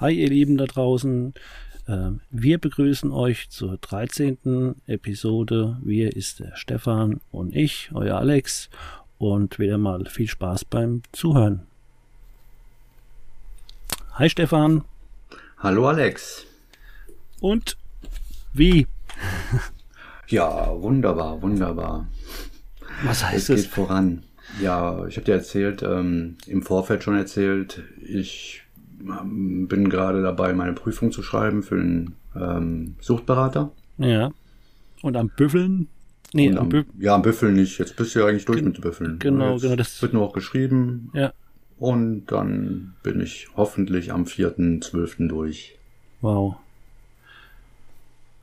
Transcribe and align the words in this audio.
Hi 0.00 0.12
ihr 0.12 0.28
Lieben 0.28 0.56
da 0.56 0.66
draußen, 0.66 1.34
ähm, 1.88 2.20
wir 2.30 2.58
begrüßen 2.58 3.10
euch 3.10 3.50
zur 3.50 3.78
13. 3.78 4.76
Episode. 4.86 5.76
Wir 5.82 6.14
ist 6.14 6.38
der 6.38 6.54
Stefan 6.54 7.20
und 7.32 7.56
ich, 7.56 7.90
euer 7.92 8.16
Alex 8.16 8.70
und 9.18 9.58
wieder 9.58 9.76
mal 9.76 10.06
viel 10.06 10.28
Spaß 10.28 10.66
beim 10.66 11.02
Zuhören. 11.10 11.66
Hi 14.12 14.30
Stefan. 14.30 14.84
Hallo 15.56 15.88
Alex. 15.88 16.46
Und 17.40 17.76
wie? 18.52 18.86
Ja, 20.28 20.80
wunderbar, 20.80 21.42
wunderbar. 21.42 22.06
Was 23.02 23.24
heißt 23.24 23.50
es? 23.50 23.60
Es 23.60 23.62
geht 23.64 23.72
voran. 23.72 24.22
Ja, 24.62 25.06
ich 25.06 25.16
habe 25.16 25.24
dir 25.24 25.34
erzählt, 25.34 25.82
ähm, 25.82 26.36
im 26.46 26.62
Vorfeld 26.62 27.02
schon 27.02 27.16
erzählt, 27.16 27.82
ich 28.00 28.62
bin 28.98 29.88
gerade 29.88 30.22
dabei, 30.22 30.52
meine 30.52 30.72
Prüfung 30.72 31.12
zu 31.12 31.22
schreiben 31.22 31.62
für 31.62 31.76
einen 31.76 32.14
ähm, 32.34 32.96
Suchtberater. 33.00 33.70
Ja. 33.98 34.32
Und 35.02 35.16
am 35.16 35.28
Büffeln? 35.28 35.88
Nee, 36.32 36.50
am, 36.50 36.58
am 36.58 36.68
Bü 36.68 36.84
ja, 36.98 37.14
am 37.14 37.22
Büffeln 37.22 37.54
nicht. 37.54 37.78
Jetzt 37.78 37.96
bist 37.96 38.14
du 38.14 38.20
ja 38.20 38.26
eigentlich 38.26 38.44
durch 38.44 38.62
mit 38.62 38.76
dem 38.76 38.82
Büffeln. 38.82 39.18
Genau, 39.18 39.58
genau. 39.58 39.76
Das 39.76 40.00
wird 40.02 40.12
nur 40.12 40.22
auch 40.22 40.32
geschrieben. 40.32 41.10
Ja. 41.14 41.32
Und 41.78 42.26
dann 42.26 42.94
bin 43.02 43.20
ich 43.20 43.48
hoffentlich 43.56 44.12
am 44.12 44.24
4.12. 44.24 45.28
durch. 45.28 45.78
Wow. 46.20 46.56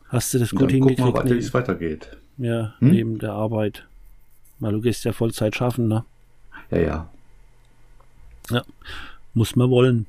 Hast 0.07 0.33
du 0.33 0.39
das 0.39 0.51
gut 0.51 0.71
hingekriegt? 0.71 1.01
Guck 1.01 1.15
mal 1.15 1.29
wie 1.29 1.37
es 1.37 1.53
weitergeht. 1.53 2.17
Ja, 2.37 2.75
hm? 2.79 2.89
neben 2.89 3.19
der 3.19 3.33
Arbeit. 3.33 3.85
Weil 4.59 4.71
du 4.71 4.81
gehst 4.81 5.03
ja 5.03 5.11
Vollzeit 5.11 5.55
schaffen, 5.55 5.87
ne? 5.87 6.05
Ja, 6.71 6.77
ja. 6.77 7.09
Ja. 8.49 8.63
Muss 9.33 9.55
man 9.55 9.69
wollen. 9.69 10.07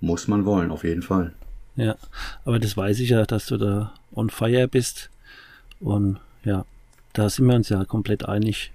Muss 0.00 0.28
man 0.28 0.44
wollen, 0.44 0.70
auf 0.70 0.84
jeden 0.84 1.02
Fall. 1.02 1.32
Ja, 1.76 1.96
aber 2.44 2.58
das 2.58 2.76
weiß 2.76 2.98
ich 3.00 3.10
ja, 3.10 3.24
dass 3.24 3.46
du 3.46 3.56
da 3.56 3.92
on 4.12 4.30
fire 4.30 4.68
bist. 4.68 5.10
Und 5.80 6.18
ja, 6.44 6.64
da 7.12 7.30
sind 7.30 7.46
wir 7.46 7.54
uns 7.54 7.68
ja 7.68 7.84
komplett 7.84 8.24
einig, 8.24 8.72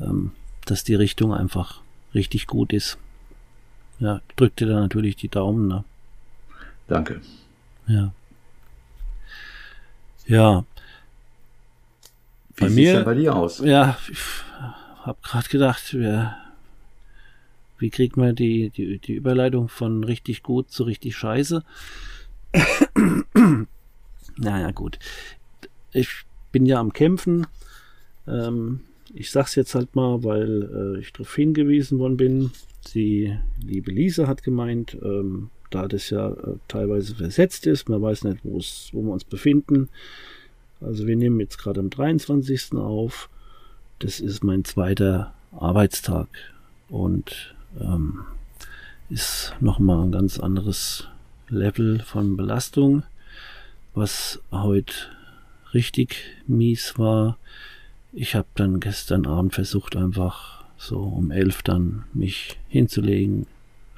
ähm, 0.00 0.32
dass 0.66 0.84
die 0.84 0.94
Richtung 0.94 1.32
einfach 1.32 1.80
richtig 2.14 2.46
gut 2.46 2.72
ist. 2.72 2.98
Ja, 4.00 4.20
drück 4.36 4.56
dir 4.56 4.66
da 4.66 4.80
natürlich 4.80 5.16
die 5.16 5.28
Daumen. 5.28 5.68
Ne? 5.68 5.84
Danke. 6.88 7.20
Ja. 7.86 8.12
Ja. 10.26 10.64
Wie 12.56 12.68
sieht 12.68 12.88
es 12.88 13.04
bei 13.04 13.14
dir 13.14 13.34
aus? 13.34 13.58
Ja, 13.58 13.96
ich 14.10 14.18
habe 15.02 15.18
gerade 15.22 15.48
gedacht, 15.48 15.92
wir 15.94 16.36
wie 17.78 17.90
kriegt 17.90 18.16
man 18.16 18.34
die, 18.34 18.70
die, 18.70 18.98
die 18.98 19.14
Überleitung 19.14 19.68
von 19.68 20.04
richtig 20.04 20.42
gut 20.42 20.70
zu 20.70 20.84
richtig 20.84 21.16
scheiße? 21.16 21.64
naja, 24.36 24.70
gut. 24.70 24.98
Ich 25.92 26.24
bin 26.52 26.66
ja 26.66 26.78
am 26.78 26.92
Kämpfen. 26.92 27.46
Ähm, 28.26 28.80
ich 29.12 29.30
sag's 29.30 29.54
jetzt 29.54 29.74
halt 29.74 29.94
mal, 29.94 30.24
weil 30.24 30.96
äh, 30.96 31.00
ich 31.00 31.12
darauf 31.12 31.34
hingewiesen 31.34 31.98
worden 31.98 32.16
bin. 32.16 32.50
Die 32.94 33.36
liebe 33.64 33.90
Lisa 33.90 34.26
hat 34.26 34.42
gemeint, 34.42 34.96
ähm, 35.02 35.50
da 35.70 35.88
das 35.88 36.10
ja 36.10 36.30
äh, 36.30 36.56
teilweise 36.68 37.14
versetzt 37.14 37.66
ist, 37.66 37.88
man 37.88 38.02
weiß 38.02 38.24
nicht, 38.24 38.44
wo 38.44 38.58
wir 38.58 39.12
uns 39.12 39.24
befinden. 39.24 39.88
Also 40.80 41.06
wir 41.06 41.16
nehmen 41.16 41.40
jetzt 41.40 41.58
gerade 41.58 41.80
am 41.80 41.90
23. 41.90 42.74
auf. 42.74 43.28
Das 43.98 44.20
ist 44.20 44.44
mein 44.44 44.64
zweiter 44.64 45.34
Arbeitstag. 45.52 46.28
Und 46.88 47.54
ähm, 47.80 48.24
ist 49.10 49.54
nochmal 49.60 50.04
ein 50.04 50.12
ganz 50.12 50.38
anderes 50.38 51.08
Level 51.48 52.00
von 52.00 52.36
Belastung. 52.36 53.02
Was 53.94 54.40
heute 54.50 54.94
richtig 55.72 56.24
mies 56.46 56.98
war, 56.98 57.38
ich 58.12 58.34
habe 58.34 58.48
dann 58.54 58.80
gestern 58.80 59.26
Abend 59.26 59.54
versucht, 59.54 59.96
einfach 59.96 60.64
so 60.76 61.00
um 61.00 61.30
elf 61.30 61.62
dann 61.62 62.04
mich 62.12 62.58
hinzulegen, 62.68 63.46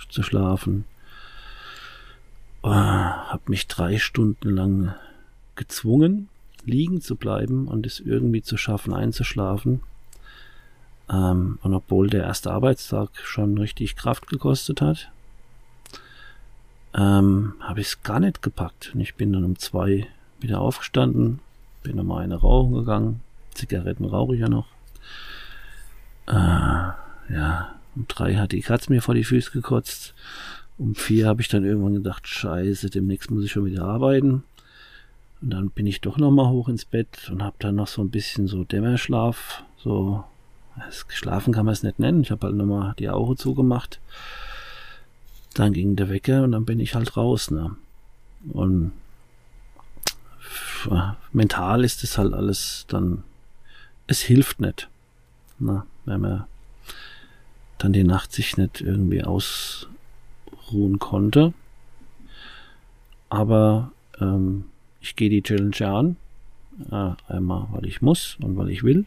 zu 0.09 0.23
schlafen. 0.23 0.85
Äh, 2.63 2.69
habe 2.69 3.43
mich 3.47 3.67
drei 3.67 3.99
Stunden 3.99 4.51
lang 4.51 4.95
gezwungen, 5.55 6.29
liegen 6.65 7.01
zu 7.01 7.17
bleiben 7.17 7.69
und 7.69 7.87
es 7.87 8.01
irgendwie 8.01 8.43
zu 8.43 8.57
schaffen, 8.57 8.93
einzuschlafen. 8.93 9.83
Ähm, 11.11 11.59
und 11.63 11.75
obwohl 11.75 12.09
der 12.09 12.25
erste 12.25 12.51
Arbeitstag 12.51 13.11
schon 13.23 13.59
richtig 13.59 13.97
Kraft 13.97 14.29
gekostet 14.29 14.81
hat, 14.81 15.11
ähm, 16.95 17.55
habe 17.61 17.81
ich 17.81 17.89
es 17.89 18.03
gar 18.03 18.21
nicht 18.21 18.43
gepackt. 18.43 18.93
Und 18.95 19.01
ich 19.01 19.15
bin 19.15 19.33
dann 19.33 19.45
um 19.45 19.59
zwei 19.59 20.07
wieder 20.41 20.61
aufgestanden, 20.61 21.41
bin 21.83 21.97
nochmal 21.97 22.25
eine 22.25 22.37
rauchen 22.37 22.75
gegangen. 22.75 23.21
Zigaretten 23.55 24.05
rauche 24.05 24.35
ich 24.35 24.41
ja 24.41 24.49
noch. 24.49 24.67
Äh, 26.27 26.33
ja, 27.33 27.75
um 27.95 28.07
drei 28.09 28.35
hat 28.37 28.53
die 28.53 28.61
Katze 28.61 28.93
mir 28.93 29.03
vor 29.03 29.15
die 29.15 29.25
Füße 29.25 29.51
gekotzt. 29.53 30.15
Um 30.79 30.95
vier 30.95 31.27
habe 31.27 31.41
ich 31.41 31.49
dann 31.49 31.65
irgendwann 31.65 31.95
gedacht, 31.95 32.27
scheiße, 32.29 32.91
demnächst 32.91 33.31
muss 33.31 33.45
ich 33.45 33.53
schon 33.53 33.65
wieder 33.65 33.85
arbeiten. 33.85 34.43
Und 35.41 35.51
dann 35.51 35.71
bin 35.71 35.87
ich 35.87 36.01
doch 36.01 36.19
nochmal 36.19 36.51
hoch 36.51 36.69
ins 36.69 36.85
Bett 36.85 37.31
und 37.31 37.43
habe 37.43 37.57
dann 37.59 37.77
noch 37.77 37.87
so 37.87 38.03
ein 38.03 38.11
bisschen 38.11 38.47
so 38.47 38.65
Dämmerschlaf, 38.65 39.63
so 39.77 40.25
Geschlafen 41.09 41.53
kann 41.53 41.65
man 41.65 41.73
es 41.73 41.83
nicht 41.83 41.99
nennen. 41.99 42.23
Ich 42.23 42.31
habe 42.31 42.47
halt 42.47 42.57
nochmal 42.57 42.95
die 42.99 43.09
Augen 43.09 43.37
zugemacht. 43.37 44.01
Dann 45.55 45.73
ging 45.73 45.97
der 45.97 46.11
Wecker 46.11 46.43
und 46.43 46.53
dann 46.53 46.65
bin 46.65 46.81
ich 46.81 46.95
halt 46.95 47.17
raus. 47.17 47.51
Ne? 47.51 47.77
Und 48.53 48.93
mental 51.33 51.85
ist 51.85 52.05
es 52.05 52.19
halt 52.19 52.35
alles 52.35 52.85
dann, 52.89 53.23
es 54.07 54.21
hilft 54.21 54.61
nicht. 54.61 54.89
Ne? 55.59 55.85
Wenn 56.05 56.21
man 56.21 56.45
dann 57.79 57.93
die 57.93 58.05
Nacht 58.05 58.33
sich 58.33 58.57
nicht 58.57 58.81
irgendwie 58.81 59.25
ausruhen 59.25 59.89
konnte. 60.99 61.53
Aber 63.29 63.93
ähm, 64.21 64.67
ich 65.01 65.17
gehe 65.17 65.31
die 65.31 65.43
Challenge 65.43 65.89
an. 65.89 66.17
Äh, 66.91 67.33
einmal, 67.33 67.69
weil 67.73 67.87
ich 67.87 68.03
muss 68.03 68.37
und 68.41 68.57
weil 68.57 68.71
ich 68.71 68.83
will. 68.83 69.07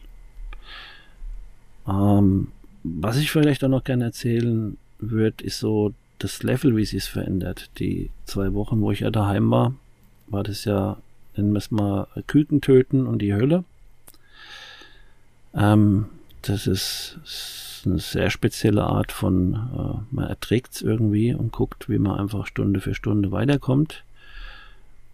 Ähm, 1.90 2.48
was 2.82 3.16
ich 3.16 3.30
vielleicht 3.30 3.64
auch 3.64 3.68
noch 3.68 3.84
gerne 3.84 4.04
erzählen 4.04 4.76
würde, 4.98 5.44
ist 5.44 5.58
so 5.58 5.92
das 6.18 6.42
Level, 6.42 6.76
wie 6.76 6.84
sich 6.84 7.04
es 7.04 7.08
verändert. 7.08 7.70
Die 7.78 8.10
zwei 8.26 8.52
Wochen, 8.54 8.80
wo 8.80 8.92
ich 8.92 9.00
ja 9.00 9.10
daheim 9.10 9.50
war, 9.50 9.74
war 10.28 10.42
das 10.42 10.64
ja, 10.64 10.98
nennen 11.36 11.52
wir 11.52 11.58
es 11.58 11.70
mal, 11.70 12.06
Küken 12.26 12.60
töten 12.60 13.06
und 13.06 13.20
die 13.20 13.34
Hölle. 13.34 13.64
Ähm, 15.54 16.06
das 16.42 16.66
ist, 16.66 17.18
ist, 17.24 17.82
eine 17.86 17.98
sehr 17.98 18.28
spezielle 18.28 18.84
Art 18.84 19.10
von, 19.10 19.54
äh, 19.54 20.14
man 20.14 20.26
erträgt 20.26 20.74
es 20.74 20.82
irgendwie 20.82 21.32
und 21.32 21.50
guckt, 21.50 21.88
wie 21.88 21.98
man 21.98 22.18
einfach 22.18 22.46
Stunde 22.46 22.80
für 22.80 22.94
Stunde 22.94 23.32
weiterkommt. 23.32 24.04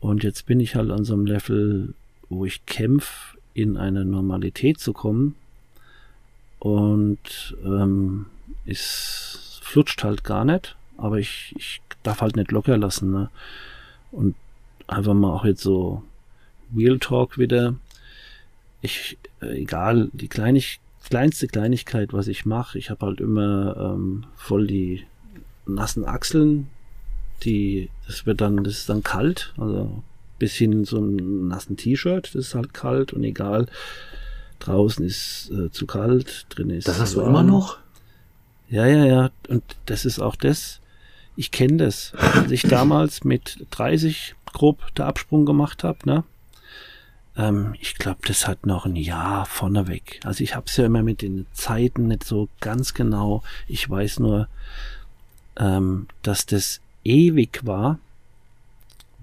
Und 0.00 0.24
jetzt 0.24 0.46
bin 0.46 0.58
ich 0.58 0.74
halt 0.74 0.90
an 0.90 1.04
so 1.04 1.14
einem 1.14 1.26
Level, 1.26 1.94
wo 2.28 2.44
ich 2.44 2.66
kämpfe, 2.66 3.36
in 3.54 3.78
eine 3.78 4.04
Normalität 4.04 4.78
zu 4.80 4.92
kommen, 4.92 5.34
und 6.58 7.56
ähm, 7.64 8.26
es 8.64 9.60
flutscht 9.62 10.02
halt 10.04 10.24
gar 10.24 10.44
nicht, 10.44 10.76
aber 10.96 11.18
ich, 11.18 11.54
ich 11.56 11.80
darf 12.02 12.20
halt 12.20 12.36
nicht 12.36 12.52
locker 12.52 12.76
lassen. 12.76 13.10
Ne? 13.10 13.30
Und 14.12 14.34
einfach 14.86 15.14
mal 15.14 15.32
auch 15.32 15.44
jetzt 15.44 15.62
so 15.62 16.02
Real 16.76 16.98
Talk 16.98 17.38
wieder. 17.38 17.74
Ich, 18.80 19.18
äh, 19.40 19.60
egal, 19.60 20.08
die 20.12 20.28
Kleinig 20.28 20.80
kleinste 21.08 21.46
Kleinigkeit, 21.46 22.12
was 22.12 22.26
ich 22.26 22.46
mache, 22.46 22.78
ich 22.78 22.90
habe 22.90 23.06
halt 23.06 23.20
immer 23.20 23.76
ähm, 23.76 24.24
voll 24.34 24.66
die 24.66 25.04
nassen 25.64 26.04
Achseln, 26.04 26.68
die, 27.44 27.90
das 28.06 28.26
wird 28.26 28.40
dann, 28.40 28.64
das 28.64 28.78
ist 28.78 28.88
dann 28.88 29.02
kalt, 29.02 29.54
also 29.56 30.02
bis 30.38 30.54
hin 30.54 30.84
so 30.84 30.98
einem 30.98 31.48
nassen 31.48 31.76
T-Shirt, 31.76 32.34
das 32.34 32.46
ist 32.46 32.54
halt 32.54 32.74
kalt 32.74 33.12
und 33.12 33.22
egal, 33.22 33.66
Draußen 34.58 35.04
ist 35.04 35.50
äh, 35.50 35.70
zu 35.70 35.86
kalt, 35.86 36.46
drin 36.48 36.70
ist. 36.70 36.88
Das 36.88 36.98
hast 36.98 37.14
du 37.14 37.20
immer 37.20 37.42
noch? 37.42 37.78
Ja, 38.68 38.86
ja, 38.86 39.04
ja. 39.04 39.30
Und 39.48 39.62
das 39.86 40.04
ist 40.04 40.18
auch 40.18 40.36
das. 40.36 40.80
Ich 41.36 41.50
kenne 41.50 41.76
das. 41.76 42.12
Als 42.14 42.50
ich 42.50 42.62
damals 42.62 43.24
mit 43.24 43.66
30 43.70 44.34
grob 44.52 44.94
der 44.94 45.06
Absprung 45.06 45.44
gemacht 45.44 45.84
habe, 45.84 45.98
ne? 46.04 46.24
Ähm, 47.36 47.74
ich 47.80 47.96
glaube, 47.96 48.20
das 48.26 48.48
hat 48.48 48.66
noch 48.66 48.86
ein 48.86 48.96
Jahr 48.96 49.46
vorneweg. 49.46 50.20
Also 50.24 50.42
ich 50.42 50.54
habe 50.54 50.66
es 50.66 50.76
ja 50.76 50.86
immer 50.86 51.02
mit 51.02 51.22
den 51.22 51.46
Zeiten 51.52 52.08
nicht 52.08 52.24
so 52.24 52.48
ganz 52.60 52.94
genau. 52.94 53.42
Ich 53.68 53.88
weiß 53.88 54.20
nur, 54.20 54.48
ähm, 55.58 56.08
dass 56.22 56.46
das 56.46 56.80
ewig 57.04 57.60
war, 57.64 57.98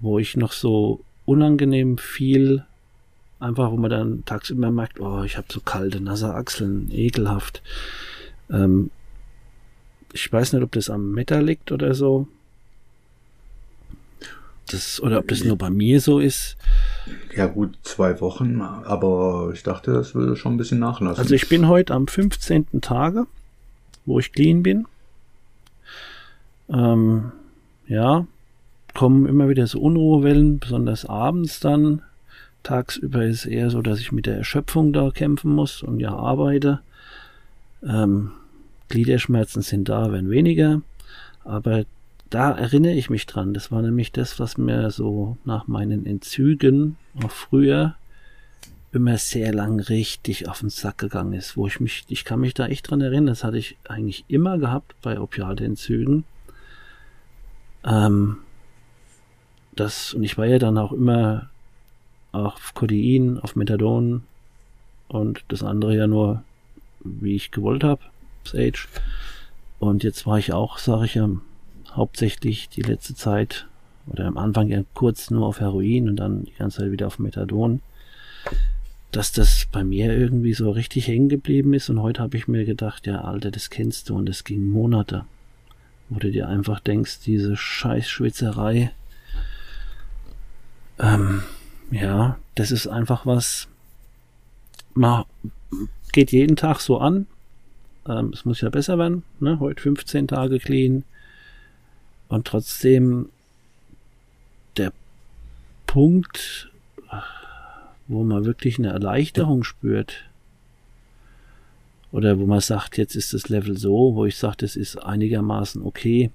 wo 0.00 0.18
ich 0.18 0.36
noch 0.36 0.52
so 0.52 1.00
unangenehm 1.24 1.98
viel 1.98 2.64
einfach, 3.40 3.70
wo 3.70 3.76
man 3.76 3.90
dann 3.90 4.24
tagsüber 4.24 4.70
merkt, 4.70 5.00
oh, 5.00 5.22
ich 5.22 5.36
habe 5.36 5.46
so 5.50 5.60
kalte, 5.60 6.00
nasse 6.00 6.34
Achseln, 6.34 6.90
ekelhaft. 6.90 7.62
Ähm, 8.50 8.90
ich 10.12 10.32
weiß 10.32 10.52
nicht, 10.52 10.62
ob 10.62 10.72
das 10.72 10.90
am 10.90 11.12
Meta 11.12 11.38
liegt 11.40 11.72
oder 11.72 11.94
so. 11.94 12.28
Das, 14.70 15.00
oder 15.00 15.18
ob 15.18 15.28
das 15.28 15.44
nur 15.44 15.58
bei 15.58 15.68
mir 15.68 16.00
so 16.00 16.20
ist. 16.20 16.56
Ja 17.36 17.46
gut, 17.46 17.76
zwei 17.82 18.20
Wochen, 18.20 18.62
aber 18.62 19.50
ich 19.52 19.62
dachte, 19.62 19.92
das 19.92 20.14
würde 20.14 20.36
schon 20.36 20.54
ein 20.54 20.56
bisschen 20.56 20.78
nachlassen. 20.78 21.20
Also 21.20 21.34
ich 21.34 21.48
bin 21.48 21.68
heute 21.68 21.92
am 21.92 22.06
15. 22.06 22.80
Tage, 22.80 23.26
wo 24.06 24.18
ich 24.18 24.32
clean 24.32 24.62
bin. 24.62 24.86
Ähm, 26.70 27.32
ja, 27.86 28.26
kommen 28.94 29.26
immer 29.26 29.48
wieder 29.48 29.66
so 29.66 29.80
Unruhewellen, 29.80 30.60
besonders 30.60 31.04
abends 31.04 31.60
dann. 31.60 32.02
Tagsüber 32.64 33.24
ist 33.24 33.46
eher 33.46 33.70
so, 33.70 33.82
dass 33.82 34.00
ich 34.00 34.10
mit 34.10 34.26
der 34.26 34.38
Erschöpfung 34.38 34.92
da 34.92 35.10
kämpfen 35.10 35.52
muss 35.52 35.82
und 35.82 36.00
ja 36.00 36.12
arbeite. 36.12 36.80
Ähm, 37.86 38.32
Gliederschmerzen 38.88 39.62
sind 39.62 39.88
da, 39.88 40.10
werden 40.10 40.30
weniger. 40.30 40.82
Aber 41.44 41.84
da 42.30 42.50
erinnere 42.52 42.94
ich 42.94 43.10
mich 43.10 43.26
dran. 43.26 43.54
Das 43.54 43.70
war 43.70 43.82
nämlich 43.82 44.10
das, 44.10 44.40
was 44.40 44.58
mir 44.58 44.90
so 44.90 45.36
nach 45.44 45.68
meinen 45.68 46.06
Entzügen 46.06 46.96
auch 47.22 47.30
früher 47.30 47.94
immer 48.92 49.18
sehr 49.18 49.52
lang 49.52 49.80
richtig 49.80 50.48
auf 50.48 50.60
den 50.60 50.70
Sack 50.70 50.98
gegangen 50.98 51.32
ist, 51.32 51.56
wo 51.56 51.66
ich 51.66 51.80
mich, 51.80 52.04
ich 52.08 52.24
kann 52.24 52.40
mich 52.40 52.54
da 52.54 52.66
echt 52.66 52.90
dran 52.90 53.00
erinnern, 53.00 53.26
das 53.26 53.42
hatte 53.42 53.58
ich 53.58 53.76
eigentlich 53.88 54.24
immer 54.28 54.58
gehabt 54.58 54.94
bei 55.02 55.20
Opiatentzügen. 55.20 56.24
Ähm, 57.84 58.38
das, 59.74 60.14
und 60.14 60.22
ich 60.22 60.38
war 60.38 60.46
ja 60.46 60.58
dann 60.58 60.78
auch 60.78 60.92
immer 60.92 61.50
auf 62.34 62.74
Codein, 62.74 63.38
auf 63.38 63.56
Methadon 63.56 64.22
und 65.08 65.44
das 65.48 65.62
andere 65.62 65.96
ja 65.96 66.06
nur, 66.06 66.42
wie 67.00 67.36
ich 67.36 67.50
gewollt 67.50 67.84
habe, 67.84 68.02
Sage. 68.44 68.74
Und 69.78 70.02
jetzt 70.02 70.26
war 70.26 70.38
ich 70.38 70.52
auch, 70.52 70.78
sage 70.78 71.04
ich 71.04 71.14
ja, 71.14 71.28
hauptsächlich 71.92 72.68
die 72.68 72.82
letzte 72.82 73.14
Zeit 73.14 73.66
oder 74.06 74.26
am 74.26 74.36
Anfang 74.36 74.68
ja 74.68 74.82
kurz 74.94 75.30
nur 75.30 75.46
auf 75.46 75.60
Heroin 75.60 76.08
und 76.08 76.16
dann 76.16 76.44
die 76.44 76.54
ganze 76.54 76.78
Zeit 76.78 76.92
wieder 76.92 77.06
auf 77.06 77.18
Methadon, 77.18 77.80
dass 79.12 79.32
das 79.32 79.66
bei 79.70 79.84
mir 79.84 80.12
irgendwie 80.16 80.54
so 80.54 80.70
richtig 80.70 81.06
hängen 81.06 81.28
geblieben 81.28 81.72
ist 81.72 81.88
und 81.88 82.02
heute 82.02 82.22
habe 82.22 82.36
ich 82.36 82.48
mir 82.48 82.64
gedacht, 82.64 83.06
ja 83.06 83.22
Alter, 83.22 83.50
das 83.50 83.70
kennst 83.70 84.08
du 84.08 84.16
und 84.16 84.26
das 84.26 84.44
ging 84.44 84.66
Monate, 84.66 85.24
wo 86.08 86.18
du 86.18 86.30
dir 86.30 86.48
einfach 86.48 86.80
denkst, 86.80 87.20
diese 87.24 87.56
scheiß 87.56 88.08
Schwitzerei, 88.08 88.90
ähm, 90.98 91.42
ja, 91.94 92.38
das 92.54 92.70
ist 92.70 92.86
einfach 92.86 93.24
was, 93.24 93.68
man 94.94 95.24
geht 96.12 96.32
jeden 96.32 96.56
Tag 96.56 96.80
so 96.80 96.98
an, 96.98 97.26
ähm, 98.08 98.30
es 98.32 98.44
muss 98.44 98.60
ja 98.60 98.70
besser 98.70 98.98
werden, 98.98 99.22
ne? 99.40 99.60
heute 99.60 99.82
15 99.82 100.28
Tage 100.28 100.58
clean, 100.58 101.04
und 102.28 102.46
trotzdem 102.46 103.28
der 104.76 104.92
Punkt, 105.86 106.70
wo 108.08 108.24
man 108.24 108.44
wirklich 108.44 108.78
eine 108.78 108.88
Erleichterung 108.88 109.62
spürt, 109.62 110.24
oder 112.10 112.38
wo 112.38 112.46
man 112.46 112.60
sagt, 112.60 112.96
jetzt 112.96 113.14
ist 113.14 113.34
das 113.34 113.48
Level 113.48 113.76
so, 113.76 114.14
wo 114.14 114.24
ich 114.24 114.36
sage, 114.36 114.56
das 114.58 114.76
ist 114.76 114.96
einigermaßen 114.96 115.82
okay, 115.82 116.30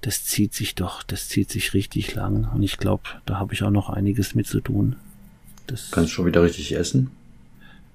das 0.00 0.24
zieht 0.24 0.54
sich 0.54 0.74
doch, 0.74 1.02
das 1.02 1.28
zieht 1.28 1.50
sich 1.50 1.74
richtig 1.74 2.14
lang. 2.14 2.48
Und 2.54 2.62
ich 2.62 2.78
glaube, 2.78 3.04
da 3.24 3.38
habe 3.38 3.54
ich 3.54 3.62
auch 3.62 3.70
noch 3.70 3.90
einiges 3.90 4.34
mit 4.34 4.46
zu 4.46 4.60
tun. 4.60 4.96
Das, 5.66 5.90
Kannst 5.90 6.10
du 6.10 6.14
schon 6.14 6.26
wieder 6.26 6.42
richtig 6.42 6.74
essen? 6.76 7.10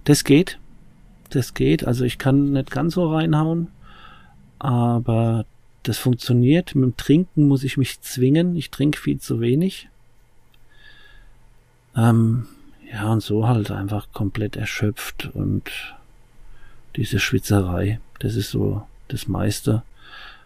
Das 0.03 0.24
geht. 0.24 0.59
Das 1.30 1.53
geht. 1.53 1.88
Also 1.88 2.03
ich 2.03 2.18
kann 2.18 2.53
nicht 2.53 2.71
ganz 2.71 2.95
so 2.95 3.13
reinhauen, 3.13 3.69
aber 4.59 5.45
das 5.83 5.98
funktioniert. 5.98 6.75
Mit 6.75 6.83
dem 6.83 6.98
Trinken 6.98 7.48
muss 7.48 7.63
ich 7.63 7.77
mich 7.77 8.01
zwingen. 8.01 8.56
Ich 8.56 8.71
trinke 8.71 9.00
viel 9.00 9.19
zu 9.19 9.39
wenig. 9.39 9.88
Ähm, 11.95 12.48
ja, 12.92 13.12
und 13.12 13.21
so 13.21 13.48
halt 13.48 13.71
einfach 13.71 14.07
komplett 14.12 14.56
erschöpft 14.56 15.30
und 15.33 15.63
diese 16.95 17.19
Schwitzerei, 17.19 18.00
das 18.19 18.36
ist 18.36 18.51
so 18.51 18.86
das 19.07 19.27
meiste. 19.27 19.83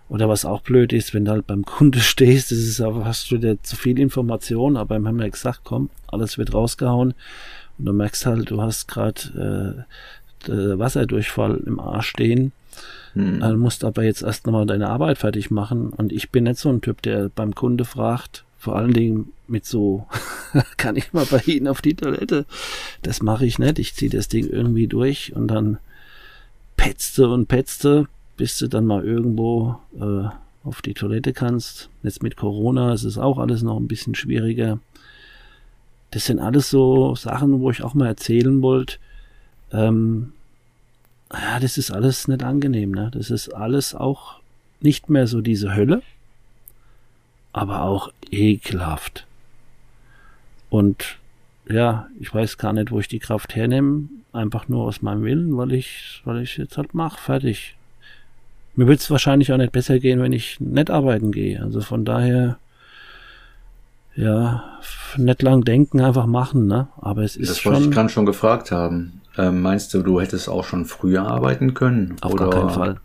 Oder 0.07 0.30
was 0.30 0.46
auch 0.46 0.62
blöd 0.62 0.94
ist, 0.94 1.13
wenn 1.13 1.25
du 1.25 1.31
halt 1.31 1.48
beim 1.48 1.66
Kunde 1.66 2.00
stehst, 2.02 2.52
das 2.52 2.60
ist 2.60 2.81
aber 2.81 3.06
hast 3.06 3.31
du 3.31 3.38
dir 3.38 3.62
zu 3.63 3.75
viel 3.75 4.00
Information, 4.00 4.78
aber 4.78 5.00
wir 5.00 5.07
haben 5.07 5.19
ja 5.19 5.30
gesagt, 5.30 5.62
komm, 5.63 5.90
alles 6.07 6.38
wird 6.38 6.54
rausgehauen 6.54 7.13
und 7.78 7.86
du 7.86 7.94
merkst 7.94 8.25
halt, 8.25 8.52
du 8.52 8.62
hast 8.62 8.88
gerade 8.88 9.86
äh, 10.48 10.78
Wasserdurchfall 10.78 11.62
im 11.66 11.80
Arsch 11.80 12.10
stehen 12.10 12.52
hm. 13.16 13.40
Du 13.40 13.57
musst 13.57 13.84
aber 13.84 14.04
jetzt 14.04 14.22
erst 14.22 14.46
nochmal 14.46 14.66
deine 14.66 14.90
Arbeit 14.90 15.18
fertig 15.18 15.50
machen. 15.50 15.90
Und 15.90 16.12
ich 16.12 16.31
bin 16.31 16.44
nicht 16.44 16.60
so 16.60 16.69
ein 16.69 16.81
Typ, 16.81 17.02
der 17.02 17.30
beim 17.30 17.56
Kunde 17.56 17.86
fragt, 17.86 18.44
vor 18.60 18.75
allen 18.75 18.94
Dingen 18.94 19.31
mit 19.48 19.66
so, 19.66 20.06
kann 20.78 20.98
ich 20.98 21.13
mal 21.13 21.25
bei 21.25 21.42
Ihnen 21.46 21.68
auf 21.68 21.81
die 21.81 21.96
Toilette? 21.96 22.46
Das 23.02 23.22
mache 23.22 23.46
ich 23.46 23.57
nicht. 23.57 23.80
Ich 23.80 23.96
ziehe 23.96 24.12
das 24.12 24.28
Ding 24.28 24.48
irgendwie 24.48 24.88
durch 24.88 25.34
und 25.36 25.48
dann 25.48 25.78
petzte 26.75 27.30
und 27.30 27.48
petzte, 27.48 28.07
bis 28.37 28.57
du 28.57 28.67
dann 28.67 28.85
mal 28.85 29.03
irgendwo 29.03 29.77
äh, 29.99 30.29
auf 30.63 30.81
die 30.81 30.93
Toilette 30.93 31.33
kannst. 31.33 31.89
Jetzt 32.04 32.23
mit 32.23 32.35
Corona 32.35 32.94
ist 32.94 33.04
es 33.04 33.18
auch 33.18 33.37
alles 33.37 33.61
noch 33.61 33.77
ein 33.77 33.87
bisschen 33.87 34.15
schwieriger. 34.15 34.80
Das 36.11 36.25
sind 36.25 36.39
alles 36.39 36.69
so 36.69 37.15
Sachen, 37.15 37.59
wo 37.59 37.69
ich 37.71 37.83
auch 37.83 37.94
mal 37.94 38.07
erzählen 38.07 38.61
wollte. 38.61 38.97
Ähm, 39.71 40.33
ja, 41.31 41.59
das 41.59 41.77
ist 41.77 41.92
alles 41.92 42.27
nicht 42.27 42.44
angenehm, 42.44 42.92
ne? 42.92 43.11
Das 43.13 43.30
ist 43.30 43.49
alles 43.49 43.95
auch 43.95 44.39
nicht 44.80 45.09
mehr 45.09 45.27
so 45.27 45.42
diese 45.42 45.75
Hölle, 45.75 46.01
aber 47.51 47.81
auch 47.81 48.11
ekelhaft. 48.31 49.25
Und 50.69 51.18
ja, 51.68 52.07
ich 52.19 52.33
weiß 52.33 52.57
gar 52.57 52.73
nicht, 52.73 52.92
wo 52.92 52.99
ich 52.99 53.07
die 53.07 53.19
Kraft 53.19 53.56
hernehme. 53.56 54.09
Einfach 54.33 54.68
nur 54.68 54.83
aus 54.83 55.01
meinem 55.01 55.23
Willen, 55.23 55.57
weil 55.57 55.73
ich, 55.73 56.21
weil 56.25 56.42
ich 56.42 56.57
jetzt 56.57 56.77
halt 56.77 56.94
mache, 56.94 57.19
fertig. 57.19 57.74
Mir 58.75 58.87
wird 58.87 58.99
es 58.99 59.09
wahrscheinlich 59.09 59.51
auch 59.53 59.57
nicht 59.57 59.71
besser 59.71 59.99
gehen, 59.99 60.21
wenn 60.21 60.33
ich 60.33 60.59
nicht 60.59 60.89
arbeiten 60.89 61.31
gehe. 61.31 61.61
Also 61.61 61.81
von 61.81 62.03
daher, 62.03 62.57
ja, 64.15 64.79
nicht 65.17 65.41
lang 65.41 65.63
denken, 65.63 66.01
einfach 66.01 66.25
machen, 66.25 66.67
ne? 66.67 66.87
Aber 66.97 67.23
es 67.23 67.35
ist 67.37 67.49
das 67.49 67.59
schon. 67.59 67.71
Das 67.71 67.79
wollte 67.79 67.89
ich 67.89 67.95
gerade 67.95 68.09
schon 68.09 68.25
gefragt 68.25 68.71
haben. 68.71 69.21
Ähm, 69.37 69.61
meinst 69.61 69.94
du, 69.94 70.01
du 70.01 70.21
hättest 70.21 70.49
auch 70.49 70.63
schon 70.63 70.85
früher 70.85 71.27
arbeiten 71.27 71.73
können? 71.73 72.15
Auf 72.21 72.33
oder? 72.33 72.49
gar 72.49 72.59
keinen 72.61 72.69
Fall. 72.69 72.99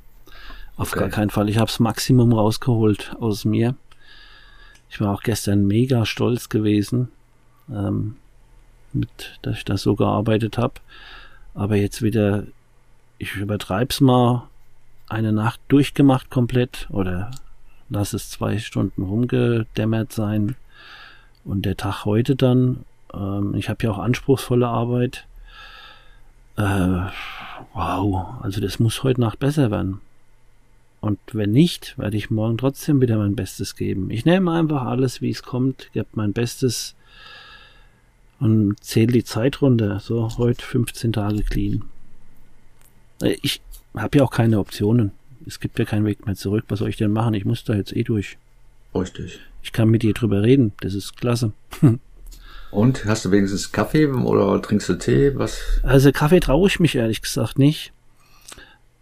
Auf 0.77 0.93
okay. 0.93 1.01
gar 1.01 1.09
keinen 1.09 1.31
Fall. 1.31 1.49
Ich 1.49 1.57
habe 1.57 1.67
das 1.67 1.81
Maximum 1.81 2.33
rausgeholt 2.33 3.17
aus 3.21 3.45
mir. 3.45 3.75
Ich 4.89 5.01
war 5.01 5.13
auch 5.13 5.23
gestern 5.23 5.67
mega 5.67 6.05
stolz 6.05 6.49
gewesen, 6.49 7.09
ähm, 7.73 8.17
mit, 8.93 9.39
dass 9.43 9.59
ich 9.59 9.65
das 9.65 9.83
so 9.83 9.95
gearbeitet 9.95 10.59
habe. 10.59 10.75
Aber 11.55 11.77
jetzt 11.77 12.03
wieder, 12.03 12.45
ich 13.19 13.37
übertreib's 13.37 14.01
mal, 14.01 14.49
eine 15.11 15.33
Nacht 15.33 15.61
durchgemacht 15.69 16.31
komplett 16.31 16.89
oder 16.91 17.31
lass 17.89 18.13
es 18.13 18.31
zwei 18.31 18.59
Stunden 18.59 19.03
rumgedämmert 19.03 20.13
sein 20.13 20.57
und 21.45 21.67
der 21.67 21.77
Tag 21.77 22.05
heute 22.05 22.37
dann. 22.37 22.85
Ähm, 23.13 23.55
ich 23.55 23.69
habe 23.69 23.83
ja 23.85 23.91
auch 23.91 23.99
anspruchsvolle 23.99 24.69
Arbeit. 24.69 25.27
Äh, 26.57 27.07
wow, 27.75 28.27
also 28.41 28.61
das 28.61 28.79
muss 28.79 29.03
heute 29.03 29.21
Nacht 29.21 29.39
besser 29.39 29.71
werden. 29.71 30.01
Und 31.01 31.19
wenn 31.33 31.51
nicht, 31.51 31.99
werde 31.99 32.17
ich 32.17 32.31
morgen 32.31 32.59
trotzdem 32.59 33.01
wieder 33.01 33.17
mein 33.17 33.35
Bestes 33.35 33.75
geben. 33.75 34.11
Ich 34.11 34.25
nehme 34.27 34.53
einfach 34.53 34.83
alles, 34.83 35.23
wie 35.23 35.31
es 35.31 35.43
kommt, 35.43 35.91
gebe 35.93 36.09
mein 36.13 36.35
Bestes 36.35 36.95
und 38.39 38.77
zähle 38.83 39.13
die 39.13 39.25
Zeit 39.25 39.63
runter. 39.63 39.99
So, 40.01 40.37
heute 40.37 40.65
15 40.65 41.15
Tage 41.15 41.43
clean. 41.43 41.85
Äh, 43.23 43.37
ich 43.43 43.61
habe 43.97 44.19
ja 44.19 44.25
auch 44.25 44.31
keine 44.31 44.59
Optionen. 44.59 45.13
Es 45.47 45.61
gibt 45.61 45.79
ja 45.79 45.85
keinen 45.85 46.05
Weg 46.05 46.27
mehr 46.27 46.35
zurück. 46.35 46.65
Was 46.69 46.81
soll 46.81 46.91
ich 46.91 46.97
denn 46.97 47.13
machen? 47.13 47.35
Ich 47.35 47.45
muss 47.45 47.65
da 47.65 47.75
jetzt 47.75 47.97
eh 47.97 48.03
durch. 48.03 48.37
Richtig. 48.95 49.41
Ich 49.63 49.73
kann 49.73 49.89
mit 49.89 50.03
dir 50.03 50.15
drüber 50.15 50.43
reden. 50.43 50.73
Das 50.81 50.95
ist 50.95 51.17
klasse. 51.17 51.53
Und 52.71 53.05
hast 53.05 53.25
du 53.25 53.31
wenigstens 53.33 53.73
Kaffee 53.73 54.07
oder 54.07 54.63
trinkst 54.63 54.89
du 54.89 54.95
Tee? 54.95 55.37
Was? 55.37 55.61
Also 55.83 56.13
Kaffee 56.13 56.41
traue 56.41 56.69
ich 56.69 56.79
mich 56.79 56.95
ehrlich 56.95 57.21
gesagt 57.21 57.59
nicht. 57.59 57.93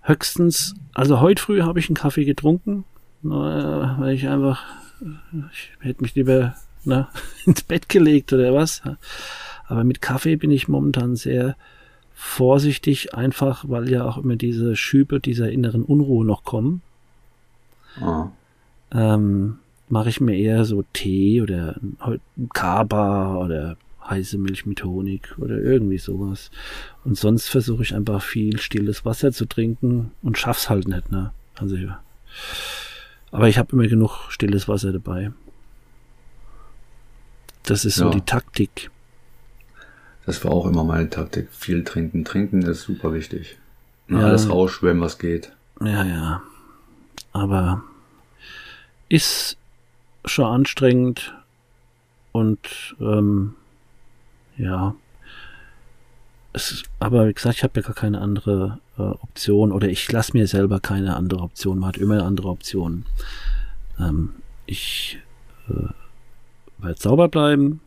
höchstens, 0.00 0.74
also 0.94 1.20
heute 1.20 1.42
früh 1.42 1.62
habe 1.62 1.78
ich 1.78 1.88
einen 1.88 1.96
Kaffee 1.96 2.24
getrunken, 2.24 2.84
äh, 3.24 3.28
weil 3.28 4.14
ich 4.14 4.26
einfach, 4.26 4.64
ich 5.52 5.70
hätte 5.80 6.02
mich 6.02 6.14
lieber 6.14 6.56
na, 6.84 7.10
ins 7.44 7.62
Bett 7.62 7.90
gelegt 7.90 8.32
oder 8.32 8.54
was. 8.54 8.82
Aber 9.66 9.84
mit 9.84 10.00
Kaffee 10.00 10.36
bin 10.36 10.50
ich 10.50 10.68
momentan 10.68 11.14
sehr 11.14 11.54
vorsichtig, 12.20 13.14
einfach 13.14 13.64
weil 13.68 13.88
ja 13.88 14.04
auch 14.04 14.18
immer 14.18 14.34
diese 14.34 14.74
Schübe 14.74 15.20
dieser 15.20 15.52
inneren 15.52 15.84
Unruhe 15.84 16.26
noch 16.26 16.42
kommen. 16.42 16.82
Oh. 18.02 18.26
Ähm, 18.90 19.58
mache 19.88 20.08
ich 20.08 20.20
mir 20.20 20.36
eher 20.36 20.64
so 20.64 20.82
Tee 20.92 21.40
oder 21.40 21.76
Kaba 22.52 23.36
oder 23.36 23.76
heiße 24.04 24.36
Milch 24.36 24.66
mit 24.66 24.82
Honig 24.82 25.38
oder 25.38 25.58
irgendwie 25.58 25.98
sowas. 25.98 26.50
Und 27.04 27.16
sonst 27.16 27.48
versuche 27.48 27.84
ich 27.84 27.94
einfach 27.94 28.20
viel 28.20 28.58
stilles 28.58 29.04
Wasser 29.04 29.30
zu 29.30 29.46
trinken 29.46 30.10
und 30.20 30.38
schaff's 30.38 30.68
halt 30.68 30.88
nicht, 30.88 31.12
ne? 31.12 31.32
Also. 31.54 31.76
Aber 33.30 33.48
ich 33.48 33.58
habe 33.58 33.72
immer 33.72 33.86
genug 33.86 34.28
stilles 34.30 34.66
Wasser 34.66 34.90
dabei. 34.90 35.30
Das 37.62 37.84
ist 37.84 37.98
ja. 37.98 38.06
so 38.06 38.10
die 38.10 38.22
Taktik. 38.22 38.90
Das 40.28 40.44
war 40.44 40.52
auch 40.52 40.66
immer 40.66 40.84
meine 40.84 41.08
Taktik. 41.08 41.48
Viel 41.50 41.84
trinken. 41.84 42.22
Trinken 42.22 42.60
ist 42.60 42.82
super 42.82 43.14
wichtig. 43.14 43.56
Ja. 44.10 44.18
Alles 44.18 44.50
rausschwemmen, 44.50 45.02
was 45.02 45.18
geht. 45.18 45.52
Ja, 45.80 46.04
ja. 46.04 46.42
Aber 47.32 47.82
ist 49.08 49.56
schon 50.26 50.44
anstrengend 50.44 51.34
und 52.32 52.94
ähm, 53.00 53.54
ja. 54.58 54.94
Es, 56.52 56.82
aber 56.98 57.28
wie 57.28 57.32
gesagt, 57.32 57.56
ich 57.56 57.62
habe 57.62 57.80
ja 57.80 57.86
gar 57.86 57.94
keine 57.94 58.20
andere 58.20 58.80
äh, 58.98 59.02
Option 59.02 59.72
oder 59.72 59.88
ich 59.88 60.12
lasse 60.12 60.36
mir 60.36 60.46
selber 60.46 60.78
keine 60.78 61.16
andere 61.16 61.40
Option. 61.40 61.78
Man 61.78 61.88
hat 61.88 61.96
immer 61.96 62.22
andere 62.22 62.48
Optionen. 62.48 63.06
Ähm, 63.98 64.34
ich 64.66 65.20
äh, 65.70 65.88
werde 66.82 67.00
sauber 67.00 67.28
bleiben. 67.28 67.80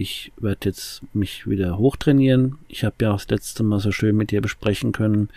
Ich 0.00 0.32
werde 0.38 0.70
jetzt 0.70 1.02
mich 1.12 1.46
wieder 1.46 1.76
hochtrainieren. 1.76 2.56
Ich 2.68 2.84
habe 2.84 2.96
ja 3.02 3.10
auch 3.10 3.18
das 3.18 3.28
letzte 3.28 3.62
Mal 3.62 3.80
so 3.80 3.92
schön 3.92 4.16
mit 4.16 4.30
dir 4.30 4.40
besprechen 4.40 4.92
können, 4.92 5.28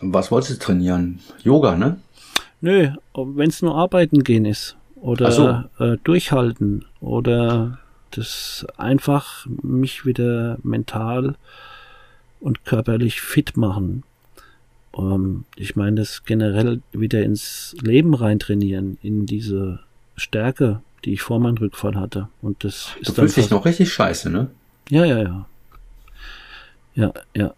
Was 0.00 0.30
wolltest 0.30 0.60
du 0.60 0.64
trainieren? 0.64 1.18
Yoga, 1.42 1.76
ne? 1.76 1.98
Nö, 2.60 2.90
wenn 3.14 3.48
es 3.48 3.62
nur 3.62 3.74
arbeiten 3.74 4.22
gehen 4.22 4.44
ist. 4.44 4.76
Oder 5.00 5.32
so. 5.32 5.84
äh, 5.84 5.96
durchhalten. 6.04 6.84
Oder 7.00 7.78
das 8.10 8.66
einfach 8.76 9.46
mich 9.62 10.04
wieder 10.04 10.58
mental 10.62 11.36
und 12.40 12.64
körperlich 12.64 13.20
fit 13.20 13.56
machen. 13.56 14.02
Ähm, 14.96 15.44
ich 15.56 15.76
meine, 15.76 15.96
das 15.96 16.24
generell 16.24 16.80
wieder 16.92 17.22
ins 17.22 17.76
Leben 17.80 18.14
reintrainieren, 18.14 18.98
in 19.02 19.26
diese 19.26 19.80
Stärke, 20.16 20.82
die 21.04 21.14
ich 21.14 21.22
vor 21.22 21.40
meinem 21.40 21.56
Rückfall 21.56 21.94
hatte. 21.96 22.28
Und 22.42 22.64
das 22.64 22.94
ist 23.00 23.10
du 23.10 23.12
fühlst 23.14 23.36
dich 23.36 23.50
noch 23.50 23.64
richtig 23.64 23.92
scheiße, 23.92 24.30
ne? 24.30 24.50
Ja, 24.90 25.04
ja, 25.04 25.22
ja. 25.22 25.46
Ja, 26.94 27.12
ja. 27.34 27.54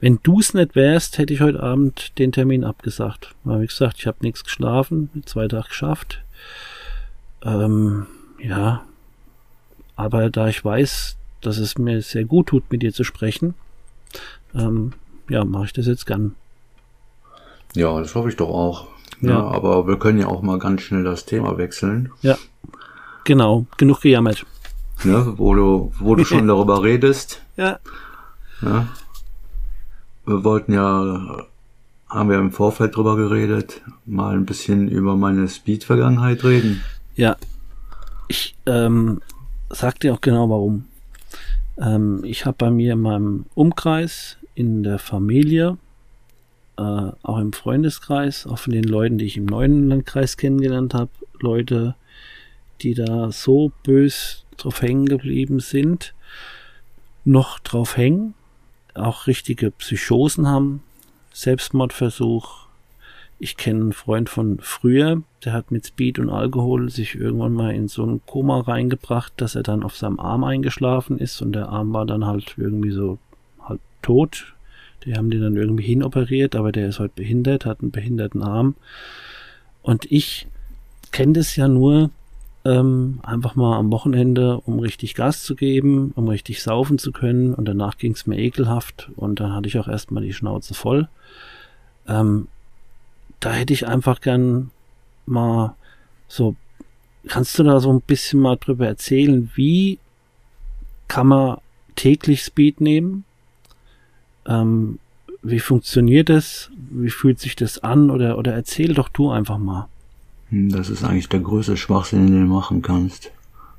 Wenn 0.00 0.18
du 0.22 0.40
es 0.40 0.54
nicht 0.54 0.76
wärst, 0.76 1.18
hätte 1.18 1.34
ich 1.34 1.40
heute 1.40 1.62
Abend 1.62 2.18
den 2.18 2.32
Termin 2.32 2.64
abgesagt. 2.64 3.34
Weil, 3.44 3.62
wie 3.62 3.66
gesagt, 3.66 3.96
ich 3.98 4.06
habe 4.06 4.18
nichts 4.20 4.44
geschlafen, 4.44 5.10
zwei 5.26 5.48
Tage 5.48 5.68
geschafft. 5.68 6.22
Ähm, 7.44 8.06
ja. 8.38 8.84
Aber 9.96 10.30
da 10.30 10.48
ich 10.48 10.64
weiß, 10.64 11.16
dass 11.40 11.58
es 11.58 11.78
mir 11.78 12.02
sehr 12.02 12.24
gut 12.24 12.48
tut, 12.48 12.70
mit 12.70 12.82
dir 12.82 12.92
zu 12.92 13.04
sprechen, 13.04 13.54
ähm, 14.54 14.92
ja, 15.28 15.44
mache 15.44 15.66
ich 15.66 15.72
das 15.72 15.86
jetzt 15.86 16.06
gern. 16.06 16.34
Ja, 17.74 17.98
das 18.00 18.14
hoffe 18.14 18.28
ich 18.28 18.36
doch 18.36 18.48
auch. 18.48 18.86
Ja. 19.20 19.30
ja. 19.30 19.40
aber 19.44 19.86
wir 19.86 19.98
können 19.98 20.18
ja 20.18 20.26
auch 20.26 20.42
mal 20.42 20.58
ganz 20.58 20.82
schnell 20.82 21.04
das 21.04 21.24
Thema 21.26 21.56
wechseln. 21.58 22.10
Ja, 22.22 22.36
genau. 23.24 23.66
Genug 23.76 24.00
gejammert. 24.00 24.44
Ne, 25.02 25.34
wo 25.36 25.54
du, 25.54 25.92
wo 25.98 26.14
du 26.14 26.24
schon 26.24 26.46
darüber 26.48 26.82
redest. 26.82 27.42
Ja. 27.56 27.78
Ja. 28.62 28.88
Wir 30.26 30.44
wollten 30.44 30.72
ja, 30.72 31.44
haben 32.08 32.30
wir 32.30 32.38
im 32.38 32.52
Vorfeld 32.52 32.96
drüber 32.96 33.16
geredet, 33.16 33.82
mal 34.06 34.34
ein 34.34 34.46
bisschen 34.46 34.88
über 34.88 35.16
meine 35.16 35.48
Speed-Vergangenheit 35.48 36.44
reden. 36.44 36.82
Ja. 37.16 37.36
Ich 38.28 38.56
ähm, 38.66 39.20
sag 39.70 40.00
dir 40.00 40.14
auch 40.14 40.20
genau 40.20 40.48
warum. 40.48 40.86
Ähm, 41.78 42.22
ich 42.24 42.46
habe 42.46 42.56
bei 42.58 42.70
mir 42.70 42.94
in 42.94 43.00
meinem 43.00 43.46
Umkreis, 43.54 44.38
in 44.54 44.82
der 44.82 44.98
Familie, 44.98 45.76
äh, 46.76 46.82
auch 46.82 47.38
im 47.38 47.52
Freundeskreis, 47.52 48.46
auch 48.46 48.58
von 48.58 48.72
den 48.72 48.84
Leuten, 48.84 49.18
die 49.18 49.26
ich 49.26 49.36
im 49.36 49.46
neuen 49.46 49.88
Landkreis 49.88 50.36
kennengelernt 50.36 50.94
habe, 50.94 51.10
Leute, 51.40 51.94
die 52.82 52.94
da 52.94 53.30
so 53.30 53.72
bös 53.82 54.44
drauf 54.56 54.82
hängen 54.82 55.06
geblieben 55.06 55.60
sind, 55.60 56.14
noch 57.24 57.58
drauf 57.58 57.96
hängen 57.96 58.34
auch 58.94 59.26
richtige 59.26 59.70
Psychosen 59.70 60.46
haben, 60.46 60.82
Selbstmordversuch. 61.32 62.63
Ich 63.38 63.56
kenne 63.56 63.80
einen 63.80 63.92
Freund 63.92 64.28
von 64.28 64.58
früher, 64.60 65.22
der 65.44 65.52
hat 65.52 65.70
mit 65.70 65.86
Speed 65.86 66.18
und 66.18 66.30
Alkohol 66.30 66.88
sich 66.88 67.14
irgendwann 67.14 67.52
mal 67.52 67.74
in 67.74 67.88
so 67.88 68.04
ein 68.04 68.20
Koma 68.26 68.60
reingebracht, 68.60 69.32
dass 69.36 69.54
er 69.54 69.62
dann 69.62 69.82
auf 69.82 69.96
seinem 69.96 70.20
Arm 70.20 70.44
eingeschlafen 70.44 71.18
ist 71.18 71.42
und 71.42 71.52
der 71.52 71.68
Arm 71.68 71.92
war 71.92 72.06
dann 72.06 72.24
halt 72.24 72.54
irgendwie 72.56 72.92
so 72.92 73.18
halb 73.60 73.80
tot. 74.02 74.54
Die 75.04 75.14
haben 75.14 75.30
den 75.30 75.42
dann 75.42 75.56
irgendwie 75.56 75.84
hinoperiert, 75.84 76.56
aber 76.56 76.72
der 76.72 76.88
ist 76.88 77.00
halt 77.00 77.14
behindert, 77.14 77.66
hat 77.66 77.80
einen 77.80 77.90
behinderten 77.90 78.42
Arm. 78.42 78.74
Und 79.82 80.10
ich 80.10 80.46
kenne 81.10 81.34
das 81.34 81.56
ja 81.56 81.68
nur, 81.68 82.10
ähm, 82.64 83.20
einfach 83.22 83.54
mal 83.54 83.76
am 83.76 83.90
Wochenende, 83.92 84.58
um 84.64 84.78
richtig 84.78 85.14
Gas 85.14 85.42
zu 85.42 85.54
geben, 85.54 86.12
um 86.16 86.28
richtig 86.28 86.62
saufen 86.62 86.98
zu 86.98 87.12
können. 87.12 87.52
Und 87.54 87.66
danach 87.66 87.98
ging 87.98 88.12
es 88.12 88.26
mir 88.26 88.38
ekelhaft 88.38 89.10
und 89.16 89.40
dann 89.40 89.52
hatte 89.52 89.68
ich 89.68 89.78
auch 89.78 89.88
erstmal 89.88 90.22
die 90.22 90.32
Schnauze 90.32 90.72
voll. 90.72 91.08
Ähm, 92.08 92.48
da 93.44 93.52
hätte 93.52 93.74
ich 93.74 93.86
einfach 93.86 94.22
gern 94.22 94.70
mal 95.26 95.74
so, 96.28 96.56
kannst 97.28 97.58
du 97.58 97.62
da 97.62 97.78
so 97.78 97.92
ein 97.92 98.00
bisschen 98.00 98.40
mal 98.40 98.56
drüber 98.56 98.86
erzählen, 98.86 99.50
wie 99.54 99.98
kann 101.08 101.26
man 101.26 101.58
täglich 101.94 102.42
Speed 102.42 102.80
nehmen? 102.80 103.24
Ähm, 104.46 104.98
wie 105.42 105.60
funktioniert 105.60 106.30
das? 106.30 106.70
Wie 106.90 107.10
fühlt 107.10 107.38
sich 107.38 107.54
das 107.54 107.78
an? 107.78 108.10
Oder, 108.10 108.38
oder 108.38 108.54
erzähl 108.54 108.94
doch 108.94 109.10
du 109.10 109.30
einfach 109.30 109.58
mal. 109.58 109.88
Hm, 110.48 110.70
das 110.70 110.88
ist 110.88 111.04
eigentlich 111.04 111.28
der 111.28 111.40
größte 111.40 111.76
Schwachsinn, 111.76 112.26
den 112.26 112.48
du 112.48 112.54
machen 112.54 112.80
kannst. 112.80 113.30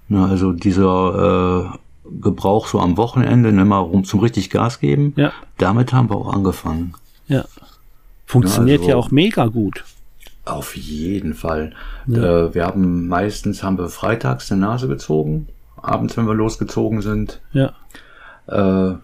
Na, 0.10 0.28
also 0.28 0.52
dieser 0.52 1.74
äh, 1.74 2.10
Gebrauch 2.22 2.68
so 2.68 2.80
am 2.80 2.98
Wochenende, 2.98 3.52
ne, 3.52 3.66
mal 3.66 3.80
rum 3.80 4.04
zum 4.04 4.20
richtig 4.20 4.52
Gas 4.52 4.80
geben. 4.80 5.14
Ja. 5.16 5.34
Damit 5.58 5.92
haben 5.92 6.12
wir 6.12 6.18
auch 6.18 6.32
angefangen. 6.32 6.94
Ja. 7.28 7.46
Funktioniert 8.26 8.82
ja, 8.82 8.88
also, 8.88 8.90
ja 8.90 8.96
auch 8.98 9.12
mega 9.12 9.46
gut. 9.48 9.84
Auf 10.46 10.76
jeden 10.76 11.34
Fall. 11.34 11.74
Ja. 12.08 12.46
Äh, 12.48 12.54
wir 12.54 12.66
haben 12.66 13.08
meistens 13.08 13.64
haben 13.64 13.78
wir 13.78 13.90
freitags 13.90 14.48
die 14.48 14.56
Nase 14.56 14.88
gezogen, 14.88 15.48
abends, 15.82 16.18
wenn 16.18 16.28
wir 16.28 16.36
losgezogen 16.36 17.02
sind. 17.02 17.42
Ja. 17.52 17.74
Äh, 18.48 18.98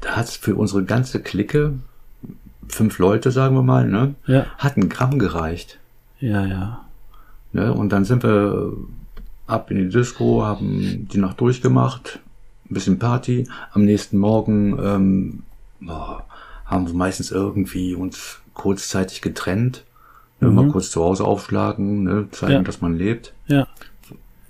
da 0.00 0.10
hat 0.10 0.26
es 0.26 0.36
für 0.36 0.54
unsere 0.54 0.84
ganze 0.84 1.20
Clique, 1.20 1.72
fünf 2.68 2.98
Leute, 2.98 3.30
sagen 3.30 3.56
wir 3.56 3.62
mal, 3.62 3.88
ne, 3.88 4.14
ja. 4.26 4.46
hat 4.58 4.76
ein 4.76 4.88
Gramm 4.88 5.18
gereicht. 5.18 5.78
Ja, 6.20 6.44
ja. 6.46 6.84
Ne? 7.52 7.72
Und 7.72 7.90
dann 7.90 8.04
sind 8.04 8.22
wir 8.22 8.72
ab 9.46 9.70
in 9.70 9.78
die 9.78 9.88
Disco, 9.88 10.44
haben 10.44 11.08
die 11.12 11.18
Nacht 11.18 11.40
durchgemacht, 11.40 12.20
ein 12.70 12.74
bisschen 12.74 12.98
Party. 12.98 13.48
Am 13.72 13.84
nächsten 13.84 14.18
Morgen 14.18 14.78
ähm, 14.78 15.42
boah, 15.80 16.24
haben 16.64 16.86
wir 16.86 16.94
meistens 16.94 17.30
irgendwie 17.30 17.94
uns 17.94 18.40
kurzzeitig 18.56 19.20
getrennt. 19.22 19.84
Ne, 20.40 20.50
Mal 20.50 20.68
kurz 20.68 20.90
zu 20.90 21.02
Hause 21.02 21.24
aufschlagen, 21.24 22.02
ne, 22.02 22.28
zeigen, 22.30 22.52
Ja. 22.52 22.62
dass 22.62 22.80
man 22.82 22.96
lebt. 22.96 23.32
Ja. 23.46 23.66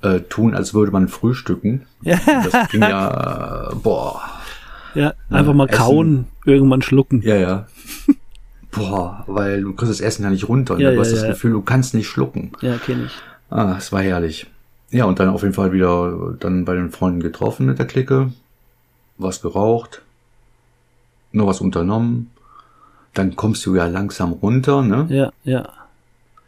Äh, 0.02 0.20
tun, 0.20 0.54
als 0.54 0.74
würde 0.74 0.90
man 0.90 1.06
frühstücken. 1.08 1.86
Ja. 2.02 2.18
Das 2.26 2.68
ging 2.70 2.80
ja, 2.82 3.70
äh, 3.70 3.74
boah, 3.76 4.20
Ja, 4.94 5.12
einfach 5.30 5.54
mal 5.54 5.68
Essen. 5.68 5.78
kauen, 5.78 6.26
irgendwann 6.44 6.82
schlucken. 6.82 7.22
ja, 7.22 7.36
ja. 7.36 7.66
Boah, 8.72 9.24
weil 9.26 9.62
du 9.62 9.72
kriegst 9.74 9.90
das 9.90 10.00
Essen 10.00 10.24
ja 10.24 10.30
nicht 10.30 10.48
runter. 10.48 10.74
Ja, 10.78 10.90
ne? 10.90 10.96
Du 10.96 11.02
ja, 11.02 11.08
hast 11.08 11.12
das. 11.12 11.22
Gefühl, 11.26 11.52
du 11.52 11.62
kannst 11.62 11.94
nicht 11.94 12.08
schlucken. 12.08 12.52
Ja, 12.60 12.76
kenne 12.78 13.04
ich. 13.06 13.12
Ah, 13.48 13.76
es 13.78 13.90
war 13.92 14.02
herrlich. 14.02 14.46
Ja, 14.90 15.04
und 15.06 15.18
dann 15.18 15.28
auf 15.30 15.42
jeden 15.42 15.54
Fall 15.54 15.72
wieder 15.72 16.34
dann 16.40 16.64
bei 16.64 16.74
den 16.74 16.90
Freunden 16.90 17.20
getroffen 17.20 17.66
mit 17.66 17.78
der 17.78 17.86
Clique, 17.86 18.32
was 19.18 19.40
geraucht, 19.40 20.02
noch 21.32 21.46
was 21.46 21.60
unternommen. 21.60 22.30
Dann 23.16 23.34
kommst 23.34 23.64
du 23.64 23.74
ja 23.74 23.86
langsam 23.86 24.32
runter, 24.32 24.82
ne? 24.82 25.06
Ja, 25.08 25.32
ja. 25.42 25.72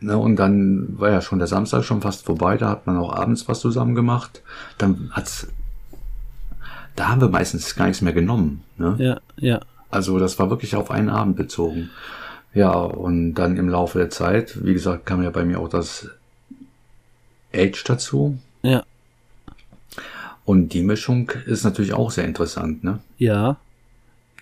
ne? 0.01 0.19
Und 0.19 0.37
dann 0.37 0.99
war 0.99 1.11
ja 1.11 1.23
schon 1.23 1.39
der 1.39 1.49
Samstag 1.49 1.83
schon 1.83 2.03
fast 2.03 2.27
vorbei, 2.27 2.59
da 2.59 2.69
hat 2.69 2.87
man 2.87 2.99
auch 2.99 3.15
abends 3.15 3.49
was 3.49 3.61
zusammen 3.61 3.95
gemacht. 3.95 4.43
Dann 4.77 5.11
hat's, 5.13 5.49
da 6.95 7.09
haben 7.09 7.23
wir 7.23 7.31
meistens 7.31 7.75
gar 7.75 7.87
nichts 7.87 8.03
mehr 8.03 8.13
genommen, 8.13 8.65
ne? 8.77 8.97
Ja, 8.99 9.21
ja. 9.39 9.61
Also 9.91 10.19
das 10.19 10.39
war 10.39 10.51
wirklich 10.51 10.77
auf 10.77 10.91
einen 10.91 11.09
Abend 11.09 11.37
bezogen. 11.37 11.89
Ja, 12.53 12.73
und 12.73 13.33
dann 13.35 13.57
im 13.57 13.71
Laufe 13.71 13.99
der 13.99 14.11
Zeit, 14.11 14.63
wie 14.63 14.75
gesagt, 14.75 15.07
kam 15.07 15.23
ja 15.23 15.31
bei 15.31 15.47
mir 15.47 15.61
auch 15.61 15.71
das 15.71 16.11
Age 17.55 17.83
dazu. 17.85 18.39
Ja. 18.63 18.83
Und 20.45 20.75
die 20.75 20.83
Mischung 20.83 21.31
ist 21.47 21.65
natürlich 21.65 21.95
auch 21.95 22.11
sehr 22.11 22.27
interessant, 22.27 22.85
ne? 22.85 22.99
Ja. 23.17 23.57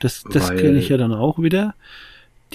Das, 0.01 0.25
das 0.31 0.51
kenne 0.51 0.79
ich 0.79 0.89
ja 0.89 0.97
dann 0.97 1.15
auch 1.15 1.39
wieder. 1.39 1.75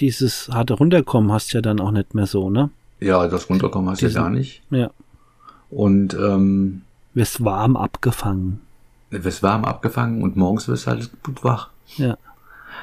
Dieses 0.00 0.48
harte 0.50 0.74
Runterkommen 0.74 1.32
hast 1.32 1.52
du 1.52 1.58
ja 1.58 1.62
dann 1.62 1.80
auch 1.80 1.90
nicht 1.90 2.14
mehr 2.14 2.26
so, 2.26 2.50
ne? 2.50 2.70
Ja, 3.00 3.26
das 3.28 3.48
Runterkommen 3.50 3.90
hast 3.90 4.02
du 4.02 4.06
ja 4.06 4.12
gar 4.12 4.30
nicht. 4.30 4.62
Ja. 4.70 4.90
Und 5.70 6.14
ähm, 6.14 6.82
Wirst 7.14 7.44
warm 7.44 7.76
abgefangen. 7.76 8.60
wirst 9.10 9.42
warm 9.42 9.64
abgefangen 9.64 10.22
und 10.22 10.36
morgens 10.36 10.66
wirst 10.68 10.86
du 10.86 10.90
halt 10.92 11.10
gut 11.22 11.44
wach. 11.44 11.68
Ja. 11.96 12.16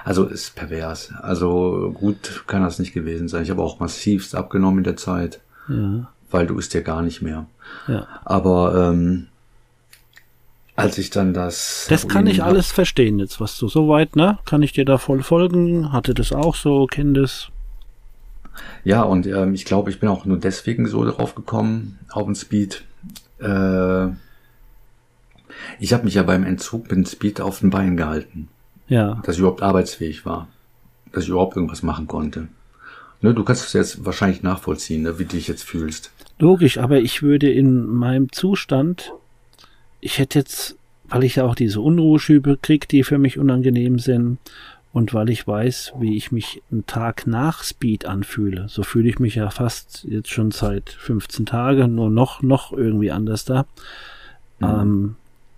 Also 0.05 0.25
ist 0.25 0.55
pervers. 0.55 1.11
Also 1.21 1.91
gut 1.93 2.43
kann 2.47 2.61
das 2.61 2.77
nicht 2.79 2.93
gewesen 2.93 3.27
sein. 3.27 3.43
Ich 3.43 3.49
habe 3.49 3.61
auch 3.63 3.79
massivst 3.79 4.35
abgenommen 4.35 4.79
in 4.79 4.83
der 4.83 4.97
Zeit, 4.97 5.39
Ja. 5.67 6.07
weil 6.29 6.45
du 6.47 6.57
isst 6.59 6.73
ja 6.75 6.81
gar 6.81 7.01
nicht 7.01 7.21
mehr. 7.21 7.47
Ja. 7.87 8.07
Aber 8.23 8.91
ähm, 8.91 9.27
als 10.79 10.97
ich 10.97 11.09
dann 11.09 11.33
das... 11.33 11.85
Das 11.89 12.07
kann 12.07 12.27
ich 12.27 12.43
alles 12.43 12.71
verstehen 12.71 13.19
jetzt, 13.19 13.39
was 13.39 13.57
du 13.57 13.67
soweit, 13.67 14.15
ne? 14.15 14.39
Kann 14.45 14.61
ich 14.63 14.71
dir 14.73 14.85
da 14.85 14.97
voll 14.97 15.21
folgen? 15.23 15.91
Hatte 15.91 16.13
das 16.13 16.31
auch 16.31 16.55
so, 16.55 16.85
kenn 16.87 17.13
das. 17.13 17.49
Ja, 18.83 19.03
und 19.03 19.25
ähm, 19.27 19.53
ich 19.53 19.65
glaube, 19.65 19.89
ich 19.89 19.99
bin 19.99 20.09
auch 20.09 20.25
nur 20.25 20.37
deswegen 20.37 20.87
so 20.87 21.05
drauf 21.05 21.35
gekommen, 21.35 21.99
auf 22.11 22.25
den 22.25 22.35
Speed. 22.35 22.83
Äh, 23.39 24.07
ich 25.79 25.93
habe 25.93 26.03
mich 26.03 26.13
ja 26.15 26.23
beim 26.23 26.43
Entzug 26.45 26.83
mit 26.83 26.91
dem 26.91 27.05
Speed 27.05 27.41
auf 27.41 27.59
den 27.59 27.69
Beinen 27.69 27.97
gehalten, 27.97 28.49
Ja. 28.87 29.21
dass 29.25 29.35
ich 29.35 29.39
überhaupt 29.39 29.61
arbeitsfähig 29.61 30.25
war, 30.25 30.47
dass 31.11 31.23
ich 31.23 31.29
überhaupt 31.29 31.55
irgendwas 31.55 31.83
machen 31.83 32.07
konnte. 32.07 32.47
Ne, 33.21 33.33
du 33.33 33.43
kannst 33.43 33.65
es 33.65 33.73
jetzt 33.73 34.05
wahrscheinlich 34.05 34.43
nachvollziehen, 34.43 35.03
ne, 35.03 35.19
wie 35.19 35.25
du 35.25 35.35
dich 35.35 35.47
jetzt 35.49 35.63
fühlst. 35.63 36.11
Logisch, 36.37 36.77
aber 36.77 36.99
ich 36.99 37.21
würde 37.21 37.51
in 37.51 37.85
meinem 37.85 38.31
Zustand, 38.31 39.11
ich 40.01 40.19
hätte 40.19 40.39
jetzt, 40.39 40.77
weil 41.05 41.23
ich 41.23 41.35
ja 41.35 41.45
auch 41.45 41.55
diese 41.55 41.81
Unruheschübe 41.81 42.57
krieg, 42.61 42.87
die 42.87 43.03
für 43.03 43.17
mich 43.17 43.37
unangenehm 43.37 43.99
sind, 43.99 44.37
und 44.91 45.13
weil 45.13 45.29
ich 45.29 45.47
weiß, 45.47 45.93
wie 45.99 46.17
ich 46.17 46.31
mich 46.31 46.63
einen 46.71 46.85
Tag 46.87 47.27
nach 47.27 47.63
Speed 47.63 48.05
anfühle. 48.05 48.67
So 48.69 48.81
fühle 48.81 49.07
ich 49.07 49.19
mich 49.19 49.35
ja 49.35 49.49
fast 49.51 50.03
jetzt 50.05 50.29
schon 50.29 50.51
seit 50.51 50.89
15 50.89 51.45
Tagen, 51.45 51.95
nur 51.95 52.09
noch, 52.09 52.41
noch 52.41 52.73
irgendwie 52.73 53.11
anders 53.11 53.45
da. 53.45 53.65
Ähm, 54.61 55.15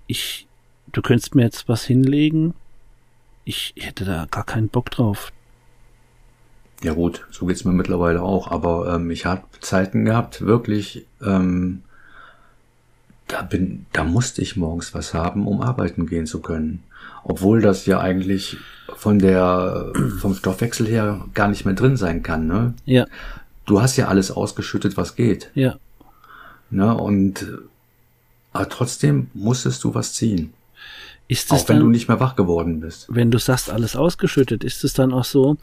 ich, 0.07 0.47
du 0.91 1.01
könntest 1.01 1.33
mir 1.33 1.43
jetzt 1.43 1.69
was 1.69 1.85
hinlegen. 1.85 2.53
Ich 3.45 3.73
hätte 3.79 4.03
da 4.03 4.27
gar 4.29 4.45
keinen 4.45 4.67
Bock 4.67 4.91
drauf. 4.91 5.31
Ja 6.83 6.93
gut, 6.93 7.25
so 7.31 7.45
geht's 7.45 7.63
mir 7.63 7.73
mittlerweile 7.73 8.21
auch, 8.21 8.49
aber 8.49 8.95
ähm, 8.95 9.11
ich 9.11 9.25
habe 9.25 9.43
Zeiten 9.61 10.03
gehabt, 10.03 10.41
wirklich, 10.41 11.05
ähm, 11.23 11.83
da 13.27 13.41
bin, 13.41 13.85
da 13.93 14.03
musste 14.03 14.41
ich 14.41 14.57
morgens 14.57 14.93
was 14.93 15.13
haben, 15.13 15.47
um 15.47 15.61
arbeiten 15.61 16.05
gehen 16.05 16.25
zu 16.25 16.41
können. 16.41 16.83
Obwohl 17.23 17.61
das 17.61 17.85
ja 17.85 17.99
eigentlich 17.99 18.57
von 18.95 19.19
der, 19.19 19.91
vom 20.19 20.33
Stoffwechsel 20.33 20.87
her 20.87 21.25
gar 21.33 21.47
nicht 21.47 21.65
mehr 21.65 21.75
drin 21.75 21.97
sein 21.97 22.23
kann, 22.23 22.47
ne? 22.47 22.73
Ja, 22.85 23.05
Du 23.65 23.81
hast 23.81 23.95
ja 23.95 24.07
alles 24.07 24.31
ausgeschüttet, 24.31 24.97
was 24.97 25.15
geht, 25.15 25.51
ja. 25.53 25.75
ne? 26.71 26.95
Und, 26.95 27.43
äh, 27.43 27.57
aber 28.53 28.67
trotzdem 28.69 29.29
musstest 29.33 29.83
du 29.83 29.93
was 29.93 30.13
ziehen. 30.13 30.53
Ist 31.31 31.45
es 31.53 31.63
Auch 31.63 31.69
wenn 31.69 31.77
dann, 31.77 31.85
du 31.85 31.91
nicht 31.91 32.09
mehr 32.09 32.19
wach 32.19 32.35
geworden 32.35 32.81
bist. 32.81 33.07
wenn 33.09 33.31
du 33.31 33.37
sagst, 33.39 33.69
alles 33.69 33.95
ausgeschüttet, 33.95 34.65
ist 34.65 34.83
es 34.83 34.91
dann 34.93 35.13
auch 35.13 35.23
so, 35.23 35.55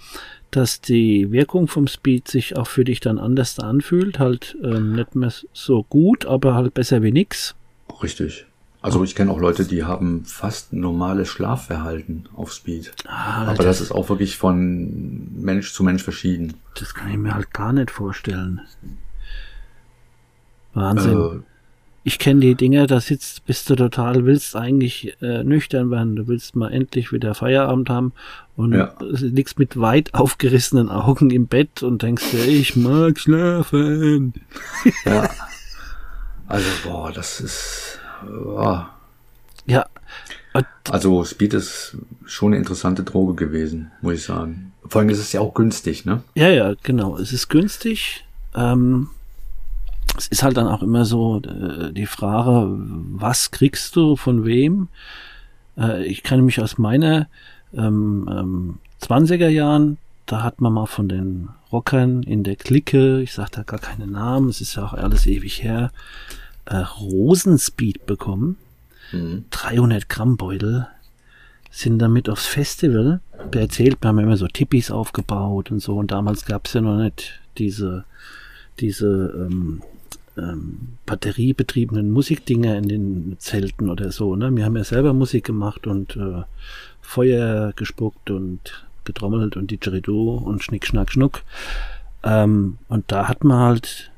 dass 0.51 0.81
die 0.81 1.31
Wirkung 1.31 1.69
vom 1.69 1.87
Speed 1.87 2.27
sich 2.27 2.57
auch 2.57 2.67
für 2.67 2.85
dich 2.85 3.01
dann 3.01 3.19
anders 3.19 3.59
anfühlt? 3.59 4.19
Halt 4.19 4.57
ähm, 4.65 4.93
nicht 4.95 5.15
mehr 5.15 5.31
so 5.53 5.83
gut, 5.83 6.25
aber 6.25 6.55
halt 6.55 6.73
besser 6.73 7.03
wie 7.03 7.13
nix? 7.13 7.55
Richtig. 8.03 8.47
Also 8.81 9.05
ich 9.05 9.15
kenne 9.15 9.31
auch 9.31 9.41
Leute, 9.41 9.67
die 9.67 9.85
haben 9.85 10.25
fast 10.25 10.73
normales 10.73 11.29
Schlafverhalten 11.29 12.31
auf 12.35 12.51
Speed. 12.53 12.93
Ah, 13.07 13.49
Aber 13.49 13.63
das 13.63 13.83
ist 13.83 13.93
auch 13.93 14.09
wirklich 14.09 14.39
von 14.39 15.29
Mensch 15.35 15.75
zu 15.75 15.83
Mensch 15.85 16.03
verschieden. 16.03 16.55
Das 16.79 16.95
kann 16.95 17.11
ich 17.11 17.19
mir 17.19 17.35
halt 17.35 17.53
gar 17.53 17.75
nicht 17.75 17.91
vorstellen. 17.91 18.63
Wahnsinn. 20.73 21.43
Ich 22.09 22.19
kenne 22.19 22.41
die 22.41 22.55
Dinger, 22.55 22.87
da 22.87 23.03
sitzt, 23.03 23.45
bist 23.45 23.69
du 23.69 23.77
total, 23.77 24.25
willst 24.25 24.57
eigentlich 24.57 25.15
äh, 25.21 25.45
nüchtern 25.45 25.91
werden, 25.91 26.17
du 26.17 26.27
willst 26.27 26.57
mal 26.57 26.73
endlich 26.73 27.13
wieder 27.13 27.35
Feierabend 27.35 27.91
haben 27.91 28.15
und 28.57 28.73
Ja. 28.73 28.95
liegst 29.01 29.59
mit 29.59 29.79
weit 29.79 30.15
aufgerissenen 30.15 30.89
Augen 30.89 31.29
im 31.31 31.49
Bett 31.49 31.83
und 31.83 32.01
denkst 32.01 32.31
dir, 32.31 32.47
ich 32.49 32.77
mag 32.77 33.21
schlafen. 33.21 34.33
ja. 35.05 35.29
Also, 36.47 36.67
boah, 36.83 37.13
das 37.13 37.43
ist. 37.43 38.01
Boah. 38.27 38.89
Ja, 39.67 39.85
Also, 40.91 41.23
Speed 41.27 41.53
ist 41.53 41.99
schon 42.25 42.53
eine 42.55 42.57
interessante 42.57 43.05
Droge 43.05 43.35
gewesen, 43.35 43.91
muss 44.01 44.15
ich 44.15 44.23
sagen. 44.23 44.73
Vor 44.87 45.03
allem 45.03 45.11
ist 45.11 45.19
es 45.19 45.35
ja 45.35 45.43
auch 45.43 45.53
günstig, 45.53 46.07
ne? 46.07 46.23
Ja, 46.35 46.49
ja, 46.49 46.73
genau. 46.83 47.19
Es 47.19 47.35
ist 47.35 47.49
günstig. 47.51 48.25
Ähm, 48.55 49.09
es 50.19 50.29
ist 50.29 50.43
halt 50.43 50.57
dann 50.57 50.67
auch 50.67 50.83
immer 50.83 51.05
so 51.05 51.41
äh, 51.41 51.93
die 51.93 52.07
Frage, 52.07 52.69
was 52.69 53.51
kriegst 53.51 53.97
du 53.97 54.17
von 54.17 54.45
wem? 54.45 54.89
Äh, 55.77 56.05
ich 56.05 56.23
kann 56.23 56.45
mich 56.45 56.61
aus 56.61 56.79
meiner 56.79 57.29
ähm, 57.73 58.29
ähm, 58.31 58.79
20er 59.03 59.49
Jahren, 59.49 59.99
da 60.27 60.43
hat 60.43 60.61
man 60.61 60.73
mal 60.73 60.87
von 60.87 61.09
den 61.09 61.49
Rockern 61.73 62.23
in 62.23 62.43
der 62.43 62.57
Clique, 62.57 63.21
ich 63.21 63.33
sage 63.33 63.51
da 63.53 63.63
gar 63.63 63.79
keine 63.79 64.07
Namen, 64.07 64.49
es 64.49 64.61
ist 64.61 64.75
ja 64.75 64.85
auch 64.85 64.95
alles 64.95 65.27
ewig 65.27 65.63
her, 65.63 65.93
äh, 66.67 66.77
Rosenspeed 66.77 68.07
bekommen. 68.07 68.57
Mhm. 69.13 69.45
300 69.51 70.09
Gramm 70.09 70.37
Beutel 70.37 70.87
sind 71.71 71.99
damit 71.99 72.29
aufs 72.29 72.47
Festival. 72.47 73.21
Der 73.53 73.63
erzählt, 73.63 73.99
wir 74.01 74.09
haben 74.09 74.19
immer 74.19 74.37
so 74.37 74.49
Tippis 74.49 74.91
aufgebaut 74.91 75.71
und 75.71 75.81
so. 75.81 75.97
Und 75.97 76.11
damals 76.11 76.45
gab 76.45 76.67
es 76.67 76.73
ja 76.73 76.81
noch 76.81 76.99
nicht 76.99 77.41
diese, 77.57 78.05
diese 78.81 79.47
ähm, 79.49 79.83
ähm, 80.39 80.99
batteriebetriebenen 81.07 82.11
Musikdinger 82.11 82.77
in 82.77 82.89
den 82.89 83.37
Zelten 83.39 83.91
oder 83.91 84.13
so. 84.13 84.37
Ne? 84.37 84.55
Wir 84.55 84.65
haben 84.65 84.77
ja 84.77 84.85
selber 84.85 85.13
Musik 85.13 85.45
gemacht 85.45 85.87
und 85.87 86.17
äh, 86.17 86.43
Feuer 87.01 87.73
gespuckt 87.75 88.31
und 88.31 88.87
getrommelt 89.05 89.57
und 89.57 89.71
Didgeridoo 89.71 90.37
und 90.37 90.63
Schnick, 90.63 90.87
Schnack, 90.87 91.11
Schnuck. 91.11 91.43
Ähm, 92.23 92.79
und 92.89 93.11
da 93.11 93.29
hat 93.29 93.45
man 93.45 93.59
halt 93.59 94.11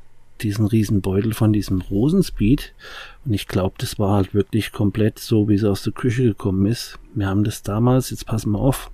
diesen 0.42 0.66
riesen 0.66 1.00
Beutel 1.00 1.35
von 1.35 1.52
diesem 1.52 1.80
Rosenspeed. 1.80 2.72
Und 3.24 3.33
ich 3.33 3.46
glaube, 3.46 3.76
das 3.78 3.98
war 3.98 4.16
halt 4.16 4.35
wirklich 4.35 4.72
komplett 4.72 5.18
so, 5.18 5.48
wie 5.48 5.54
es 5.54 5.64
aus 5.64 5.83
der 5.83 5.92
Küche 5.92 6.24
gekommen 6.24 6.66
ist. 6.66 6.98
Wir 7.14 7.26
haben 7.26 7.44
das 7.44 7.62
damals, 7.62 8.11
jetzt 8.11 8.26
passen 8.26 8.52
wir 8.52 8.59
auf, 8.59 8.90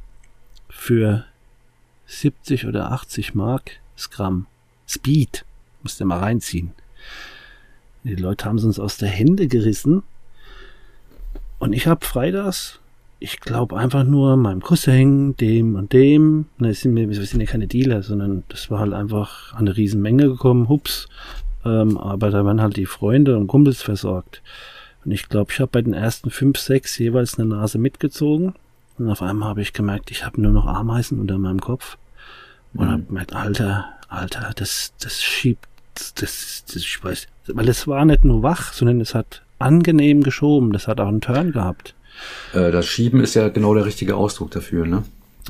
für 0.68 1.24
70 2.06 2.66
oder 2.66 2.92
80 2.92 3.34
Mark 3.34 3.80
Gramm 4.10 4.46
Speed. 4.86 5.44
Musst 5.82 6.00
du 6.00 6.04
mal 6.04 6.18
reinziehen. 6.18 6.72
Die 8.04 8.14
Leute 8.14 8.44
haben 8.44 8.56
es 8.56 8.64
uns 8.64 8.78
aus 8.78 8.98
der 8.98 9.08
Hände 9.08 9.48
gerissen. 9.48 10.02
Und 11.58 11.72
ich 11.72 11.86
habe 11.86 12.04
freitags, 12.04 12.80
ich 13.18 13.40
glaube 13.40 13.76
einfach 13.76 14.04
nur 14.04 14.36
meinem 14.36 14.60
Cousin, 14.60 15.36
dem 15.36 15.74
und 15.74 15.92
dem, 15.92 16.46
ne, 16.58 16.70
es 16.70 16.82
sind 16.82 16.94
wir, 16.94 17.08
wir 17.08 17.24
sind 17.24 17.40
ja 17.40 17.46
keine 17.46 17.66
Dealer, 17.66 18.02
sondern 18.02 18.44
das 18.48 18.70
war 18.70 18.80
halt 18.80 18.92
einfach 18.92 19.52
an 19.54 19.60
eine 19.60 19.76
Riesenmenge 19.76 20.28
gekommen, 20.28 20.68
hups. 20.68 21.08
Ähm, 21.64 21.96
aber 21.98 22.30
da 22.30 22.44
waren 22.44 22.60
halt 22.60 22.76
die 22.76 22.86
Freunde 22.86 23.36
und 23.36 23.46
Kumpels 23.48 23.82
versorgt. 23.82 24.42
Und 25.04 25.12
ich 25.12 25.28
glaube, 25.28 25.50
ich 25.52 25.60
habe 25.60 25.70
bei 25.70 25.82
den 25.82 25.94
ersten 25.94 26.30
fünf, 26.30 26.58
sechs 26.58 26.98
jeweils 26.98 27.38
eine 27.38 27.48
Nase 27.48 27.78
mitgezogen. 27.78 28.54
Und 28.98 29.08
auf 29.10 29.22
einmal 29.22 29.48
habe 29.48 29.62
ich 29.62 29.72
gemerkt, 29.72 30.10
ich 30.10 30.24
habe 30.24 30.40
nur 30.40 30.52
noch 30.52 30.66
Ameisen 30.66 31.18
unter 31.18 31.38
meinem 31.38 31.60
Kopf. 31.60 31.96
Und 32.74 32.86
Mhm. 32.86 32.90
habe 32.90 33.02
gemerkt, 33.04 33.34
Alter, 33.34 33.86
Alter, 34.08 34.52
das, 34.54 34.92
das 35.00 35.22
schiebt, 35.22 35.66
das, 36.14 36.64
das, 36.66 36.76
ich 36.76 37.02
weiß, 37.02 37.26
weil 37.48 37.68
es 37.68 37.86
war 37.86 38.04
nicht 38.04 38.24
nur 38.24 38.42
wach, 38.42 38.72
sondern 38.72 39.00
es 39.00 39.14
hat 39.14 39.42
angenehm 39.58 40.22
geschoben. 40.22 40.72
Das 40.72 40.86
hat 40.88 41.00
auch 41.00 41.08
einen 41.08 41.20
Turn 41.20 41.52
gehabt. 41.52 41.94
Äh, 42.52 42.70
das 42.70 42.86
Schieben 42.86 43.20
ist 43.20 43.34
ja 43.34 43.48
genau 43.48 43.74
der 43.74 43.84
richtige 43.84 44.16
Ausdruck 44.16 44.50
dafür, 44.50 44.86
ne? 44.86 45.04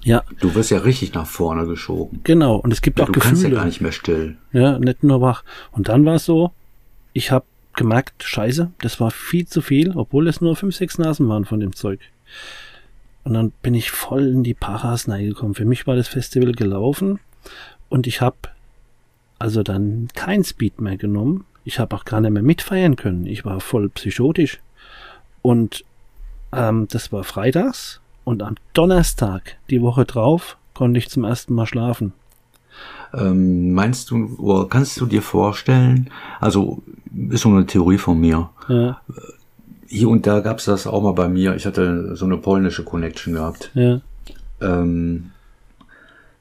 Ja. 0.05 0.23
Du 0.41 0.55
wirst 0.55 0.71
ja 0.71 0.79
richtig 0.79 1.15
nach 1.15 1.27
vorne 1.27 1.67
geschoben. 1.67 2.21
Genau. 2.25 2.57
Und 2.57 2.73
es 2.73 2.83
gibt 2.83 2.99
Ja, 2.99 3.05
auch 3.05 3.09
du 3.09 3.13
Gefühle. 3.15 3.31
kannst 3.31 3.43
ja 3.45 3.51
gar 3.51 3.65
nicht 3.65 3.81
mehr 3.81 3.93
still. 3.93 4.37
Ja, 4.53 4.79
nicht 4.79 5.03
nur 5.03 5.21
wach. 5.21 5.43
Und 5.73 5.89
dann 5.89 6.05
war 6.05 6.17
es 6.17 6.25
so, 6.25 6.53
ich 7.13 7.31
habe 7.33 7.45
gemerkt, 7.75 8.23
scheiße, 8.23 8.71
das 8.81 9.01
war 9.01 9.11
viel 9.11 9.47
zu 9.47 9.61
viel, 9.63 9.93
obwohl 9.97 10.29
es 10.29 10.41
nur 10.41 10.55
fünf, 10.57 10.77
sechs 10.77 10.99
Nasen 10.99 11.29
waren 11.29 11.45
von 11.45 11.61
dem 11.61 11.75
Zeug. 11.75 12.01
Und 13.25 13.35
dann 13.35 13.51
bin 13.63 13.75
ich 13.75 13.91
voll 13.91 14.27
in 14.29 14.45
die 14.45 14.55
Paras 14.55 15.07
gekommen. 15.07 15.55
Für 15.55 15.65
mich 15.65 15.87
war 15.87 15.97
das 15.97 16.09
Festival 16.09 16.53
gelaufen 16.53 17.19
und 17.89 18.07
ich 18.07 18.21
habe 18.21 18.37
also 19.39 19.63
dann 19.63 20.09
kein 20.15 20.45
Speed 20.45 20.81
mehr 20.81 20.97
genommen. 20.97 21.45
Ich 21.65 21.79
habe 21.79 21.97
auch 21.97 22.05
gar 22.05 22.21
nicht 22.21 22.31
mehr 22.31 22.43
mitfeiern 22.43 22.97
können. 22.97 23.27
Ich 23.27 23.45
war 23.45 23.61
voll 23.61 23.89
psychotisch. 23.89 24.61
Und 25.43 25.85
ähm, 26.53 26.87
das 26.91 27.13
war 27.13 27.25
freitags 27.25 28.01
und 28.25 28.43
am 28.43 28.57
Donnerstag, 28.73 29.57
die 29.71 29.83
Woche 29.83 30.05
drauf, 30.05 30.57
konnte 30.75 30.99
ich 30.99 31.09
zum 31.09 31.25
ersten 31.25 31.55
Mal 31.55 31.67
schlafen. 31.67 32.13
Ähm, 33.15 33.73
meinst 33.73 34.11
du, 34.11 34.37
oder 34.39 34.69
kannst 34.69 35.01
du 35.01 35.07
dir 35.07 35.23
vorstellen, 35.23 36.11
also 36.41 36.83
ist 37.31 37.43
so 37.43 37.49
eine 37.49 37.67
Theorie 37.67 37.99
von 37.99 38.21
mir. 38.21 38.51
Ja, 38.69 39.01
Hier 39.87 40.09
und 40.09 40.27
da 40.27 40.41
gab's 40.41 40.65
das 40.65 40.87
auch 40.87 41.03
mal 41.03 41.13
bei 41.13 41.29
mir. 41.29 41.55
Ich 41.55 41.67
hatte 41.67 42.17
so 42.17 42.27
eine 42.27 42.37
polnische 42.37 42.85
Connection 42.85 43.35
gehabt. 43.35 43.71
ja. 43.75 44.01
Ähm, 44.61 45.31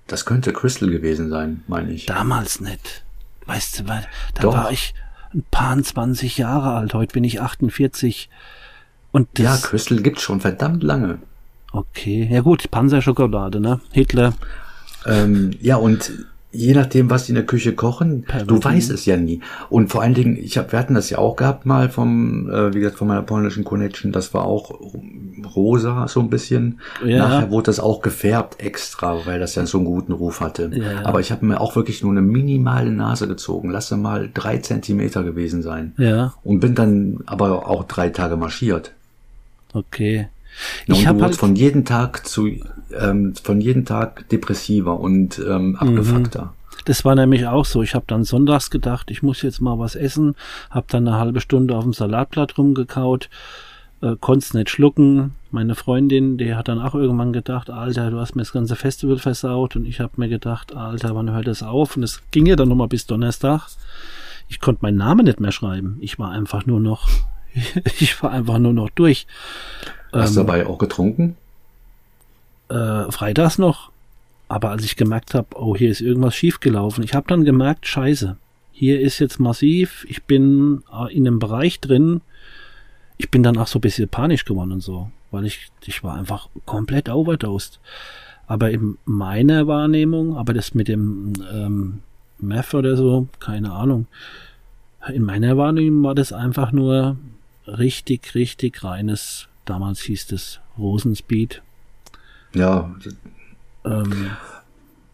das 0.07 0.25
könnte 0.25 0.53
Crystal 0.53 0.89
gewesen 0.89 1.29
sein, 1.29 1.63
meine 1.67 1.91
ich. 1.91 2.05
Damals 2.05 2.61
nicht. 2.61 3.03
Weißt 3.45 3.79
du, 3.79 3.87
weil 3.87 4.05
da 4.33 4.43
Doch. 4.43 4.53
war 4.53 4.71
ich 4.71 4.93
ein 5.33 5.43
paar 5.51 5.81
20 5.81 6.37
Jahre 6.37 6.73
alt. 6.75 6.93
Heute 6.93 7.13
bin 7.13 7.23
ich 7.23 7.41
48. 7.41 8.29
Und 9.11 9.39
ja, 9.39 9.55
Crystal 9.57 10.01
gibt's 10.01 10.21
schon 10.23 10.41
verdammt 10.41 10.83
lange. 10.83 11.19
okay. 11.71 12.27
Ja 12.31 12.41
gut, 12.41 12.69
Panzerschokolade, 12.71 13.59
ne? 13.59 13.79
Hitler. 13.91 14.33
Ähm, 15.05 15.51
ja, 15.61 15.75
und 15.75 16.11
je 16.55 16.73
nachdem, 16.73 17.09
was 17.09 17.25
die 17.25 17.31
in 17.31 17.35
der 17.35 17.45
Küche 17.45 17.73
kochen, 17.73 18.23
Pervertin. 18.23 18.47
du 18.47 18.63
weißt 18.63 18.91
es 18.91 19.05
ja 19.05 19.17
nie. 19.17 19.41
Und 19.69 19.89
vor 19.91 20.01
allen 20.01 20.13
Dingen, 20.13 20.37
ich 20.37 20.57
hab, 20.57 20.71
wir 20.71 20.79
hatten 20.79 20.93
das 20.95 21.09
ja 21.09 21.17
auch 21.17 21.35
gehabt 21.35 21.65
mal 21.65 21.89
vom, 21.89 22.49
äh, 22.49 22.73
wie 22.73 22.79
gesagt, 22.79 22.97
von 22.97 23.07
meiner 23.07 23.21
polnischen 23.21 23.63
Connection, 23.63 24.11
das 24.11 24.33
war 24.33 24.45
auch 24.45 24.71
rosa 25.55 26.07
so 26.07 26.19
ein 26.19 26.29
bisschen. 26.29 26.79
Ja. 27.03 27.19
Nachher 27.19 27.51
wurde 27.51 27.65
das 27.67 27.79
auch 27.79 28.01
gefärbt 28.01 28.59
extra, 28.61 29.25
weil 29.25 29.39
das 29.39 29.55
ja 29.55 29.65
so 29.65 29.77
einen 29.77 29.85
guten 29.85 30.13
Ruf 30.13 30.41
hatte. 30.41 30.71
Ja. 30.73 31.05
Aber 31.05 31.19
ich 31.19 31.31
habe 31.31 31.45
mir 31.45 31.59
auch 31.61 31.75
wirklich 31.75 32.01
nur 32.01 32.11
eine 32.11 32.21
minimale 32.21 32.91
Nase 32.91 33.27
gezogen, 33.27 33.69
lasse 33.69 33.97
mal 33.97 34.29
drei 34.33 34.57
Zentimeter 34.57 35.23
gewesen 35.23 35.61
sein. 35.61 35.93
Ja, 35.97 36.33
Und 36.43 36.59
bin 36.59 36.75
dann 36.75 37.19
aber 37.25 37.67
auch 37.67 37.83
drei 37.85 38.09
Tage 38.09 38.37
marschiert. 38.37 38.91
okay. 39.73 40.27
Ja, 40.87 40.95
Ich 40.95 41.01
und 41.01 41.07
habe 41.07 41.17
du 41.19 41.25
halt, 41.25 41.35
von 41.35 41.55
jedem 41.57 41.83
Tag 41.83 42.25
zu, 42.25 42.49
ähm, 42.91 43.33
von 43.41 43.61
jedem 43.61 43.85
Tag 43.85 44.27
depressiver 44.29 44.99
und 44.99 45.37
Mhm. 45.39 45.45
ähm, 45.51 45.75
abgefuckter. 45.77 46.53
das 46.85 47.03
war 47.05 47.15
nämlich 47.15 47.47
auch 47.47 47.65
so. 47.65 47.81
Ich 47.81 47.95
habe 47.95 48.05
dann 48.07 48.23
sonntags 48.23 48.69
gedacht, 48.69 49.09
ich 49.11 49.23
muss 49.23 49.41
jetzt 49.41 49.59
mal 49.61 49.79
was 49.79 49.95
essen. 49.95 50.35
Hab 50.69 50.87
dann 50.89 51.07
eine 51.07 51.17
halbe 51.17 51.41
Stunde 51.41 51.75
auf 51.75 51.83
dem 51.83 51.93
Salatblatt 51.93 52.57
rumgekaut. 52.57 53.29
Äh, 54.01 54.15
Konnt's 54.19 54.53
nicht 54.53 54.69
schlucken. 54.69 55.31
Meine 55.51 55.73
Freundin, 55.75 56.37
die 56.37 56.53
hat 56.53 56.67
dann 56.67 56.79
auch 56.79 56.93
irgendwann 56.95 57.31
gedacht, 57.33 57.69
Alter, 57.69 58.11
du 58.11 58.19
hast 58.19 58.35
mir 58.35 58.41
das 58.41 58.51
ganze 58.51 58.75
Festival 58.75 59.17
versaut. 59.17 59.75
Und 59.77 59.85
ich 59.85 59.99
habe 60.01 60.13
mir 60.17 60.27
gedacht, 60.29 60.75
Alter, 60.75 61.15
wann 61.15 61.31
hört 61.31 61.47
das 61.47 61.63
auf? 61.63 61.95
Und 61.95 62.03
es 62.03 62.21
ging 62.31 62.45
ja 62.45 62.55
dann 62.57 62.67
nochmal 62.69 62.89
bis 62.89 63.07
Donnerstag. 63.07 63.61
Ich 64.47 64.59
konnte 64.59 64.81
meinen 64.83 64.97
Namen 64.97 65.25
nicht 65.25 65.39
mehr 65.39 65.51
schreiben. 65.53 65.97
Ich 66.01 66.19
war 66.19 66.29
einfach 66.31 66.65
nur 66.67 66.79
noch, 66.81 67.07
ich 67.99 68.21
war 68.21 68.31
einfach 68.31 68.59
nur 68.59 68.73
noch 68.73 68.89
durch. 68.91 69.25
Hast 70.11 70.35
du 70.35 70.41
Ähm, 70.41 70.45
dabei 70.45 70.67
auch 70.67 70.77
getrunken? 70.77 71.35
Äh, 72.69 73.11
freitags 73.11 73.57
noch. 73.57 73.91
Aber 74.47 74.69
als 74.69 74.85
ich 74.85 74.95
gemerkt 74.95 75.33
habe, 75.33 75.47
oh, 75.55 75.75
hier 75.75 75.89
ist 75.89 76.01
irgendwas 76.01 76.35
schiefgelaufen, 76.35 77.03
ich 77.03 77.13
habe 77.13 77.27
dann 77.27 77.45
gemerkt, 77.45 77.87
scheiße, 77.87 78.37
hier 78.71 78.99
ist 78.99 79.19
jetzt 79.19 79.39
massiv, 79.39 80.05
ich 80.09 80.23
bin 80.23 80.83
äh, 80.93 81.13
in 81.15 81.27
einem 81.27 81.39
Bereich 81.39 81.79
drin, 81.79 82.21
ich 83.17 83.31
bin 83.31 83.41
dann 83.41 83.57
auch 83.57 83.67
so 83.67 83.79
ein 83.79 83.81
bisschen 83.81 84.09
panisch 84.09 84.45
geworden 84.45 84.73
und 84.73 84.81
so, 84.81 85.09
weil 85.31 85.45
ich, 85.45 85.71
ich 85.85 86.03
war 86.03 86.15
einfach 86.15 86.49
komplett 86.65 87.09
overdosed. 87.09 87.79
Aber 88.47 88.69
in 88.69 88.97
meiner 89.05 89.65
Wahrnehmung, 89.65 90.37
aber 90.37 90.53
das 90.53 90.75
mit 90.75 90.87
dem 90.87 91.33
ähm, 91.51 92.01
Meth 92.37 92.73
oder 92.73 92.95
so, 92.95 93.27
keine 93.39 93.71
Ahnung. 93.71 94.07
In 95.11 95.23
meiner 95.23 95.57
Wahrnehmung 95.57 96.03
war 96.03 96.15
das 96.15 96.33
einfach 96.33 96.71
nur 96.71 97.17
richtig, 97.65 98.35
richtig 98.35 98.83
reines, 98.83 99.47
damals 99.65 100.01
hieß 100.01 100.31
es 100.31 100.59
Rosenspeed. 100.77 101.61
Ja, 102.55 102.93
Ähm, 103.85 104.31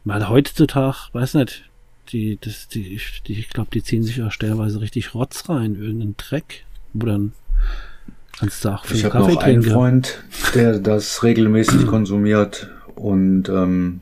weil 0.06 0.30
heutzutage, 0.30 0.98
weiß 1.14 1.34
nicht, 1.36 1.70
die, 2.10 2.38
das, 2.42 2.68
die, 2.68 3.00
die, 3.28 3.40
ich 3.40 3.50
glaube, 3.50 3.70
die 3.74 3.84
ziehen 3.84 4.04
sich 4.04 4.22
auch 4.24 4.32
stellenweise 4.32 4.82
richtig 4.82 5.14
Rotz 5.14 5.50
rein, 5.50 5.76
irgendeinen 5.76 6.16
Dreck, 6.18 6.66
wo 6.94 7.06
dann 7.06 7.34
kannst 8.40 8.64
du 8.66 8.70
auch 8.70 8.86
ich 8.86 8.92
viel 8.92 9.04
habe 9.06 9.18
Kaffee 9.20 9.34
noch 9.34 9.42
einen. 9.44 9.64
Freund, 9.64 10.24
der 10.56 10.80
das 10.80 11.24
regelmäßig 11.24 11.86
konsumiert 11.88 12.70
und 12.96 13.50
ähm, 13.50 14.02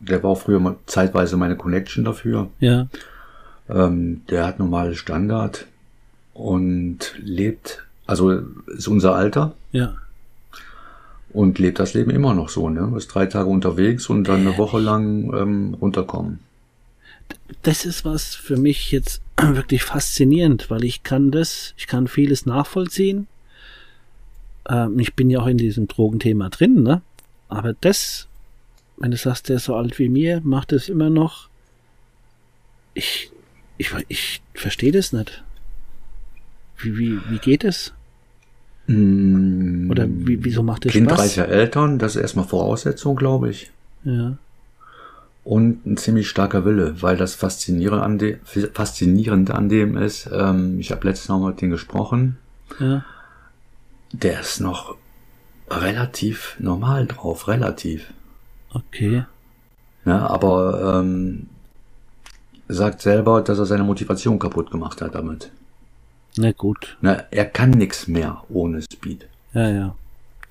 der 0.00 0.22
war 0.22 0.30
auch 0.30 0.40
früher 0.40 0.60
mal 0.60 0.76
zeitweise 0.86 1.36
meine 1.36 1.56
Connection 1.56 2.04
dafür. 2.04 2.50
Ja, 2.60 2.88
Ähm, 3.68 4.22
der 4.30 4.46
hat 4.46 4.58
normale 4.58 4.94
Standard 4.94 5.66
und 6.34 7.14
lebt, 7.18 7.84
also 8.06 8.30
ist 8.66 8.88
unser 8.88 9.14
Alter 9.14 9.54
ja, 9.72 9.94
und 11.32 11.58
lebt 11.58 11.78
das 11.78 11.94
Leben 11.94 12.10
immer 12.10 12.34
noch 12.34 12.48
so, 12.48 12.68
ne? 12.70 12.92
Ist 12.96 13.08
drei 13.08 13.26
Tage 13.26 13.48
unterwegs 13.48 14.08
und 14.08 14.24
dann 14.24 14.40
eine 14.40 14.58
Woche 14.58 14.78
lang 14.78 15.32
ähm, 15.34 15.74
runterkommen. 15.80 16.40
das 17.62 17.84
ist 17.84 18.04
was 18.04 18.34
für 18.34 18.56
mich 18.56 18.90
jetzt 18.90 19.20
wirklich 19.40 19.84
faszinierend, 19.84 20.70
weil 20.70 20.84
ich 20.84 21.02
kann 21.02 21.30
das, 21.30 21.74
ich 21.76 21.86
kann 21.86 22.08
vieles 22.08 22.46
nachvollziehen. 22.46 23.26
Ähm, 24.68 24.98
ich 24.98 25.14
bin 25.14 25.30
ja 25.30 25.40
auch 25.40 25.46
in 25.46 25.58
diesem 25.58 25.88
Drogenthema 25.88 26.48
drin, 26.48 26.82
ne? 26.82 27.02
Aber 27.48 27.74
das, 27.80 28.28
wenn 28.96 29.10
du 29.10 29.16
sagst, 29.16 29.48
der 29.48 29.56
ist 29.56 29.64
so 29.64 29.74
alt 29.74 29.98
wie 29.98 30.08
mir, 30.08 30.40
macht 30.42 30.72
es 30.72 30.88
immer 30.88 31.10
noch. 31.10 31.48
Ich, 32.94 33.30
ich, 33.76 33.92
ich 34.08 34.42
verstehe 34.54 34.92
das 34.92 35.12
nicht. 35.12 35.42
Wie, 36.78 36.96
wie, 36.96 37.18
wie 37.28 37.38
geht 37.38 37.64
es? 37.64 37.92
Mm, 38.88 39.90
Oder 39.90 40.06
wie, 40.08 40.42
wieso 40.42 40.62
macht 40.62 40.86
es 40.86 40.92
Spaß? 40.92 40.98
Kindreiche 40.98 41.46
Eltern, 41.46 41.98
das 41.98 42.16
ist 42.16 42.22
erstmal 42.22 42.46
Voraussetzung, 42.46 43.16
glaube 43.16 43.50
ich. 43.50 43.70
Ja, 44.04 44.38
Und 45.44 45.84
ein 45.86 45.96
ziemlich 45.98 46.28
starker 46.28 46.64
Wille, 46.64 47.00
weil 47.02 47.16
das 47.16 47.34
Faszinierende 47.34 48.02
an, 48.02 48.18
de 48.18 48.38
Faszinierende 48.72 49.54
an 49.54 49.68
dem 49.68 49.96
ist, 49.96 50.28
ähm, 50.32 50.80
ich 50.80 50.90
habe 50.90 51.06
letztens 51.06 51.28
noch 51.28 51.46
mit 51.46 51.60
dem 51.60 51.70
gesprochen, 51.70 52.38
ja, 52.80 53.04
der 54.12 54.40
ist 54.40 54.60
noch 54.60 54.96
relativ 55.70 56.56
normal 56.58 57.06
drauf, 57.06 57.46
relativ. 57.48 58.10
okay. 58.72 59.24
Ja, 60.06 60.26
aber 60.28 61.00
ähm, 61.02 61.48
sagt 62.68 63.02
selber, 63.02 63.42
dass 63.42 63.58
er 63.58 63.66
seine 63.66 63.84
Motivation 63.84 64.38
kaputt 64.38 64.70
gemacht 64.70 65.02
hat 65.02 65.14
damit. 65.14 65.50
Na 66.38 66.52
gut. 66.52 66.96
Na, 67.00 67.24
er 67.30 67.46
kann 67.46 67.70
nichts 67.70 68.06
mehr 68.06 68.44
ohne 68.48 68.80
Speed. 68.82 69.26
Ja, 69.54 69.70
ja. 69.70 69.94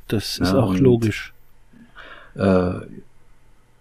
Das 0.10 0.38
ist 0.38 0.52
Ja, 0.52 0.60
auch 0.60 0.76
logisch. 0.76 1.34
Äh, 2.36 2.74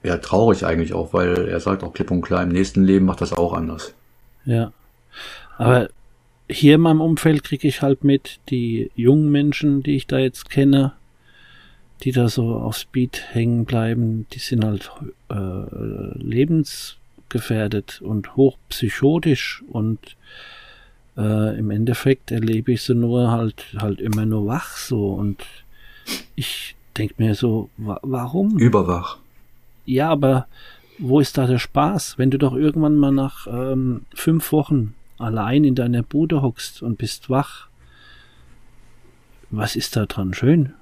ja, 0.02 0.16
traurig 0.18 0.64
eigentlich 0.64 0.92
auch, 0.92 1.12
weil 1.12 1.48
er 1.48 1.58
sagt 1.58 1.82
auch 1.82 1.92
klipp 1.92 2.12
und 2.12 2.22
klar, 2.22 2.44
im 2.44 2.50
nächsten 2.50 2.84
Leben 2.84 3.06
macht 3.06 3.20
das 3.20 3.32
auch 3.32 3.52
anders. 3.52 3.92
Ja. 4.44 4.72
Aber 5.58 5.88
hier 6.48 6.76
in 6.76 6.82
meinem 6.82 7.00
Umfeld 7.00 7.42
kriege 7.42 7.66
ich 7.66 7.82
halt 7.82 8.04
mit, 8.04 8.38
die 8.50 8.92
jungen 8.94 9.32
Menschen, 9.32 9.82
die 9.82 9.96
ich 9.96 10.06
da 10.06 10.18
jetzt 10.18 10.48
kenne, 10.48 10.92
die 12.04 12.12
da 12.12 12.28
so 12.28 12.54
auf 12.54 12.76
Speed 12.76 13.24
hängen 13.32 13.64
bleiben, 13.64 14.26
die 14.32 14.38
sind 14.38 14.64
halt 14.64 14.92
äh, 15.28 16.14
lebensgefährdet 16.18 18.00
und 18.00 18.36
hochpsychotisch 18.36 19.64
und 19.68 20.16
äh, 21.16 21.58
im 21.58 21.70
Endeffekt 21.70 22.30
erlebe 22.30 22.72
ich 22.72 22.82
sie 22.82 22.94
nur 22.94 23.30
halt 23.30 23.64
halt 23.78 24.00
immer 24.00 24.26
nur 24.26 24.46
wach 24.46 24.76
so 24.76 25.12
und 25.12 25.44
ich 26.34 26.76
denke 26.96 27.14
mir 27.18 27.34
so, 27.34 27.70
wa 27.76 27.98
warum? 28.02 28.58
Überwach. 28.58 29.18
Ja, 29.84 30.10
aber 30.10 30.46
wo 30.98 31.20
ist 31.20 31.36
da 31.38 31.46
der 31.46 31.58
Spaß? 31.58 32.18
Wenn 32.18 32.30
du 32.30 32.38
doch 32.38 32.54
irgendwann 32.54 32.96
mal 32.96 33.12
nach 33.12 33.46
ähm, 33.46 34.02
fünf 34.14 34.52
Wochen 34.52 34.94
allein 35.18 35.64
in 35.64 35.74
deiner 35.74 36.02
Bude 36.02 36.42
hockst 36.42 36.82
und 36.82 36.98
bist 36.98 37.30
wach, 37.30 37.68
was 39.50 39.76
ist 39.76 39.96
da 39.96 40.06
dran 40.06 40.34
schön? 40.34 40.72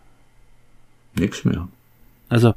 Nix 1.15 1.45
mehr. 1.45 1.69
Also, 2.29 2.55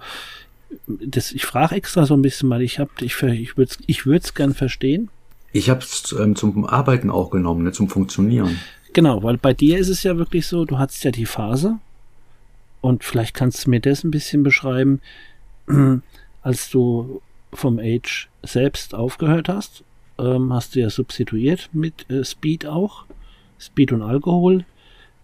das, 0.87 1.31
ich 1.31 1.45
frage 1.45 1.75
extra 1.75 2.05
so 2.05 2.15
ein 2.15 2.21
bisschen 2.21 2.49
mal, 2.49 2.61
ich, 2.61 2.79
hab, 2.79 3.01
ich, 3.01 3.21
ich 3.21 3.57
würde 3.57 3.71
es 3.71 3.77
ich 3.85 4.05
würd's 4.05 4.33
gern 4.33 4.53
verstehen. 4.53 5.09
Ich 5.57 5.69
habe 5.69 5.79
es 5.79 6.15
ähm, 6.19 6.35
zum 6.35 6.65
Arbeiten 6.65 7.09
auch 7.09 7.31
genommen, 7.31 7.63
ne, 7.63 7.71
zum 7.71 7.89
Funktionieren. 7.89 8.59
Genau, 8.93 9.23
weil 9.23 9.37
bei 9.37 9.53
dir 9.53 9.77
ist 9.79 9.89
es 9.89 10.03
ja 10.03 10.17
wirklich 10.17 10.47
so, 10.47 10.65
du 10.65 10.77
hast 10.77 11.03
ja 11.03 11.11
die 11.11 11.25
Phase 11.25 11.79
und 12.81 13.03
vielleicht 13.03 13.33
kannst 13.33 13.65
du 13.65 13.69
mir 13.71 13.79
das 13.79 14.03
ein 14.03 14.11
bisschen 14.11 14.43
beschreiben, 14.43 15.01
als 16.41 16.69
du 16.69 17.21
vom 17.53 17.79
Age 17.79 18.29
selbst 18.43 18.93
aufgehört 18.93 19.49
hast, 19.49 19.83
ähm, 20.19 20.53
hast 20.53 20.75
du 20.75 20.79
ja 20.79 20.89
substituiert 20.89 21.69
mit 21.73 22.09
äh, 22.09 22.23
Speed 22.23 22.65
auch, 22.65 23.05
Speed 23.59 23.91
und 23.91 24.01
Alkohol. 24.01 24.65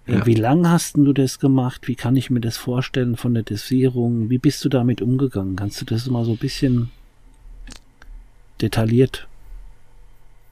Äh, 0.08 0.13
Ja. 0.13 0.26
Wie 0.26 0.36
lang 0.36 0.67
hast 0.67 0.98
du 0.98 1.13
das 1.13 1.39
gemacht? 1.39 1.88
Wie 1.88 1.96
kann 1.96 2.15
ich 2.15 2.30
mir 2.30 2.41
das 2.41 2.58
vorstellen 2.58 3.15
von 3.17 3.34
der 3.34 3.43
Dosierung? 3.43 4.30
Wie 4.30 4.38
bist 4.39 4.63
du 4.65 4.69
damit 4.69 5.02
umgegangen? 5.02 5.56
Kannst 5.56 5.80
du 5.82 5.86
das 5.86 6.08
mal 6.08 6.26
so 6.26 6.32
ein 6.32 6.38
bisschen 6.38 6.89
detailliert? 8.62 9.28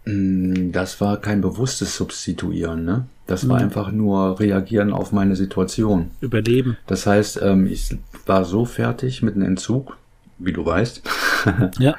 Mm, 0.06 0.72
Das 0.72 1.00
war 1.02 1.18
kein 1.18 1.42
bewusstes 1.42 1.96
Substituieren, 1.96 2.84
ne? 2.86 3.06
Das 3.28 3.48
war 3.48 3.58
Mhm. 3.58 3.64
einfach 3.66 3.92
nur 3.92 4.40
reagieren 4.40 4.92
auf 4.94 5.12
meine 5.12 5.36
Situation. 5.36 6.12
Überleben. 6.22 6.78
Das 6.88 7.06
heißt, 7.06 7.40
ähm, 7.42 7.68
ich 7.68 7.96
war 8.26 8.44
so 8.46 8.66
fertig 8.66 9.22
mit 9.22 9.36
einem 9.36 9.46
Entzug, 9.46 9.98
wie 10.40 10.54
du 10.54 10.66
weißt, 10.66 11.02
Ja, 11.80 11.96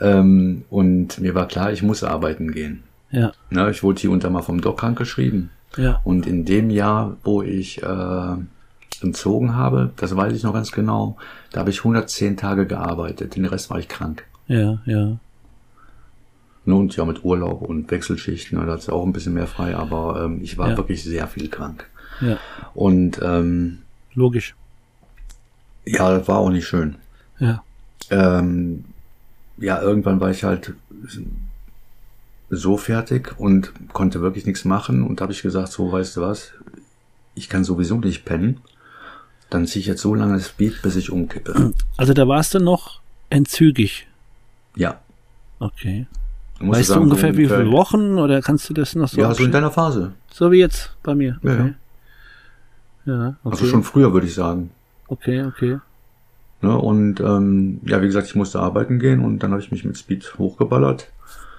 ähm, 0.00 0.64
und 0.70 1.18
mir 1.20 1.34
war 1.34 1.48
klar, 1.48 1.72
ich 1.72 1.82
muss 1.82 2.04
arbeiten 2.04 2.52
gehen. 2.52 2.82
ja, 3.10 3.32
Ne, 3.50 3.70
ich 3.70 3.82
wurde 3.82 4.00
hier 4.00 4.10
unter 4.10 4.30
mal 4.30 4.42
vom 4.42 4.60
Doc 4.60 4.78
krank 4.80 4.98
geschrieben. 4.98 5.50
ja, 5.76 6.00
Und 6.04 6.26
in 6.26 6.44
dem 6.44 6.70
Jahr, 6.70 7.16
wo 7.24 7.42
ich 7.42 7.82
äh, 7.82 8.36
entzogen 9.02 9.54
habe, 9.56 9.90
das 9.96 10.14
weiß 10.14 10.32
ich 10.34 10.42
noch 10.42 10.52
ganz 10.52 10.70
genau, 10.72 11.16
da 11.52 11.60
habe 11.60 11.70
ich 11.70 11.78
110 11.80 12.36
Tage 12.36 12.66
gearbeitet. 12.66 13.36
Den 13.36 13.46
Rest 13.46 13.70
war 13.70 13.78
ich 13.78 13.88
krank. 13.88 14.24
ja, 14.48 14.78
ja. 14.84 15.16
Ne, 16.68 16.74
Und 16.74 16.94
ja, 16.96 17.04
mit 17.06 17.24
Urlaub 17.24 17.62
und 17.62 17.90
Wechselschichten, 17.90 18.58
ne, 18.58 18.66
da 18.66 18.74
ist 18.74 18.90
auch 18.90 19.04
ein 19.06 19.12
bisschen 19.12 19.32
mehr 19.34 19.46
frei, 19.46 19.74
aber 19.74 20.22
ähm, 20.24 20.40
ich 20.42 20.58
war 20.58 20.70
Ja. 20.70 20.76
wirklich 20.76 21.02
sehr 21.02 21.26
viel 21.26 21.48
krank. 21.48 21.88
Ja, 22.20 22.36
Und 22.74 23.18
ähm, 23.22 23.78
logisch. 24.14 24.54
ja, 25.86 26.26
war 26.28 26.38
auch 26.38 26.50
nicht 26.50 26.66
schön. 26.66 26.96
Ja, 27.38 27.62
Ähm, 28.10 28.84
ja, 29.56 29.80
irgendwann 29.80 30.20
war 30.20 30.30
ich 30.30 30.44
halt 30.44 30.74
so 32.50 32.76
fertig 32.76 33.38
und 33.38 33.72
konnte 33.92 34.20
wirklich 34.20 34.46
nichts 34.46 34.64
machen 34.64 35.02
und 35.02 35.20
habe 35.20 35.32
ich 35.32 35.42
gesagt, 35.42 35.72
so 35.72 35.90
weißt 35.92 36.16
du 36.16 36.20
was, 36.22 36.52
ich 37.34 37.48
kann 37.48 37.64
sowieso 37.64 37.96
nicht 37.98 38.24
pennen. 38.24 38.60
Dann 39.50 39.66
ziehe 39.66 39.80
ich 39.80 39.86
jetzt 39.86 40.02
so 40.02 40.14
lange 40.14 40.34
das 40.34 40.50
Beat, 40.50 40.82
bis 40.82 40.96
ich 40.96 41.10
umkippe. 41.10 41.72
also 41.96 42.12
da 42.12 42.28
warst 42.28 42.54
du 42.54 42.58
noch 42.58 43.00
entzügig. 43.30 44.06
Ja. 44.76 45.00
Okay. 45.60 46.06
Muss 46.60 46.78
weißt 46.78 46.88
sagen, 46.88 47.00
du 47.02 47.04
ungefähr 47.10 47.32
so 47.32 47.38
wie 47.38 47.46
viele 47.46 47.70
Wochen 47.70 48.18
oder 48.18 48.42
kannst 48.42 48.68
du 48.68 48.74
das 48.74 48.94
noch 48.94 49.08
so? 49.08 49.20
Ja, 49.20 49.32
so 49.34 49.44
in 49.44 49.52
deiner 49.52 49.70
Phase. 49.70 50.12
so 50.32 50.50
wie 50.50 50.58
jetzt 50.58 50.92
bei 51.02 51.14
mir. 51.14 51.38
Ja, 51.42 51.52
Okay. 51.52 51.74
Ja, 53.06 53.36
okay. 53.42 53.50
Also 53.52 53.66
schon 53.66 53.82
früher, 53.84 54.12
würde 54.12 54.26
ich 54.26 54.34
sagen. 54.34 54.70
Okay, 55.06 55.42
okay. 55.44 55.78
Ne? 56.60 56.76
Und 56.76 57.20
ähm, 57.20 57.80
ja, 57.86 58.02
wie 58.02 58.06
gesagt, 58.06 58.26
ich 58.26 58.34
musste 58.34 58.60
arbeiten 58.60 58.98
gehen 58.98 59.24
und 59.24 59.42
dann 59.42 59.52
habe 59.52 59.62
ich 59.62 59.70
mich 59.70 59.84
mit 59.84 59.96
Speed 59.96 60.34
hochgeballert. 60.38 61.10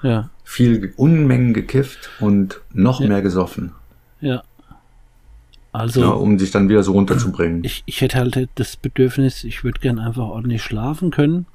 Ja, 0.03 0.29
Viel 0.43 0.79
ge- 0.79 0.93
Unmengen 0.97 1.53
gekifft 1.53 2.09
und 2.19 2.61
noch 2.73 2.99
Ja. 3.01 3.07
mehr 3.07 3.21
gesoffen. 3.21 3.71
ja. 4.21 4.43
Also, 5.71 6.01
Ja, 6.01 6.07
um 6.09 6.39
sich 6.39 6.49
dann 6.49 6.67
wieder 6.67 6.81
so 6.81 6.93
runterzubringen. 6.93 7.63
ich, 7.63 7.83
ich 7.85 8.01
hätte 8.01 8.17
halt 8.17 8.49
das 8.55 8.75
Bedürfnis, 8.75 9.43
ich 9.43 9.63
würde 9.63 9.79
gern 9.79 9.99
einfach 9.99 10.23
ordentlich 10.23 10.63
schlafen 10.63 11.11
können. 11.11 11.45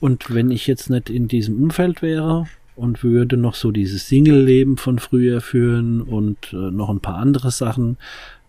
Und 0.00 0.32
wenn 0.32 0.50
ich 0.50 0.66
jetzt 0.66 0.90
nicht 0.90 1.10
in 1.10 1.28
diesem 1.28 1.62
Umfeld 1.62 2.02
wäre 2.02 2.46
und 2.76 3.02
würde 3.02 3.36
noch 3.36 3.54
so 3.54 3.72
dieses 3.72 4.08
Single-Leben 4.08 4.76
von 4.76 4.98
früher 4.98 5.40
führen 5.40 6.00
und 6.02 6.52
äh, 6.52 6.56
noch 6.56 6.88
ein 6.90 7.00
paar 7.00 7.16
andere 7.16 7.50
Sachen, 7.50 7.96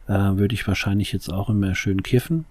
äh, 0.08 0.14
würde 0.14 0.54
ich 0.54 0.68
wahrscheinlich 0.68 1.12
jetzt 1.12 1.32
auch 1.32 1.50
immer 1.50 1.74
schön 1.76 2.04
kiffen. 2.04 2.46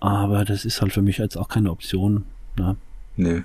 Aber 0.00 0.46
das 0.46 0.64
ist 0.64 0.80
halt 0.80 0.92
für 0.94 1.02
mich 1.02 1.18
jetzt 1.18 1.36
auch 1.36 1.48
keine 1.48 1.70
Option. 1.70 2.24
Ne? 2.58 2.76
Nee. 3.16 3.42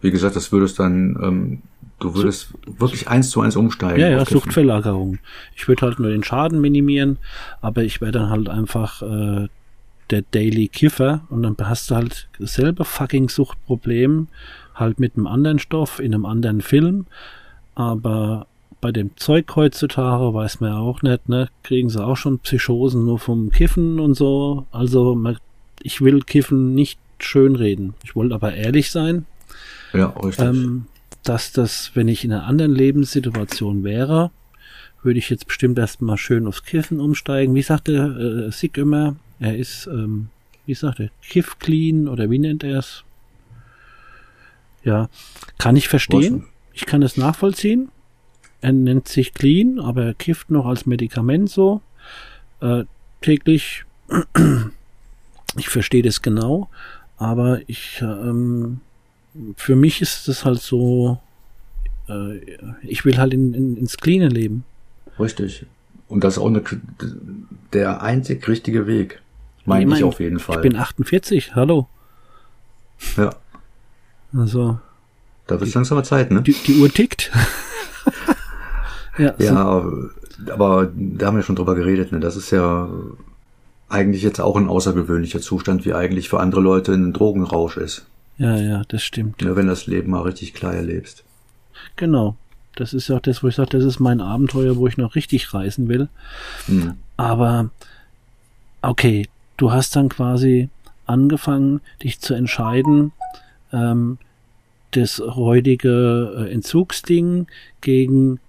Wie 0.00 0.12
gesagt, 0.12 0.36
das 0.36 0.52
würdest 0.52 0.78
dann, 0.78 1.18
ähm, 1.20 1.62
du 1.98 2.14
würdest 2.14 2.54
wirklich 2.78 3.08
eins 3.08 3.30
zu 3.30 3.40
eins 3.40 3.56
umsteigen. 3.56 4.00
Ja, 4.00 4.10
ja. 4.10 4.24
Suchtverlagerung. 4.24 5.18
Ich 5.56 5.66
würde 5.66 5.82
halt 5.82 5.98
nur 5.98 6.10
den 6.10 6.22
Schaden 6.22 6.60
minimieren, 6.60 7.18
aber 7.60 7.82
ich 7.82 8.00
wäre 8.00 8.12
dann 8.12 8.30
halt 8.30 8.48
einfach 8.48 9.02
äh, 9.02 9.48
der 10.10 10.22
Daily 10.22 10.68
Kiffer 10.68 11.22
und 11.30 11.42
dann 11.42 11.56
hast 11.60 11.90
du 11.90 11.96
halt 11.96 12.28
dasselbe 12.38 12.84
fucking 12.84 13.28
Suchtproblem, 13.28 14.28
halt 14.74 15.00
mit 15.00 15.16
einem 15.16 15.26
anderen 15.26 15.58
Stoff, 15.58 16.00
in 16.00 16.14
einem 16.14 16.26
anderen 16.26 16.60
Film, 16.60 17.06
aber 17.74 18.46
bei 18.80 18.92
dem 18.92 19.16
Zeug 19.16 19.46
heutzutage 19.56 20.32
weiß 20.34 20.60
man 20.60 20.72
ja 20.72 20.78
auch 20.78 21.02
nicht, 21.02 21.28
ne, 21.28 21.48
kriegen 21.62 21.88
sie 21.88 22.04
auch 22.04 22.16
schon 22.16 22.38
Psychosen 22.40 23.04
nur 23.04 23.18
vom 23.18 23.50
Kiffen 23.50 23.98
und 23.98 24.14
so. 24.14 24.66
Also 24.70 25.14
man, 25.14 25.38
ich 25.82 26.02
will 26.02 26.20
Kiffen 26.22 26.74
nicht 26.74 27.00
schönreden. 27.18 27.94
Ich 28.04 28.14
wollte 28.14 28.34
aber 28.34 28.54
ehrlich 28.54 28.90
sein 28.90 29.24
Ja, 29.92 30.08
richtig. 30.08 30.44
ähm, 30.44 30.86
dass 31.24 31.52
das, 31.52 31.92
wenn 31.94 32.08
ich 32.08 32.24
in 32.24 32.32
einer 32.32 32.44
anderen 32.44 32.74
Lebenssituation 32.74 33.82
wäre, 33.82 34.30
würde 35.02 35.18
ich 35.18 35.30
jetzt 35.30 35.46
bestimmt 35.46 35.78
erstmal 35.78 36.18
schön 36.18 36.46
aufs 36.46 36.64
Kiffen 36.64 37.00
umsteigen. 37.00 37.54
Wie 37.54 37.62
sagte 37.62 38.48
äh, 38.48 38.52
Sick 38.52 38.76
immer, 38.76 39.16
er 39.40 39.56
ist, 39.56 39.86
ähm, 39.86 40.28
wie 40.66 40.74
sagt 40.74 41.00
er, 41.00 41.10
Kiff 41.22 41.58
clean 41.58 42.08
oder 42.08 42.30
wie 42.30 42.38
nennt 42.38 42.64
er 42.64 42.78
es? 42.78 43.04
Ja, 44.82 45.08
kann 45.58 45.76
ich 45.76 45.88
verstehen. 45.88 46.44
Ich 46.72 46.86
kann 46.86 47.02
es 47.02 47.16
nachvollziehen. 47.16 47.88
Er 48.60 48.72
nennt 48.72 49.08
sich 49.08 49.34
clean, 49.34 49.80
aber 49.80 50.04
er 50.04 50.14
kifft 50.14 50.50
noch 50.50 50.66
als 50.66 50.86
Medikament 50.86 51.50
so 51.50 51.80
äh, 52.60 52.84
täglich. 53.20 53.84
Ich 55.58 55.70
verstehe 55.70 56.02
das 56.02 56.20
genau, 56.20 56.68
aber 57.16 57.60
ich 57.66 58.02
ähm, 58.02 58.82
für 59.56 59.76
mich 59.76 60.02
ist 60.02 60.28
das 60.28 60.44
halt 60.44 60.60
so, 60.60 61.18
äh, 62.08 62.38
ich 62.82 63.04
will 63.04 63.18
halt 63.18 63.34
in, 63.34 63.54
in, 63.54 63.76
ins 63.76 63.96
Cleane 63.96 64.28
leben. 64.28 64.64
Richtig. 65.18 65.66
Und 66.08 66.24
das 66.24 66.34
ist 66.34 66.38
auch 66.38 66.46
eine, 66.46 66.62
der 67.72 68.02
einzig 68.02 68.46
richtige 68.48 68.86
Weg. 68.86 69.20
Meine 69.66 69.82
ich, 69.82 69.90
mein, 69.90 70.04
auf 70.04 70.20
jeden 70.20 70.38
Fall. 70.38 70.56
Ich 70.56 70.62
bin 70.62 70.76
48, 70.76 71.54
hallo. 71.54 71.88
ja. 73.16 73.34
Also, 74.36 74.78
Da 75.46 75.58
wird 75.58 75.68
es 75.68 75.74
langsam 75.74 76.02
Zeit, 76.04 76.30
ne? 76.30 76.42
die, 76.42 76.52
die 76.52 76.80
Uhr 76.80 76.92
tickt. 76.92 77.30
ja, 79.18 79.34
so, 79.38 79.44
Ja, 79.44 80.52
aber 80.52 80.90
da 80.94 81.26
haben 81.26 81.36
wir 81.36 81.42
schon 81.42 81.56
drüber 81.56 81.74
geredet, 81.74 82.12
ne? 82.12 82.20
Das 82.20 82.36
ist 82.36 82.50
ja 82.50 82.88
eigentlich 83.88 84.22
jetzt 84.22 84.40
auch 84.40 84.56
ein 84.56 84.68
außergewöhnlicher 84.68 85.40
Zustand, 85.40 85.84
wie 85.84 85.94
eigentlich 85.94 86.28
für 86.28 86.40
andere 86.40 86.60
Leute 86.60 86.92
ein 86.92 87.12
Drogenrausch 87.12 87.76
ist. 87.76 88.06
ja, 88.38 88.56
ja, 88.56 88.82
das 88.88 89.02
stimmt. 89.02 89.40
Ne? 89.42 89.56
Wenn 89.56 89.68
das 89.68 89.86
Leben 89.86 90.10
mal 90.10 90.22
richtig 90.22 90.54
klar 90.54 90.74
erlebst. 90.74 91.24
Genau. 91.96 92.36
Das 92.74 92.92
ist 92.92 93.08
ja 93.08 93.16
auch 93.16 93.20
das, 93.20 93.42
wo 93.42 93.48
ich 93.48 93.54
sage, 93.54 93.70
das 93.70 93.84
ist 93.84 94.00
mein 94.00 94.20
Abenteuer, 94.20 94.76
wo 94.76 94.86
ich 94.86 94.98
noch 94.98 95.14
richtig 95.14 95.54
reisen 95.54 95.88
will. 95.88 96.08
Hm. 96.66 96.94
Aber 97.16 97.70
okay, 98.82 99.28
du 99.56 99.72
hast 99.72 99.96
dann 99.96 100.08
quasi 100.08 100.68
angefangen, 101.06 101.80
dich 102.02 102.20
zu 102.20 102.34
entscheiden, 102.34 103.12
ähm, 103.72 104.18
das 104.92 105.20
räudige 105.20 106.46
äh, 106.48 106.52
Entzugsding 106.52 107.46
gegen 107.80 108.40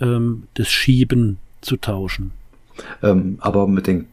ähm, 0.00 0.44
das 0.54 0.68
Schieben 0.68 1.38
zu 1.60 1.76
tauschen. 1.76 2.32
Ähm, 3.02 3.38
aber 3.40 3.66
mit 3.66 3.86
dem 3.86 4.06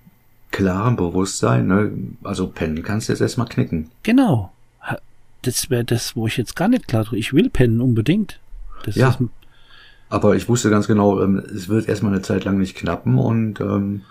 klaren 0.51 0.95
Bewusstsein, 0.95 1.67
ne? 1.67 1.91
also 2.23 2.47
pennen 2.47 2.83
kannst 2.83 3.07
du 3.07 3.13
jetzt 3.13 3.21
erstmal 3.21 3.47
knicken. 3.47 3.89
Genau. 4.03 4.51
Das 5.43 5.71
wäre 5.71 5.83
das, 5.83 6.15
wo 6.15 6.27
ich 6.27 6.37
jetzt 6.37 6.55
gar 6.55 6.67
nicht 6.67 6.87
klar 6.87 7.03
drüber. 7.03 7.17
Ich 7.17 7.33
will 7.33 7.49
pennen 7.49 7.81
unbedingt. 7.81 8.39
Das 8.83 8.95
Ja. 8.95 9.09
ist, 9.09 9.17
Aber 10.09 10.35
ich 10.35 10.47
wusste 10.47 10.69
ganz 10.69 10.87
genau, 10.87 11.19
ähm, 11.21 11.37
es 11.37 11.67
wird 11.67 11.89
erstmal 11.89 12.13
eine 12.13 12.21
Zeit 12.21 12.43
lang 12.43 12.59
nicht 12.59 12.75
knappen 12.77 13.17
und 13.17 13.59
ähm, 13.59 14.01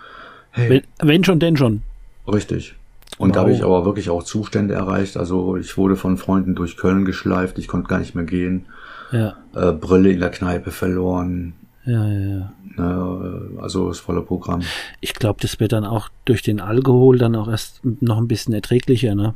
hey, 0.50 0.70
wenn, 0.98 1.08
wenn 1.08 1.24
schon, 1.24 1.38
denn 1.38 1.56
schon. 1.56 1.82
Richtig. 2.32 2.74
Und 3.18 3.34
da 3.36 3.40
Wow. 3.40 3.46
habe 3.46 3.52
ich 3.56 3.62
aber 3.64 3.84
wirklich 3.84 4.08
auch 4.10 4.22
Zustände 4.22 4.74
erreicht. 4.74 5.16
Also 5.16 5.56
ich 5.56 5.76
wurde 5.76 5.96
von 5.96 6.16
Freunden 6.16 6.54
durch 6.54 6.76
Köln 6.76 7.04
geschleift, 7.04 7.58
ich 7.58 7.68
konnte 7.68 7.88
gar 7.88 7.98
nicht 7.98 8.14
mehr 8.14 8.24
gehen. 8.24 8.66
Ja, 9.12 9.34
Äh, 9.54 9.72
Brille 9.72 10.10
in 10.12 10.20
der 10.20 10.30
Kneipe 10.30 10.70
verloren. 10.70 11.54
ja, 11.84 12.06
ja. 12.08 12.28
ja. 12.38 12.52
Ne, 12.76 13.50
äh, 13.56 13.60
also 13.60 13.88
das 13.88 13.98
volle 13.98 14.22
Programm. 14.22 14.62
Ich 15.00 15.14
glaube, 15.14 15.40
das 15.42 15.58
wird 15.58 15.72
dann 15.72 15.84
auch 15.84 16.08
durch 16.24 16.42
den 16.42 16.60
Alkohol 16.60 17.18
dann 17.18 17.34
auch 17.34 17.48
erst 17.48 17.80
noch 18.00 18.16
ein 18.18 18.28
bisschen 18.28 18.54
erträglicher, 18.54 19.14
ne? 19.16 19.34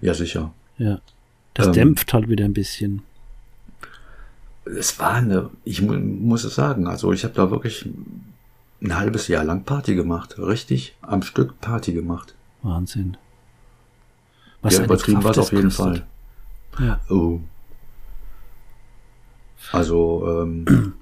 Ja, 0.00 0.12
sicher. 0.14 0.52
Ja. 0.78 0.98
Das 1.54 1.68
Ähm, 1.68 1.72
dämpft 1.74 2.12
halt 2.12 2.28
wieder 2.28 2.44
ein 2.44 2.54
bisschen. 2.54 3.02
Es 4.64 4.98
war 4.98 5.14
eine, 5.14 5.50
ich 5.64 5.80
mu 5.80 5.94
muss 5.94 6.44
es 6.44 6.54
sagen, 6.56 6.86
also 6.86 7.12
ich 7.12 7.24
habe 7.24 7.34
da 7.34 7.50
wirklich 7.50 7.88
ein 8.82 8.96
halbes 8.96 9.28
Jahr 9.28 9.44
lang 9.44 9.64
Party 9.64 9.94
gemacht. 9.94 10.38
Richtig 10.38 10.96
am 11.02 11.22
Stück 11.22 11.60
Party 11.60 11.92
gemacht. 11.92 12.34
Wahnsinn. 12.62 13.16
Was 14.62 14.76
ja, 14.76 14.84
übertrieben 14.84 15.24
war 15.24 15.30
es 15.32 15.38
auf 15.38 15.52
jeden 15.52 15.70
kostet. 15.70 16.04
Fall. 16.72 16.86
Ja. 16.86 17.00
Oh. 17.08 17.40
Also, 19.72 20.42
ähm, 20.42 20.94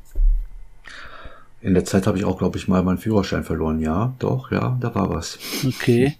in 1.60 1.74
der 1.74 1.84
Zeit 1.84 2.06
habe 2.06 2.18
ich 2.18 2.24
auch, 2.24 2.38
glaube 2.38 2.58
ich, 2.58 2.68
mal 2.68 2.82
meinen 2.82 2.98
Führerschein 2.98 3.44
verloren. 3.44 3.80
Ja, 3.80 4.14
doch, 4.18 4.50
ja, 4.50 4.76
da 4.80 4.94
war 4.94 5.10
was. 5.10 5.38
Okay. 5.66 6.16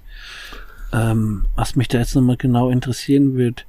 Ähm, 0.92 1.46
was 1.54 1.76
mich 1.76 1.88
da 1.88 1.98
jetzt 1.98 2.14
nochmal 2.14 2.36
genau 2.36 2.70
interessieren 2.70 3.36
wird, 3.36 3.66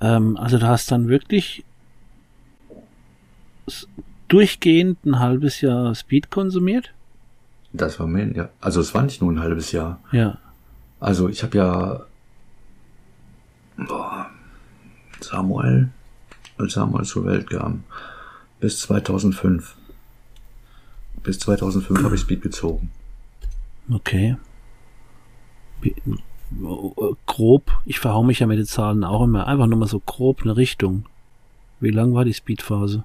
ähm, 0.00 0.36
also 0.36 0.58
du 0.58 0.66
hast 0.66 0.90
dann 0.90 1.08
wirklich 1.08 1.64
durchgehend 4.28 5.04
ein 5.04 5.18
halbes 5.18 5.60
Jahr 5.60 5.94
Speed 5.94 6.30
konsumiert? 6.30 6.92
Das 7.72 8.00
war 8.00 8.06
mir, 8.06 8.34
ja. 8.36 8.48
Also 8.60 8.80
es 8.80 8.94
war 8.94 9.02
nicht 9.02 9.20
nur 9.20 9.32
ein 9.32 9.40
halbes 9.40 9.72
Jahr. 9.72 10.00
Ja. 10.12 10.38
Also 10.98 11.28
ich 11.28 11.42
habe 11.42 11.56
ja 11.56 12.00
boah, 13.86 14.30
Samuel, 15.20 15.90
als 16.58 16.74
Samuel 16.74 17.04
zur 17.04 17.24
Welt 17.24 17.48
kam, 17.50 17.84
bis 18.60 18.80
2005. 18.80 19.76
Bis 21.22 21.38
2005 21.38 22.02
habe 22.02 22.14
ich 22.14 22.20
Speed 22.22 22.42
gezogen. 22.42 22.90
Okay. 23.90 24.36
Grob, 27.26 27.70
ich 27.84 28.00
verhau 28.00 28.22
mich 28.22 28.40
ja 28.40 28.46
mit 28.46 28.58
den 28.58 28.66
Zahlen 28.66 29.04
auch 29.04 29.22
immer, 29.22 29.46
einfach 29.46 29.66
nur 29.66 29.78
mal 29.78 29.86
so 29.86 30.00
grob 30.00 30.42
eine 30.42 30.56
Richtung. 30.56 31.06
Wie 31.78 31.90
lang 31.90 32.14
war 32.14 32.24
die 32.24 32.34
Speedphase? 32.34 33.04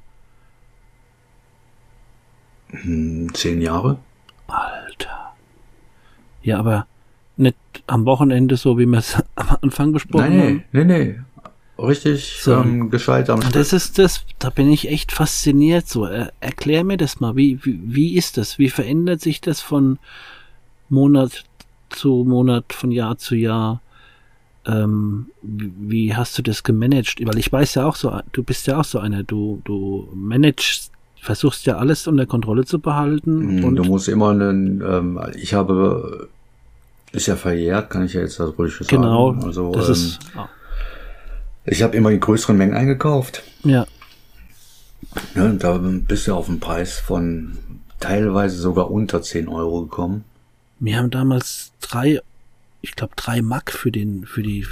Hm, 2.70 3.34
zehn 3.34 3.62
Jahre. 3.62 4.00
Ja, 6.46 6.60
aber 6.60 6.86
nicht 7.38 7.58
am 7.88 8.06
Wochenende, 8.06 8.56
so 8.56 8.78
wie 8.78 8.86
wir 8.86 9.00
es 9.00 9.18
am 9.36 9.58
Anfang 9.62 9.92
besprochen 9.92 10.30
nee, 10.30 10.42
haben. 10.42 10.64
Nee, 10.72 10.84
nee, 10.86 11.04
nee. 11.04 11.20
Richtig 11.78 12.38
so. 12.42 12.54
ähm, 12.54 12.90
gescheit 12.90 13.30
am 13.30 13.42
Das 13.52 13.74
ist 13.74 14.00
das, 14.00 14.24
da 14.40 14.50
bin 14.50 14.72
ich 14.72 14.88
echt 14.88 15.12
fasziniert. 15.12 15.90
So, 15.90 16.06
er, 16.06 16.32
erklär 16.40 16.86
mir 16.86 16.96
das 16.96 17.20
mal. 17.20 17.36
Wie, 17.36 17.60
wie, 17.66 17.82
wie 17.84 18.16
ist 18.16 18.38
das? 18.38 18.58
Wie 18.58 18.70
verändert 18.70 19.20
sich 19.20 19.42
das 19.42 19.60
von 19.60 20.00
Monat 20.88 21.44
zu 21.90 22.24
Monat, 22.26 22.72
von 22.72 22.92
Jahr 22.92 23.18
zu 23.18 23.36
Jahr? 23.36 23.82
Ähm, 24.66 25.28
wie, 25.42 26.16
hast 26.16 26.38
du 26.38 26.44
das 26.44 26.64
gemanagt? 26.64 27.18
Weil 27.26 27.38
ich 27.38 27.52
weiß 27.52 27.76
ja 27.76 27.86
auch 27.86 27.98
so, 27.98 28.22
du 28.32 28.44
bist 28.44 28.68
ja 28.68 28.80
auch 28.80 28.86
so 28.86 29.00
einer, 29.00 29.24
du, 29.24 29.62
du 29.66 30.08
managst 30.14 30.92
versuchst 31.26 31.66
ja 31.66 31.78
alles 31.78 32.08
unter 32.08 32.26
Kontrolle 32.26 32.66
zu 32.66 32.80
behalten. 32.80 33.58
Mhm, 33.58 33.64
und 33.66 33.76
du 33.76 33.84
musst 33.84 34.08
immer 34.08 34.30
einen, 34.30 34.82
ähm, 34.82 35.20
ich 35.36 35.54
habe, 35.54 36.30
ist 37.16 37.28
ja 37.28 37.36
verjährt, 37.36 37.90
kann 37.90 38.06
ich 38.06 38.14
ja 38.14 38.22
jetzt 38.22 38.40
das 38.40 38.58
ruhig 38.58 38.74
sagen. 38.74 38.88
Genau. 38.88 39.32
Also, 39.42 39.72
das 39.72 39.88
ähm, 39.88 39.94
ist, 39.94 40.20
ich 41.66 41.82
habe 41.82 41.96
immer 41.98 42.12
in 42.12 42.20
größeren 42.20 42.58
Mengen 42.58 42.76
eingekauft. 42.76 43.44
Ja. 43.64 43.86
ja. 45.34 45.48
Da 45.54 45.80
bist 45.82 46.28
du 46.28 46.36
auf 46.36 46.50
einen 46.50 46.60
Preis 46.60 47.00
von 47.00 47.58
teilweise 48.00 48.58
sogar 48.58 48.92
unter 48.92 49.22
10 49.22 49.48
Euro 49.48 49.84
gekommen. 49.84 50.24
Wir 50.80 50.98
haben 50.98 51.10
damals 51.10 51.72
drei, 51.82 52.22
ich 52.82 52.96
glaube 52.96 53.14
drei 53.16 53.42
Mack 53.42 53.72
für 53.72 53.92
den, 53.92 54.26
für 54.26 54.44
die, 54.44 54.66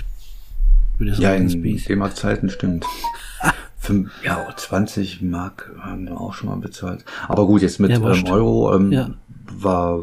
für 0.97 1.05
das 1.05 1.17
Ja, 1.17 1.33
in 1.33 1.47
D-Mark-Zeiten 1.47 2.49
stimmt. 2.49 2.85
Fünf, 3.77 4.11
ja, 4.23 4.47
20 4.55 5.21
Mark 5.23 5.71
haben 5.81 6.05
wir 6.05 6.19
auch 6.19 6.33
schon 6.33 6.47
mal 6.47 6.55
bezahlt. 6.55 7.03
Aber 7.27 7.45
gut, 7.45 7.61
jetzt 7.61 7.79
mit 7.79 7.91
ja, 7.91 7.97
ähm, 7.97 8.25
Euro 8.27 8.75
ähm, 8.75 8.91
ja. 8.91 9.09
war, 9.57 9.99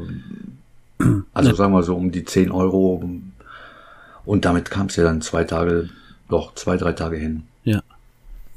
also 1.33 1.55
sagen 1.55 1.73
wir 1.73 1.83
so 1.83 1.97
um 1.97 2.11
die 2.11 2.25
10 2.25 2.51
Euro. 2.51 3.05
Und 4.25 4.45
damit 4.45 4.71
kam 4.71 4.87
es 4.87 4.97
ja 4.97 5.05
dann 5.05 5.23
zwei 5.23 5.45
Tage, 5.45 5.89
doch 6.29 6.55
zwei, 6.55 6.77
drei 6.77 6.93
Tage 6.93 7.17
hin. 7.17 7.45
Ja. 7.65 7.83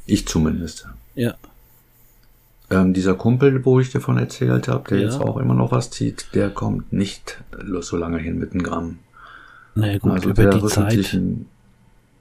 Ich 0.05 0.27
zumindest. 0.27 0.87
Ja. 1.15 1.35
Ähm, 2.69 2.93
dieser 2.93 3.15
Kumpel, 3.15 3.63
wo 3.65 3.79
ich 3.79 3.91
davon 3.91 4.17
erzählt 4.17 4.67
habe, 4.67 4.89
der 4.89 4.99
ja. 4.99 5.05
jetzt 5.05 5.21
auch 5.21 5.37
immer 5.37 5.53
noch 5.53 5.71
was 5.71 5.91
zieht, 5.91 6.27
der 6.33 6.49
kommt 6.49 6.91
nicht 6.91 7.41
so 7.81 7.97
lange 7.97 8.17
hin 8.17 8.39
mit 8.39 8.51
einem 8.51 8.63
Gramm. 8.63 8.99
Naja 9.75 9.97
gut, 9.97 10.11
also 10.11 10.29
über 10.29 10.45
die 10.45 10.67
Zeit. 10.67 11.13
Ein, 11.13 11.47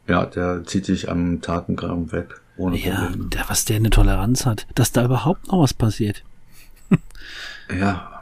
ja, 0.09 0.27
der 0.27 0.65
zieht 0.65 0.87
sich 0.87 1.11
am 1.11 1.41
Tag 1.41 1.69
ein 1.69 1.77
Gramm 1.77 2.13
weg. 2.13 2.41
Ohne 2.57 2.77
ja, 2.77 3.11
der, 3.15 3.49
was 3.49 3.65
der 3.65 3.77
eine 3.77 3.91
Toleranz 3.91 4.47
hat, 4.47 4.67
dass 4.75 4.93
da 4.93 5.05
überhaupt 5.05 5.49
noch 5.49 5.63
was 5.63 5.75
passiert. 5.75 6.23
ja. 7.79 8.22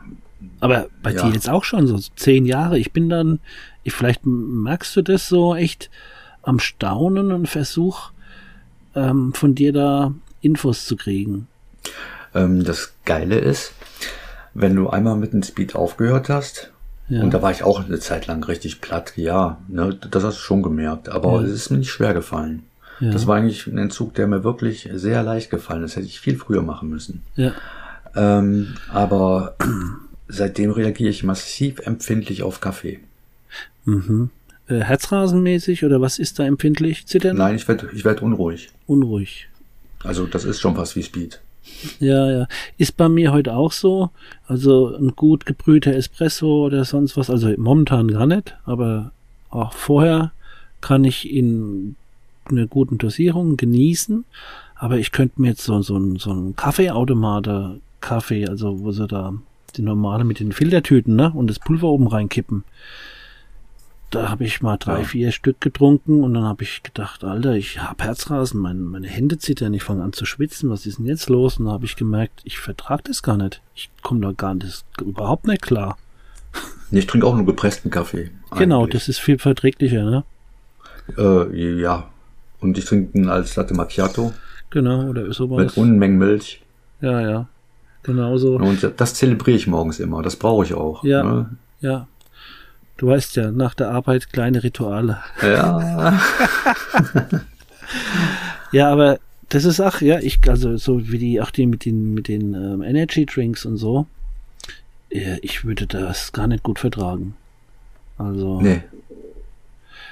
Aber 0.61 0.89
bei 1.03 1.13
ja. 1.13 1.23
dir 1.23 1.35
jetzt 1.35 1.49
auch 1.49 1.65
schon 1.65 1.87
so 1.87 1.99
zehn 2.17 2.47
Jahre. 2.47 2.79
Ich 2.79 2.93
bin 2.93 3.09
dann, 3.09 3.41
ich, 3.83 3.93
vielleicht 3.93 4.23
merkst 4.25 4.97
du 4.97 5.03
das 5.03 5.29
so 5.29 5.55
echt 5.55 5.91
am 6.43 6.59
Staunen 6.59 7.33
und 7.33 7.49
Versuch 7.49 8.11
ähm, 8.95 9.33
von 9.35 9.55
dir 9.55 9.73
da 9.73 10.15
Infos 10.41 10.87
zu 10.87 10.97
kriegen. 10.97 11.49
Ähm, 12.35 12.65
das 12.65 12.95
Geile 13.05 13.39
ist, 13.39 13.73
wenn 14.55 14.75
du 14.77 14.89
einmal 14.89 15.17
mit 15.17 15.33
dem 15.33 15.43
Speed 15.43 15.75
aufgehört 15.75 16.29
hast, 16.29 16.73
ja. 17.09 17.23
und 17.23 17.35
da 17.35 17.43
war 17.43 17.51
ich 17.51 17.63
auch 17.63 17.85
eine 17.85 17.99
Zeit 17.99 18.27
lang 18.27 18.43
richtig 18.45 18.81
platt, 18.81 19.13
ja, 19.17 19.59
ne, 19.69 19.99
das 20.11 20.25
hast 20.25 20.39
du 20.39 20.43
schon 20.43 20.63
gemerkt, 20.63 21.09
aber 21.09 21.41
ja. 21.41 21.43
es 21.43 21.53
ist 21.53 21.71
mir 21.71 21.79
nicht 21.79 21.91
schwer 21.91 22.15
gefallen. 22.15 22.65
Ja. 23.01 23.11
Das 23.11 23.27
war 23.27 23.37
eigentlich 23.37 23.67
ein 23.67 23.79
Entzug, 23.79 24.15
der 24.15 24.27
mir 24.27 24.45
wirklich 24.45 24.89
sehr 24.93 25.23
leicht 25.23 25.51
gefallen 25.51 25.83
ist. 25.85 25.97
Hätte 25.97 26.07
ich 26.07 26.21
viel 26.21 26.37
früher 26.37 26.61
machen 26.61 26.91
müssen. 26.91 27.23
Ja. 27.35 27.53
Ähm, 28.15 28.75
aber 28.93 29.57
seitdem 30.31 30.71
reagiere 30.71 31.11
ich 31.11 31.25
massiv 31.25 31.81
empfindlich 31.81 32.43
auf 32.43 32.61
Kaffee. 32.61 33.01
Mhm. 33.85 34.31
Äh, 34.69 34.81
Herzrasenmäßig 34.81 35.85
oder 35.85 36.01
was 36.01 36.19
ist 36.19 36.39
da 36.39 36.45
empfindlich? 36.45 37.07
Zittern? 37.07 37.37
Nein, 37.37 37.57
ich 37.57 37.67
werde 37.69 37.91
ich 37.95 38.05
werd 38.05 38.23
unruhig. 38.23 38.71
Unruhig. 38.87 39.49
Also 40.03 40.27
das 40.27 40.45
ist 40.45 40.61
schon 40.61 40.77
fast 40.77 40.97
wie 40.97 41.03
Speed. 41.03 41.41
Ja, 41.99 42.31
ja. 42.31 42.49
Ist 42.79 42.97
bei 42.97 43.09
mir 43.09 43.33
heute 43.33 43.55
auch 43.55 43.73
so. 43.73 44.11
Also 44.47 44.97
ein 44.97 45.15
gut 45.17 45.47
gebrühter 45.47 45.95
Espresso 45.95 46.67
oder 46.67 46.85
sonst 46.85 47.17
was. 47.17 47.31
Also 47.31 47.53
momentan 47.57 48.09
gar 48.09 48.27
nicht, 48.27 48.57
aber 48.65 49.13
auch 49.51 49.73
vorher 49.73 50.33
kann 50.81 51.05
ich 51.05 51.31
in 51.31 51.97
einer 52.47 52.67
guten 52.67 52.99
Dosierung 52.99 53.57
genießen. 53.57 54.25
Aber 54.75 54.99
ich 54.99 55.13
könnte 55.13 55.41
mir 55.41 55.49
jetzt 55.49 55.65
so, 55.65 55.83
so, 55.83 56.17
so 56.17 56.33
ein 56.33 56.57
Kaffeeautomater, 56.57 57.77
Kaffee, 58.01 58.47
also 58.47 58.81
wo 58.81 58.93
sie 58.93 59.07
da 59.07 59.35
die 59.73 59.83
normale 59.83 60.25
mit 60.25 60.41
den 60.41 60.53
Filtertüten, 60.53 61.17
ne, 61.17 61.33
und 61.35 61.49
das 61.49 61.59
Pulver 61.59 61.89
oben 61.89 62.07
reinkippen. 62.07 62.65
Da 64.11 64.29
habe 64.29 64.45
ich 64.45 64.61
mal 64.61 64.77
drei, 64.77 64.99
ja. 64.99 65.05
vier 65.05 65.31
Stück 65.31 65.61
getrunken 65.61 66.25
und 66.25 66.35
dann 66.35 66.43
habe 66.43 66.65
ich 66.65 66.83
gedacht, 66.83 67.23
Alter, 67.23 67.55
ich 67.55 67.81
habe 67.81 68.03
Herzrasen, 68.03 68.61
meine, 68.61 68.81
meine 68.81 69.07
Hände 69.07 69.39
zittern, 69.39 69.73
ich 69.73 69.85
fange 69.85 70.03
an 70.03 70.13
zu 70.13 70.25
schwitzen, 70.25 70.69
was 70.69 70.85
ist 70.85 70.99
denn 70.99 71.07
jetzt 71.07 71.29
los? 71.29 71.59
Und 71.59 71.67
dann 71.67 71.75
habe 71.75 71.85
ich 71.85 71.95
gemerkt, 71.95 72.41
ich 72.43 72.59
vertrage 72.59 73.05
das 73.05 73.23
gar 73.23 73.37
nicht. 73.37 73.63
Ich 73.77 73.89
komme 74.03 74.21
da 74.21 74.33
gar 74.33 74.55
nicht, 74.55 74.85
überhaupt 75.01 75.47
nicht 75.47 75.63
klar. 75.63 75.97
Ich 76.91 77.07
trinke 77.07 77.25
auch 77.25 77.37
nur 77.37 77.47
gepressten 77.47 77.93
Kaffee. 77.93 78.31
Genau, 78.59 78.87
das 78.87 79.09
ist 79.09 79.21
viel 79.21 79.39
verträglicher, 79.39 80.03
ne? 80.03 80.25
Äh, 81.17 81.81
ja, 81.81 82.11
und 82.59 82.77
ich 82.77 82.87
trinke 82.87 83.17
ihn 83.17 83.29
als 83.29 83.55
Latte 83.55 83.75
Macchiato. 83.75 84.33
Genau, 84.71 85.09
oder 85.09 85.33
sowas. 85.33 85.59
Mit 85.59 85.77
Unmengen 85.77 86.19
Milch. 86.19 86.63
Ja, 87.01 87.21
ja. 87.21 87.49
Genau 88.03 88.39
so. 88.39 88.57
Und 88.57 88.93
das 88.97 89.15
zelebriere 89.15 89.57
ich 89.57 89.67
morgens 89.67 90.01
immer. 90.01 90.23
Das 90.23 90.37
brauche 90.37 90.65
ich 90.65 90.75
auch. 90.75 91.05
Ja. 91.05 91.23
Ne? 91.23 91.51
Ja. 91.81 92.07
Du 92.97 93.09
weißt 93.09 93.37
ja, 93.37 93.51
nach 93.51 93.75
der 93.75 93.91
Arbeit 93.91 94.33
kleine 94.33 94.63
Rituale. 94.63 95.19
Ja. 95.43 96.21
ja, 98.73 98.91
aber 98.91 99.19
das 99.49 99.65
ist 99.65 99.81
auch, 99.81 100.01
ja, 100.01 100.19
ich, 100.21 100.39
also 100.49 100.77
so 100.77 101.11
wie 101.11 101.19
die, 101.19 101.41
auch 101.41 101.51
die 101.51 101.67
mit 101.67 101.85
den, 101.85 102.15
mit 102.15 102.29
den 102.29 102.55
ähm, 102.55 102.83
Energy 102.83 103.27
Drinks 103.27 103.65
und 103.65 103.77
so, 103.79 104.07
ich 105.11 105.65
würde 105.65 105.87
das 105.87 106.33
gar 106.33 106.47
nicht 106.47 106.63
gut 106.63 106.79
vertragen. 106.79 107.35
Also. 108.17 108.61
Nee. 108.61 108.83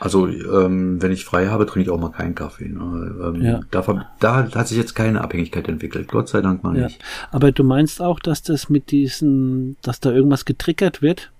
Also, 0.01 0.29
ähm, 0.29 1.03
wenn 1.03 1.13
ich 1.13 1.25
frei 1.25 1.49
habe, 1.49 1.67
trinke 1.67 1.89
ich 1.89 1.91
auch 1.91 1.99
mal 1.99 2.11
keinen 2.11 2.35
Kaffee. 2.35 2.69
Ne? 2.69 3.33
Ähm, 3.35 3.43
ja. 3.43 3.61
da, 3.71 4.09
da 4.21 4.51
hat 4.55 4.69
sich 4.69 4.77
jetzt 4.77 4.95
keine 4.95 5.21
Abhängigkeit 5.21 5.69
entwickelt. 5.69 6.09
Gott 6.09 6.29
sei 6.29 6.41
Dank 6.41 6.63
mal 6.63 6.77
ja. 6.77 6.85
nicht. 6.85 7.03
Aber 7.31 7.53
du 7.53 7.65
meinst 7.65 8.01
auch, 8.01 8.21
dass 8.21 8.43
das 8.43 8.69
mit 8.69 8.91
diesen, 8.91 9.77
dass 9.83 10.01
da 10.01 10.11
irgendwas 10.11 10.45
getriggert 10.45 11.03
wird? 11.03 11.31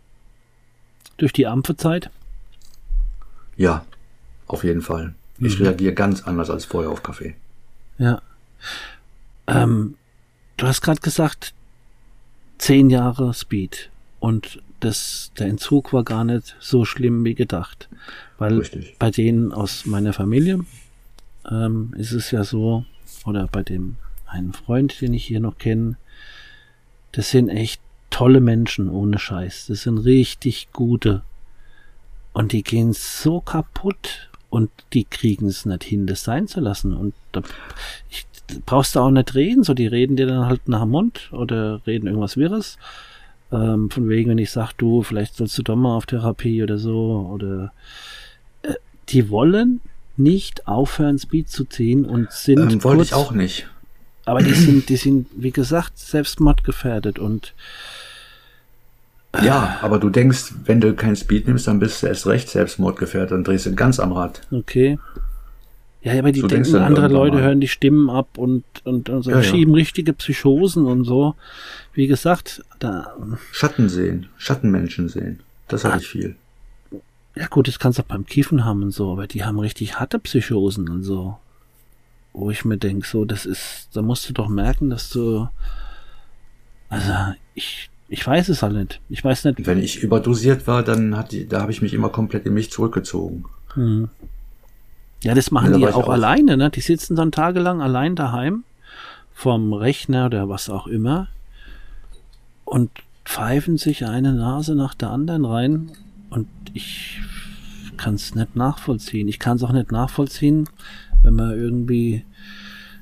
Durch 1.17 1.33
die 1.33 1.47
Ampfezeit? 1.47 2.11
Ja, 3.57 3.85
auf 4.47 4.65
jeden 4.65 4.83
Fall. 4.83 5.15
Ich 5.39 5.59
mhm. 5.59 5.67
reagiere 5.67 5.93
ganz 5.93 6.23
anders 6.23 6.51
als 6.51 6.65
vorher 6.65 6.91
auf 6.91 7.03
Kaffee. 7.03 7.35
Ja. 7.99 8.23
Ähm, 9.47 9.95
du 10.57 10.67
hast 10.67 10.81
gerade 10.81 11.01
gesagt, 11.01 11.55
zehn 12.59 12.91
Jahre 12.91 13.35
Speed. 13.35 13.91
Und 14.21 14.61
das, 14.81 15.33
der 15.39 15.49
Entzug 15.49 15.93
war 15.93 16.05
gar 16.05 16.25
nicht 16.25 16.57
so 16.61 16.85
schlimm 16.85 17.25
wie 17.25 17.35
gedacht. 17.35 17.89
Weil 18.39 18.59
Richtig. 18.59 18.97
bei 18.99 19.11
denen 19.11 19.53
aus 19.53 19.87
meiner 19.87 20.13
Familie 20.13 20.61
ähm, 21.51 21.95
ist 21.97 22.13
es 22.13 22.31
ja 22.31 22.45
so, 22.45 22.85
oder 23.25 23.49
bei 23.49 23.63
dem 23.63 23.97
einen 24.27 24.53
Freund, 24.53 25.01
den 25.01 25.15
ich 25.15 25.25
hier 25.25 25.41
noch 25.41 25.59
kenne, 25.59 25.97
das 27.13 27.31
sind 27.31 27.49
echt 27.49 27.81
tolle 28.11 28.41
Menschen, 28.41 28.89
ohne 28.91 29.19
Scheiß. 29.19 29.67
Das 29.69 29.83
sind 29.83 29.99
richtig 29.99 30.69
gute. 30.73 31.23
Und 32.33 32.53
die 32.53 32.63
gehen 32.63 32.93
so 32.93 33.41
kaputt 33.41 34.29
Und 34.51 34.71
die 34.95 35.05
kriegen 35.05 35.47
es 35.47 35.67
nicht 35.67 35.85
hin, 35.85 36.07
das 36.07 36.25
sein 36.25 36.49
zu 36.49 36.61
lassen. 36.61 36.95
Und 36.95 37.15
da 37.33 37.43
ich, 38.09 38.27
brauchst 38.65 38.97
du 38.97 39.01
auch 39.01 39.11
nicht 39.11 39.35
reden, 39.35 39.63
so 39.63 39.75
die 39.75 39.87
reden 39.87 40.17
dir 40.17 40.27
dann 40.27 40.47
halt 40.47 40.69
nach 40.69 40.83
dem 40.83 40.91
Mund 40.91 41.31
oder 41.33 41.87
reden 41.87 42.07
irgendwas 42.07 42.37
Wirres. 42.37 42.79
Ähm, 43.51 43.91
von 43.91 44.09
wegen, 44.09 44.31
wenn 44.31 44.39
ich 44.39 44.51
sag, 44.51 44.73
du, 44.75 45.03
vielleicht 45.03 45.37
sollst 45.37 45.57
du 45.59 45.63
doch 45.63 45.77
mal 45.77 45.97
auf 45.97 46.07
Therapie 46.07 46.63
oder 46.63 46.79
so, 46.79 47.31
oder 47.33 47.73
äh, 48.63 48.75
die 49.09 49.31
wollen 49.31 49.81
nicht 50.17 50.67
aufhören, 50.67 51.19
Speed 51.19 51.49
zu 51.49 51.65
ziehen 51.65 52.05
und 52.05 52.31
sind. 52.33 52.73
Ähm, 52.73 52.85
wollte 52.85 53.03
ich 53.03 53.15
auch 53.15 53.33
nicht. 53.33 53.69
Aber 54.25 54.43
die 54.43 54.53
sind, 54.53 54.91
die 54.91 54.97
sind, 54.97 55.29
wie 55.35 55.53
gesagt, 55.53 55.99
selbstmordgefährdet 55.99 57.19
und 57.19 57.55
ja, 59.43 59.79
aber 59.83 59.99
du 59.99 60.09
denkst, 60.11 60.53
wenn 60.65 60.81
du 60.81 60.95
kein 60.95 61.15
Speed 61.15 61.47
nimmst, 61.47 61.67
dann 61.69 61.79
bist 61.79 62.03
du 62.03 62.07
erst 62.07 62.27
recht 62.27 62.49
selbstmordgefährdet, 62.49 63.31
dann 63.31 63.45
drehst 63.45 63.67
du 63.67 63.75
ganz 63.75 64.01
am 64.01 64.13
Rad. 64.13 64.41
Okay. 64.51 64.99
Ja, 66.03 66.19
aber 66.19 66.33
die 66.33 66.41
so 66.41 66.47
denken, 66.47 66.77
andere 66.77 67.09
Leute 67.09 67.37
mal. 67.37 67.43
hören 67.43 67.61
die 67.61 67.69
Stimmen 67.69 68.09
ab 68.09 68.39
und, 68.39 68.65
und, 68.85 69.09
und 69.09 69.23
so 69.23 69.31
ja, 69.31 69.43
schieben 69.43 69.75
ja. 69.75 69.79
richtige 69.79 70.13
Psychosen 70.13 70.87
und 70.87 71.05
so. 71.05 71.35
Wie 71.93 72.07
gesagt, 72.07 72.63
da. 72.79 73.17
Schatten 73.51 73.89
sehen, 73.89 74.29
Schattenmenschen 74.37 75.09
sehen. 75.09 75.41
Das 75.67 75.85
ah. 75.85 75.97
ich 75.97 76.07
viel. 76.07 76.37
Ja 77.35 77.47
gut, 77.47 77.69
das 77.69 77.79
kannst 77.79 77.99
du 77.99 78.03
auch 78.03 78.07
beim 78.07 78.27
Kiefen 78.27 78.65
haben 78.65 78.83
und 78.83 78.91
so, 78.93 79.13
aber 79.13 79.27
die 79.27 79.45
haben 79.45 79.59
richtig 79.59 79.99
harte 79.99 80.19
Psychosen 80.19 80.89
und 80.89 81.03
so. 81.03 81.39
Wo 82.33 82.51
ich 82.51 82.65
mir 82.65 82.79
denke, 82.79 83.07
so, 83.07 83.25
das 83.25 83.45
ist, 83.45 83.89
da 83.93 84.03
musst 84.03 84.29
du 84.29 84.33
doch 84.33 84.49
merken, 84.49 84.91
dass 84.91 85.11
du. 85.11 85.49
Also, 86.89 87.13
ich, 87.55 87.91
ich 88.09 88.27
weiß 88.27 88.49
es 88.49 88.63
halt 88.63 88.75
nicht. 88.75 89.01
Ich 89.09 89.25
weiß 89.25 89.45
nicht. 89.45 89.67
Wenn 89.67 89.83
ich 89.83 90.03
überdosiert 90.03 90.67
war, 90.67 90.83
dann 90.83 91.17
hat 91.17 91.33
die, 91.33 91.49
da 91.49 91.61
habe 91.61 91.73
ich 91.73 91.83
mich 91.83 91.93
immer 91.93 92.09
komplett 92.09 92.47
in 92.47 92.55
mich 92.55 92.71
zurückgezogen. 92.71 93.45
Hm. 93.75 94.09
Ja, 95.23 95.35
das 95.35 95.51
machen 95.51 95.73
ja, 95.73 95.79
die 95.79 95.87
auch, 95.87 96.05
auch 96.05 96.09
alleine, 96.09 96.57
ne? 96.57 96.71
Die 96.71 96.81
sitzen 96.81 97.17
dann 97.17 97.33
tagelang 97.33 97.83
allein 97.83 98.15
daheim 98.15 98.65
vom 99.35 99.73
Rechner 99.73 100.27
oder 100.27 100.49
was 100.49 100.71
auch 100.71 100.87
immer 100.87 101.29
und 102.65 102.91
pfeifen 103.25 103.77
sich 103.79 104.05
eine 104.05 104.33
Nase 104.33 104.75
nach 104.75 104.95
der 104.95 105.11
anderen 105.11 105.45
rein 105.45 105.91
und 106.31 106.49
ich 106.75 107.21
kann 107.97 108.15
es 108.15 108.35
nicht 108.35 108.57
nachvollziehen. 108.57 109.29
Ich 109.29 109.39
kann 109.39 109.57
es 109.57 109.63
auch 109.63 109.73
nicht 109.73 109.91
nachvollziehen, 109.93 110.69
wenn 111.23 111.35
man 111.35 111.51
irgendwie 111.51 112.25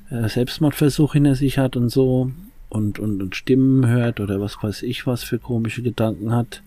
äh, 0.09 0.27
Selbstmordversuch 0.27 1.13
hinter 1.13 1.35
sich 1.35 1.57
hat 1.57 1.75
und 1.75 1.89
so 1.89 2.31
und, 2.69 2.99
und, 2.99 3.21
und 3.21 3.35
Stimmen 3.35 3.87
hört 3.87 4.19
oder 4.19 4.41
was 4.41 4.61
weiß 4.61 4.83
ich 4.83 5.07
was 5.07 5.23
für 5.23 5.39
komische 5.39 5.81
Gedanken 5.81 6.31
hat, 6.31 6.61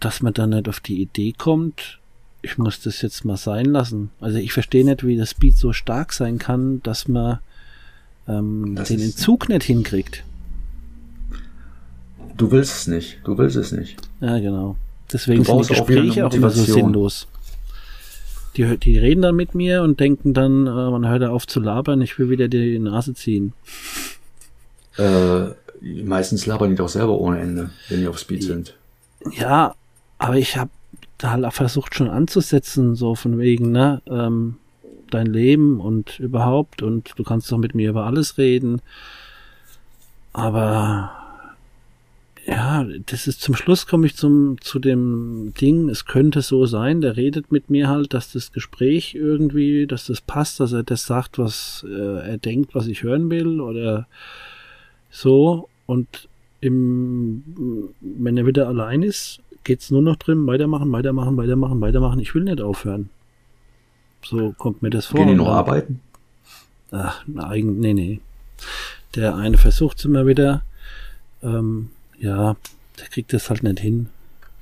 dass 0.00 0.20
man 0.20 0.34
dann 0.34 0.50
nicht 0.50 0.68
auf 0.68 0.80
die 0.80 1.00
Idee 1.00 1.32
kommt, 1.32 1.98
ich 2.46 2.58
muss 2.58 2.80
das 2.80 3.02
jetzt 3.02 3.24
mal 3.24 3.36
sein 3.36 3.66
lassen. 3.66 4.10
Also 4.20 4.38
ich 4.38 4.52
verstehe 4.52 4.84
nicht, 4.84 5.04
wie 5.04 5.16
das 5.16 5.34
Beat 5.34 5.56
so 5.56 5.72
stark 5.72 6.12
sein 6.12 6.38
kann, 6.38 6.80
dass 6.84 7.08
man 7.08 7.40
ähm, 8.28 8.78
den 8.88 9.00
Entzug 9.00 9.48
nicht 9.48 9.64
hinkriegt. 9.64 10.22
Du 12.36 12.52
willst 12.52 12.76
es 12.76 12.86
nicht. 12.86 13.18
Du 13.24 13.36
willst 13.36 13.56
es 13.56 13.72
nicht. 13.72 13.96
Ja, 14.20 14.38
genau. 14.38 14.76
Deswegen 15.12 15.44
sind 15.44 15.64
die 15.64 15.74
Gespräche 15.74 16.24
auch, 16.24 16.30
auch 16.30 16.34
immer 16.34 16.50
so 16.50 16.62
sinnlos. 16.62 17.26
Die, 18.56 18.76
die 18.78 18.96
reden 18.96 19.22
dann 19.22 19.34
mit 19.34 19.56
mir 19.56 19.82
und 19.82 19.98
denken 19.98 20.32
dann, 20.32 20.68
äh, 20.68 20.70
man 20.70 21.08
hört 21.08 21.24
auf 21.24 21.48
zu 21.48 21.58
labern, 21.58 22.00
ich 22.00 22.18
will 22.18 22.30
wieder 22.30 22.46
die 22.46 22.78
Nase 22.78 23.14
ziehen. 23.14 23.54
Äh, 24.96 25.48
meistens 25.82 26.46
labern 26.46 26.70
die 26.70 26.76
doch 26.76 26.88
selber 26.88 27.18
ohne 27.18 27.40
Ende, 27.40 27.70
wenn 27.88 28.00
die 28.00 28.06
auf 28.06 28.18
Speed 28.20 28.44
sind. 28.44 28.74
Ja, 29.32 29.74
aber 30.18 30.36
ich 30.36 30.56
habe 30.56 30.70
da 31.18 31.50
versucht 31.50 31.94
schon 31.94 32.10
anzusetzen, 32.10 32.94
so 32.94 33.14
von 33.14 33.38
wegen, 33.38 33.72
ne, 33.72 34.02
ähm, 34.06 34.56
dein 35.10 35.26
Leben 35.26 35.80
und 35.80 36.18
überhaupt 36.18 36.82
und 36.82 37.12
du 37.16 37.22
kannst 37.22 37.50
doch 37.50 37.58
mit 37.58 37.74
mir 37.74 37.90
über 37.90 38.04
alles 38.04 38.38
reden. 38.38 38.82
Aber 40.32 41.10
ja, 42.46 42.86
das 43.06 43.26
ist 43.26 43.40
zum 43.40 43.56
Schluss 43.56 43.86
komme 43.86 44.06
ich 44.06 44.16
zum 44.16 44.60
zu 44.60 44.78
dem 44.78 45.52
Ding, 45.60 45.88
es 45.88 46.04
könnte 46.04 46.42
so 46.42 46.66
sein, 46.66 47.00
der 47.00 47.16
redet 47.16 47.50
mit 47.50 47.70
mir 47.70 47.88
halt, 47.88 48.14
dass 48.14 48.32
das 48.32 48.52
Gespräch 48.52 49.14
irgendwie, 49.14 49.86
dass 49.86 50.06
das 50.06 50.20
passt, 50.20 50.60
dass 50.60 50.72
er 50.72 50.84
das 50.84 51.06
sagt, 51.06 51.38
was 51.38 51.84
äh, 51.88 52.30
er 52.30 52.38
denkt, 52.38 52.74
was 52.74 52.86
ich 52.86 53.02
hören 53.02 53.30
will 53.30 53.60
oder 53.60 54.06
so 55.10 55.68
und 55.86 56.28
im, 56.60 57.42
wenn 58.00 58.36
er 58.36 58.46
wieder 58.46 58.68
allein 58.68 59.02
ist, 59.02 59.40
geht's 59.66 59.90
nur 59.90 60.00
noch 60.00 60.16
drin, 60.16 60.46
weitermachen, 60.46 60.90
weitermachen, 60.92 61.36
weitermachen, 61.36 61.80
weitermachen. 61.80 62.20
Ich 62.20 62.34
will 62.34 62.44
nicht 62.44 62.60
aufhören. 62.60 63.10
So 64.24 64.52
kommt 64.52 64.80
mir 64.80 64.90
das 64.90 65.06
vor. 65.06 65.18
Gehen 65.18 65.28
die 65.28 65.34
noch 65.34 65.48
arbeiten? 65.48 66.00
Ach, 66.92 67.22
nein, 67.26 67.78
nee, 67.80 67.92
nee. 67.92 68.20
Der 69.14 69.34
eine 69.34 69.58
versucht 69.58 69.98
es 69.98 70.04
immer 70.04 70.26
wieder. 70.26 70.62
Ähm, 71.42 71.90
ja, 72.18 72.56
der 72.98 73.08
kriegt 73.08 73.32
das 73.32 73.50
halt 73.50 73.64
nicht 73.64 73.80
hin. 73.80 74.08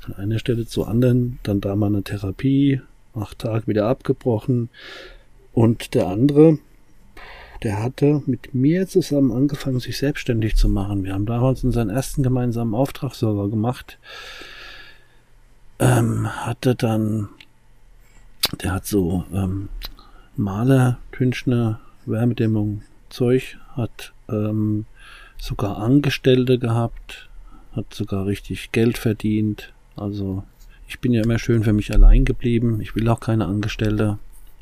Von 0.00 0.14
einer 0.14 0.38
Stelle 0.38 0.66
zur 0.66 0.88
anderen, 0.88 1.38
dann 1.42 1.60
da 1.60 1.76
mal 1.76 1.86
eine 1.86 2.02
Therapie, 2.02 2.80
acht 3.14 3.38
Tage 3.38 3.66
wieder 3.66 3.86
abgebrochen. 3.86 4.70
Und 5.52 5.94
der 5.94 6.08
andere, 6.08 6.58
der 7.62 7.82
hatte 7.82 8.22
mit 8.26 8.54
mir 8.54 8.88
zusammen 8.88 9.32
angefangen, 9.32 9.80
sich 9.80 9.98
selbstständig 9.98 10.56
zu 10.56 10.68
machen. 10.68 11.04
Wir 11.04 11.12
haben 11.12 11.26
damals 11.26 11.62
unseren 11.62 11.90
ersten 11.90 12.22
gemeinsamen 12.22 12.74
Auftragsserver 12.74 13.50
gemacht 13.50 13.98
ähm, 15.84 16.28
hatte 16.46 16.74
dann, 16.74 17.28
der 18.62 18.72
hat 18.72 18.86
so 18.86 19.24
ähm, 19.32 19.68
Maler, 20.36 20.98
Künstler, 21.12 21.80
Wärmedämmung, 22.06 22.82
Zeug, 23.10 23.58
hat 23.76 24.12
ähm, 24.28 24.86
sogar 25.38 25.78
Angestellte 25.78 26.58
gehabt, 26.58 27.28
hat 27.72 27.92
sogar 27.92 28.26
richtig 28.26 28.72
Geld 28.72 28.98
verdient. 28.98 29.72
Also 29.96 30.44
ich 30.88 31.00
bin 31.00 31.12
ja 31.12 31.22
immer 31.22 31.38
schön 31.38 31.64
für 31.64 31.72
mich 31.72 31.92
allein 31.92 32.24
geblieben. 32.24 32.80
Ich 32.80 32.94
will 32.94 33.08
auch 33.08 33.20
keine 33.20 33.46
Angestellte. 33.46 34.18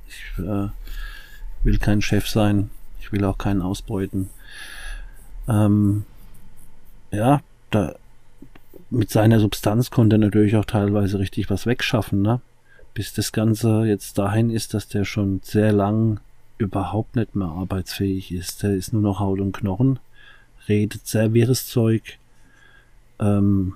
Ich 0.08 0.44
äh, 0.44 0.68
will 1.62 1.78
kein 1.78 2.02
Chef 2.02 2.28
sein. 2.28 2.70
Ich 3.00 3.12
will 3.12 3.24
auch 3.24 3.38
keinen 3.38 3.62
ausbeuten. 3.62 4.30
Ähm, 5.48 6.04
ja, 7.10 7.40
da 7.70 7.94
mit 8.92 9.10
seiner 9.10 9.40
Substanz 9.40 9.90
konnte 9.90 10.16
er 10.16 10.20
natürlich 10.20 10.56
auch 10.56 10.64
teilweise 10.64 11.18
richtig 11.18 11.50
was 11.50 11.66
wegschaffen, 11.66 12.22
ne? 12.22 12.40
Bis 12.94 13.14
das 13.14 13.32
Ganze 13.32 13.84
jetzt 13.84 14.18
dahin 14.18 14.50
ist, 14.50 14.74
dass 14.74 14.86
der 14.86 15.04
schon 15.04 15.40
sehr 15.42 15.72
lang 15.72 16.20
überhaupt 16.58 17.16
nicht 17.16 17.34
mehr 17.34 17.48
arbeitsfähig 17.48 18.32
ist. 18.32 18.62
Der 18.62 18.74
ist 18.74 18.92
nur 18.92 19.02
noch 19.02 19.18
Haut 19.18 19.40
und 19.40 19.56
Knochen, 19.56 19.98
redet 20.68 21.06
sehr 21.06 21.32
wirres 21.32 21.66
Zeug. 21.66 22.18
Ähm, 23.18 23.74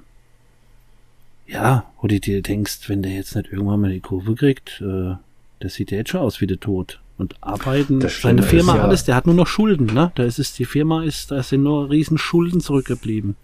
ja, 1.47 1.85
wo 2.01 2.09
du 2.09 2.21
dir 2.21 2.43
denkst, 2.43 2.89
wenn 2.89 3.03
der 3.03 3.13
jetzt 3.13 3.37
nicht 3.37 3.51
irgendwann 3.51 3.81
mal 3.81 3.93
die 3.93 4.01
Kurve 4.01 4.35
kriegt, 4.35 4.83
äh, 4.83 5.15
der 5.63 5.71
sieht 5.71 5.91
ja 5.91 5.99
jetzt 5.99 6.11
schon 6.11 6.21
aus 6.21 6.41
wie 6.41 6.47
der 6.47 6.61
Tod. 6.61 7.01
Und 7.19 7.35
arbeiten, 7.41 8.07
seine 8.07 8.43
Firma, 8.43 8.77
ja 8.77 8.83
alles, 8.83 9.05
der 9.05 9.15
hat 9.15 9.25
nur 9.25 9.35
noch 9.35 9.47
Schulden, 9.47 9.87
ne? 9.87 10.13
Da 10.17 10.25
ist 10.25 10.39
es, 10.39 10.53
die 10.53 10.67
Firma 10.67 11.03
ist, 11.03 11.31
da 11.31 11.43
sind 11.43 11.63
nur 11.63 11.89
riesen 11.89 12.19
Schulden 12.19 12.61
zurückgeblieben. 12.61 13.37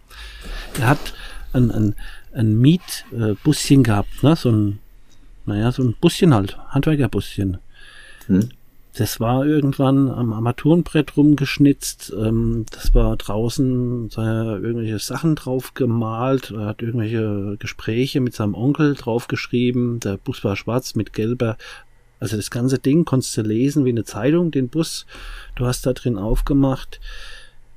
Er 0.78 0.88
hat 0.88 1.14
ein, 1.52 1.70
ein, 1.70 1.94
ein 2.32 2.58
Mietbuschen 2.58 3.80
äh, 3.80 3.82
gehabt, 3.82 4.22
ne? 4.22 4.36
So 4.36 4.50
ein, 4.50 4.78
naja, 5.46 5.72
so 5.72 5.82
ein 5.82 5.94
Buschen 6.00 6.34
halt, 6.34 6.58
Handwerkerbuschen. 6.68 7.58
Hm. 8.26 8.48
Das 8.94 9.20
war 9.20 9.46
irgendwann 9.46 10.10
am 10.10 10.34
Armaturenbrett 10.34 11.16
rumgeschnitzt. 11.16 12.12
Ähm, 12.14 12.66
das 12.70 12.94
war 12.94 13.16
draußen, 13.16 14.10
da 14.10 14.58
irgendwelche 14.58 14.98
Sachen 14.98 15.34
drauf 15.34 15.72
gemalt. 15.72 16.50
Er 16.50 16.66
hat 16.66 16.82
irgendwelche 16.82 17.56
Gespräche 17.58 18.20
mit 18.20 18.34
seinem 18.34 18.54
Onkel 18.54 18.94
draufgeschrieben. 18.94 20.00
Der 20.00 20.18
Bus 20.18 20.44
war 20.44 20.56
schwarz 20.56 20.94
mit 20.94 21.14
gelber. 21.14 21.56
Also 22.20 22.36
das 22.36 22.50
ganze 22.50 22.78
Ding 22.78 23.04
konntest 23.06 23.36
du 23.36 23.42
lesen 23.42 23.86
wie 23.86 23.90
eine 23.90 24.04
Zeitung, 24.04 24.50
den 24.50 24.68
Bus. 24.68 25.06
Du 25.56 25.64
hast 25.64 25.86
da 25.86 25.94
drin 25.94 26.18
aufgemacht 26.18 27.00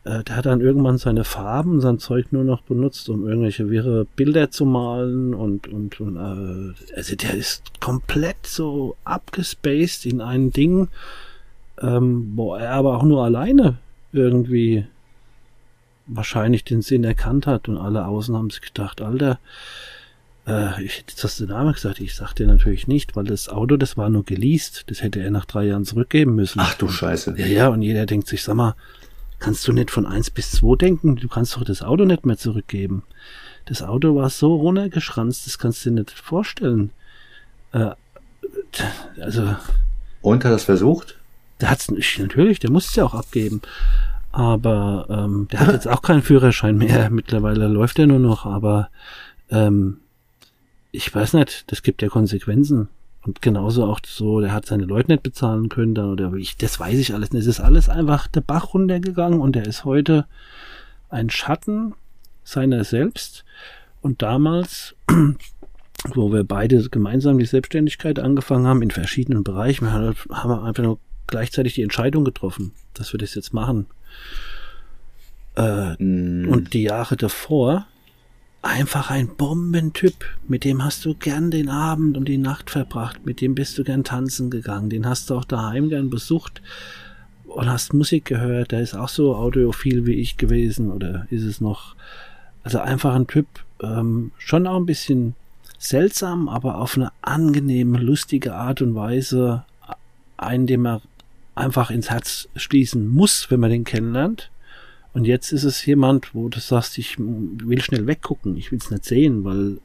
äh, 0.06 0.24
der 0.24 0.36
hat 0.36 0.46
dann 0.46 0.62
irgendwann 0.62 0.98
seine 0.98 1.24
Farben, 1.24 1.82
sein 1.82 2.00
Zeug 2.00 2.32
nur 2.32 2.44
noch 2.44 2.62
benutzt, 2.62 3.10
um 3.10 3.28
irgendwelche 3.28 3.70
wirre 3.70 4.06
Bilder 4.16 4.52
zu 4.52 4.66
malen 4.66 5.34
und, 5.34 5.68
und, 5.68 6.00
und 6.00 6.16
äh, 6.16 6.96
also 6.96 7.16
der 7.16 7.34
ist 7.34 7.82
komplett 7.82 8.46
so 8.46 8.96
abgespaced 9.04 10.06
in 10.06 10.22
ein 10.22 10.52
Ding, 10.52 10.90
ähm, 11.82 12.34
wo 12.36 12.56
er 12.56 12.72
aber 12.72 12.98
auch 12.98 13.04
nur 13.04 13.24
alleine 13.24 13.78
irgendwie 14.14 14.86
wahrscheinlich 16.06 16.64
den 16.64 16.84
Sinn 16.84 17.04
erkannt 17.04 17.48
hat 17.48 17.68
und 17.68 17.78
alle 17.78 18.06
außen 18.06 18.36
haben 18.36 18.52
sich 18.52 18.62
gedacht, 18.62 19.02
Alter, 19.02 19.40
äh, 20.46 20.84
ich 20.84 21.00
hätte 21.00 21.16
das 21.20 21.38
den 21.38 21.48
Namen 21.48 21.74
gesagt, 21.74 22.00
ich 22.00 22.14
sagte 22.14 22.46
natürlich 22.46 22.88
nicht, 22.88 23.16
weil 23.16 23.24
das 23.24 23.50
Auto, 23.50 23.76
das 23.76 23.98
war 23.98 24.12
nur 24.12 24.24
geleast, 24.24 24.84
das 24.88 25.02
hätte 25.02 25.20
er 25.20 25.32
nach 25.32 25.46
drei 25.46 25.66
Jahren 25.66 25.84
zurückgeben 25.84 26.36
müssen. 26.36 26.60
Ach 26.60 26.76
du 26.76 26.88
Scheiße. 26.88 27.34
Ja, 27.38 27.48
ja, 27.48 27.68
und 27.70 27.82
jeder 27.82 28.06
denkt 28.06 28.28
sich, 28.28 28.44
sag 28.44 28.56
mal, 28.56 28.76
kannst 29.40 29.68
du 29.68 29.74
nicht 29.74 29.92
von 29.92 30.06
eins 30.06 30.30
bis 30.30 30.52
zwei 30.52 30.76
denken? 30.76 31.16
Du 31.16 31.28
kannst 31.28 31.56
doch 31.56 31.64
das 31.64 31.82
Auto 31.82 32.06
nicht 32.06 32.26
mehr 32.26 32.38
zurückgeben. 32.38 33.04
Das 33.66 33.82
Auto 33.82 34.16
war 34.16 34.30
so 34.30 34.56
runtergeschranzt, 34.56 35.48
das 35.48 35.58
kannst 35.58 35.86
du 35.86 35.90
dir 35.90 35.96
nicht 35.96 36.12
vorstellen. 36.12 36.92
Äh, 37.72 37.92
also. 39.20 39.56
Und 40.22 40.46
hat 40.46 40.52
das 40.52 40.66
versucht? 40.66 41.18
Der 41.62 41.70
hat's 41.70 41.90
natürlich, 41.90 42.60
der 42.60 42.72
muss 42.72 42.88
es 42.90 42.96
ja 42.96 43.06
auch 43.06 43.16
abgeben. 43.16 43.62
Aber 44.32 45.08
ähm, 45.10 45.48
der 45.52 45.62
hat 45.62 45.74
jetzt 45.74 45.88
auch 45.88 46.02
keinen 46.02 46.22
Führerschein 46.22 46.78
mehr. 46.78 47.10
Mittlerweile 47.12 47.68
läuft 47.68 47.98
er 48.00 48.08
nur 48.08 48.20
noch, 48.20 48.46
aber 48.46 48.90
ähm, 49.50 49.98
ich 50.92 51.14
weiß 51.14 51.34
nicht, 51.34 51.72
das 51.72 51.84
gibt 51.84 52.02
ja 52.02 52.10
Konsequenzen. 52.10 52.90
Und 53.26 53.42
genauso 53.42 53.86
auch 53.86 54.00
so, 54.06 54.40
der 54.40 54.54
hat 54.54 54.68
seine 54.68 54.86
Leute 54.86 55.12
nicht 55.12 55.24
bezahlen 55.24 55.68
können 55.70 55.96
dann 55.96 56.12
oder 56.12 56.34
ich, 56.34 56.58
das 56.58 56.80
weiß 56.80 57.00
ich 57.00 57.14
alles 57.14 57.32
nicht. 57.32 57.42
Es 57.42 57.48
ist 57.48 57.60
alles 57.60 57.90
einfach 57.90 58.28
der 58.28 58.42
Bach 58.42 58.74
runtergegangen 58.74 59.42
und 59.42 59.56
er 59.56 59.66
ist 59.66 59.84
heute 59.84 60.28
ein 61.10 61.32
Schatten 61.32 61.96
seiner 62.44 62.84
selbst. 62.84 63.44
Und 64.02 64.22
damals, 64.22 64.96
wo 66.14 66.32
wir 66.32 66.44
beide 66.44 66.88
gemeinsam 66.90 67.40
die 67.40 67.46
Selbstständigkeit 67.46 68.20
angefangen 68.20 68.68
haben 68.68 68.84
in 68.84 68.92
verschiedenen 68.92 69.44
Bereichen, 69.44 69.92
haben 69.92 70.16
wir 70.30 70.64
einfach 70.64 70.84
nur 70.84 71.00
gleichzeitig 71.26 71.74
die 71.74 71.82
Entscheidung 71.82 72.26
getroffen, 72.26 72.74
dass 72.94 73.12
wir 73.12 73.18
das 73.18 73.34
jetzt 73.34 73.54
machen. 73.54 73.88
Äh, 75.56 75.96
mm. 76.02 76.48
Und 76.48 76.74
die 76.74 76.84
Jahre 76.84 77.18
davor 77.18 77.88
einfach 78.66 79.12
ein 79.12 79.28
Bombentyp. 79.28 80.26
Mit 80.48 80.64
dem 80.64 80.84
hast 80.84 81.06
du 81.06 81.14
gern 81.14 81.52
den 81.52 81.70
Abend 81.70 82.18
und 82.18 82.28
die 82.28 82.38
Nacht 82.38 82.70
verbracht. 82.70 83.26
Mit 83.26 83.40
dem 83.42 83.56
bist 83.56 83.78
du 83.78 83.84
gern 83.84 84.04
tanzen 84.04 84.50
gegangen. 84.50 84.90
Den 84.90 85.06
hast 85.06 85.30
du 85.30 85.36
auch 85.36 85.46
daheim 85.46 85.90
gern 85.90 86.10
besucht 86.10 86.62
und 87.46 87.70
hast 87.70 87.94
Musik 87.94 88.26
gehört. 88.26 88.72
Der 88.72 88.82
ist 88.82 88.96
auch 88.96 89.10
so 89.10 89.36
audiophil 89.36 90.06
wie 90.06 90.16
ich 90.16 90.38
gewesen 90.38 90.92
oder 90.92 91.28
ist 91.30 91.44
es 91.44 91.62
noch? 91.62 91.96
Also 92.64 92.80
einfach 92.80 93.14
ein 93.14 93.28
Typ, 93.28 93.48
ähm, 93.82 94.32
schon 94.38 94.66
auch 94.66 94.78
ein 94.78 94.88
bisschen 94.88 95.36
seltsam, 95.78 96.50
aber 96.50 96.80
auf 96.80 96.98
eine 96.98 97.12
angenehme, 97.22 98.00
lustige 98.00 98.56
Art 98.56 98.82
und 98.82 98.96
Weise. 98.96 99.64
Einen, 100.38 100.66
den 100.66 100.82
man 100.82 101.02
einfach 101.54 101.92
ins 101.92 102.10
Herz 102.10 102.50
schließen 102.56 103.08
muss, 103.08 103.50
wenn 103.52 103.60
man 103.60 103.70
den 103.70 103.84
kennenlernt. 103.84 104.50
Und 105.16 105.24
jetzt 105.24 105.54
ist 105.54 105.64
es 105.64 105.86
jemand, 105.86 106.36
wo 106.36 106.50
du 106.50 106.60
sagst, 106.60 106.98
ich 106.98 107.16
will 107.18 107.82
schnell 107.82 108.06
weggucken, 108.06 108.58
ich 108.58 108.74
will 108.74 108.80
es 108.80 108.92
nicht 108.92 109.06
sehen, 109.06 109.46
weil 109.46 109.78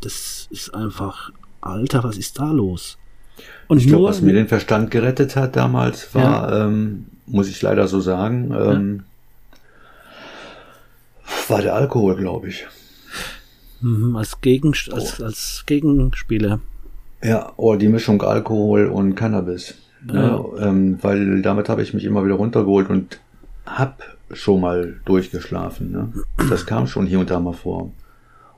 das 0.00 0.48
ist 0.50 0.74
einfach, 0.74 1.30
Alter, 1.60 2.02
was 2.02 2.18
ist 2.18 2.40
da 2.40 2.50
los? 2.50 2.98
Und 3.68 3.78
ich 3.78 3.86
glaube, 3.86 4.06
was 4.06 4.20
mir 4.20 4.32
den 4.32 4.48
Verstand 4.48 4.90
gerettet 4.90 5.36
hat 5.36 5.54
damals, 5.54 6.12
war, 6.12 6.50
ja. 6.50 6.66
ähm, 6.66 7.06
muss 7.26 7.48
ich 7.48 7.62
leider 7.62 7.86
so 7.86 8.00
sagen, 8.00 8.52
ähm, 8.52 9.04
ja. 11.24 11.50
war 11.54 11.62
der 11.62 11.76
Alkohol, 11.76 12.16
glaube 12.16 12.48
ich. 12.48 12.66
Mhm, 13.80 14.16
als, 14.16 14.40
Gegen, 14.40 14.74
als, 14.90 15.20
oh. 15.20 15.24
als 15.24 15.62
Gegenspieler. 15.66 16.58
Ja, 17.22 17.52
oder 17.56 17.78
die 17.78 17.88
Mischung 17.88 18.20
Alkohol 18.22 18.88
und 18.88 19.14
Cannabis. 19.14 19.76
Ja. 20.08 20.14
Ne? 20.14 20.44
Ähm, 20.58 20.98
weil 21.00 21.42
damit 21.42 21.68
habe 21.68 21.82
ich 21.82 21.94
mich 21.94 22.04
immer 22.04 22.24
wieder 22.24 22.34
runtergeholt 22.34 22.90
und 22.90 23.20
hab 23.66 24.13
schon 24.30 24.60
mal 24.60 25.00
durchgeschlafen. 25.04 25.92
Ne? 25.92 26.12
Das 26.48 26.66
kam 26.66 26.86
schon 26.86 27.06
hier 27.06 27.20
und 27.20 27.30
da 27.30 27.40
mal 27.40 27.52
vor. 27.52 27.92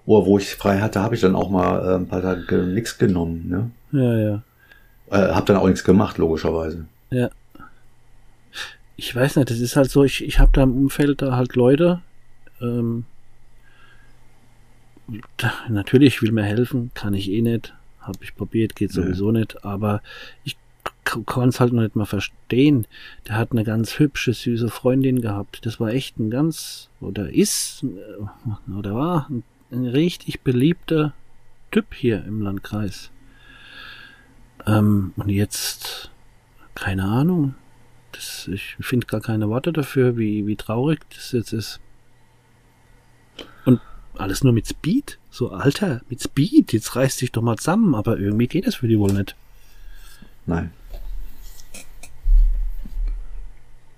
Oder 0.05 0.27
wo 0.27 0.39
ich 0.39 0.55
frei 0.55 0.81
hatte, 0.81 1.01
habe 1.01 1.15
ich 1.15 1.21
dann 1.21 1.35
auch 1.35 1.51
mal 1.51 1.85
äh, 1.85 1.95
ein 1.97 2.07
paar 2.07 2.23
Tage 2.23 2.59
nichts 2.63 2.97
genommen. 2.99 3.49
Ne? 3.49 3.71
Ja, 3.93 4.19
ja. 4.19 4.43
Äh, 5.11 5.35
hab 5.35 5.47
dann 5.47 5.57
auch 5.57 5.67
nichts 5.67 5.85
gemacht, 5.85 6.19
logischerweise. 6.19 6.87
Ja. 7.11 7.31
Ich 8.97 9.15
weiß 9.15 9.37
nicht, 9.37 9.51
das 9.51 9.61
ist 9.61 9.77
halt 9.77 9.91
so, 9.91 10.05
ich, 10.05 10.25
ich 10.25 10.39
habe 10.39 10.53
da 10.55 10.63
im 10.63 10.75
Umfeld 10.75 11.21
da 11.21 11.37
halt 11.37 11.55
Leute, 11.55 12.01
ähm, 12.61 13.05
da, 15.37 15.53
natürlich 15.69 16.23
will 16.23 16.33
mir 16.33 16.45
helfen, 16.45 16.91
kann 16.95 17.15
ich 17.15 17.31
eh 17.31 17.43
nicht, 17.43 17.75
habe 18.01 18.19
ich 18.23 18.35
probiert, 18.35 18.75
geht 18.75 18.93
sowieso 18.93 19.33
ja. 19.33 19.41
nicht, 19.41 19.65
aber 19.65 20.03
ich 20.45 20.57
kann 21.07 21.49
es 21.49 21.61
halt 21.61 21.73
noch 21.73 21.83
nicht 21.83 21.97
mal 21.97 22.05
verstehen. 22.05 22.87
Der 23.29 23.37
hat 23.37 23.53
eine 23.53 23.65
ganz 23.65 23.99
hübsche, 23.99 24.33
süße 24.33 24.69
Freundin 24.69 25.21
gehabt. 25.21 25.65
Das 25.65 25.81
war 25.81 25.91
echt 25.91 26.19
ein 26.19 26.31
ganz, 26.31 26.91
oder 27.01 27.33
ist, 27.33 27.85
äh, 27.85 28.73
oder 28.73 28.95
war 28.95 29.29
ein, 29.31 29.45
ein 29.71 29.87
richtig 29.87 30.41
beliebter 30.41 31.15
Typ 31.71 31.95
hier 31.95 32.25
im 32.25 32.43
Landkreis. 32.43 33.11
Ähm, 34.67 35.13
und 35.17 35.29
jetzt, 35.29 36.11
keine 36.75 37.05
Ahnung. 37.05 37.55
Das, 38.13 38.49
ich 38.49 38.77
finde 38.81 39.07
gar 39.07 39.21
keine 39.21 39.49
Worte 39.49 39.73
dafür, 39.73 40.17
wie, 40.17 40.47
wie 40.47 40.57
traurig 40.57 41.01
das 41.15 41.33
jetzt 41.33 41.53
ist. 41.53 41.81
Und 43.65 43.81
alles 44.15 44.43
nur 44.43 44.53
mit 44.53 44.67
Speed? 44.67 45.19
So, 45.31 45.51
Alter, 45.51 46.01
mit 46.09 46.23
Speed, 46.23 46.73
jetzt 46.73 46.97
reiß 46.97 47.19
dich 47.19 47.33
doch 47.33 47.43
mal 47.43 47.59
zusammen, 47.59 47.95
aber 47.95 48.19
irgendwie 48.19 48.47
geht 48.47 48.67
das 48.67 48.77
für 48.77 48.89
die 48.89 48.99
wohl 48.99 49.13
nicht. 49.13 49.37
Nein. 50.47 50.73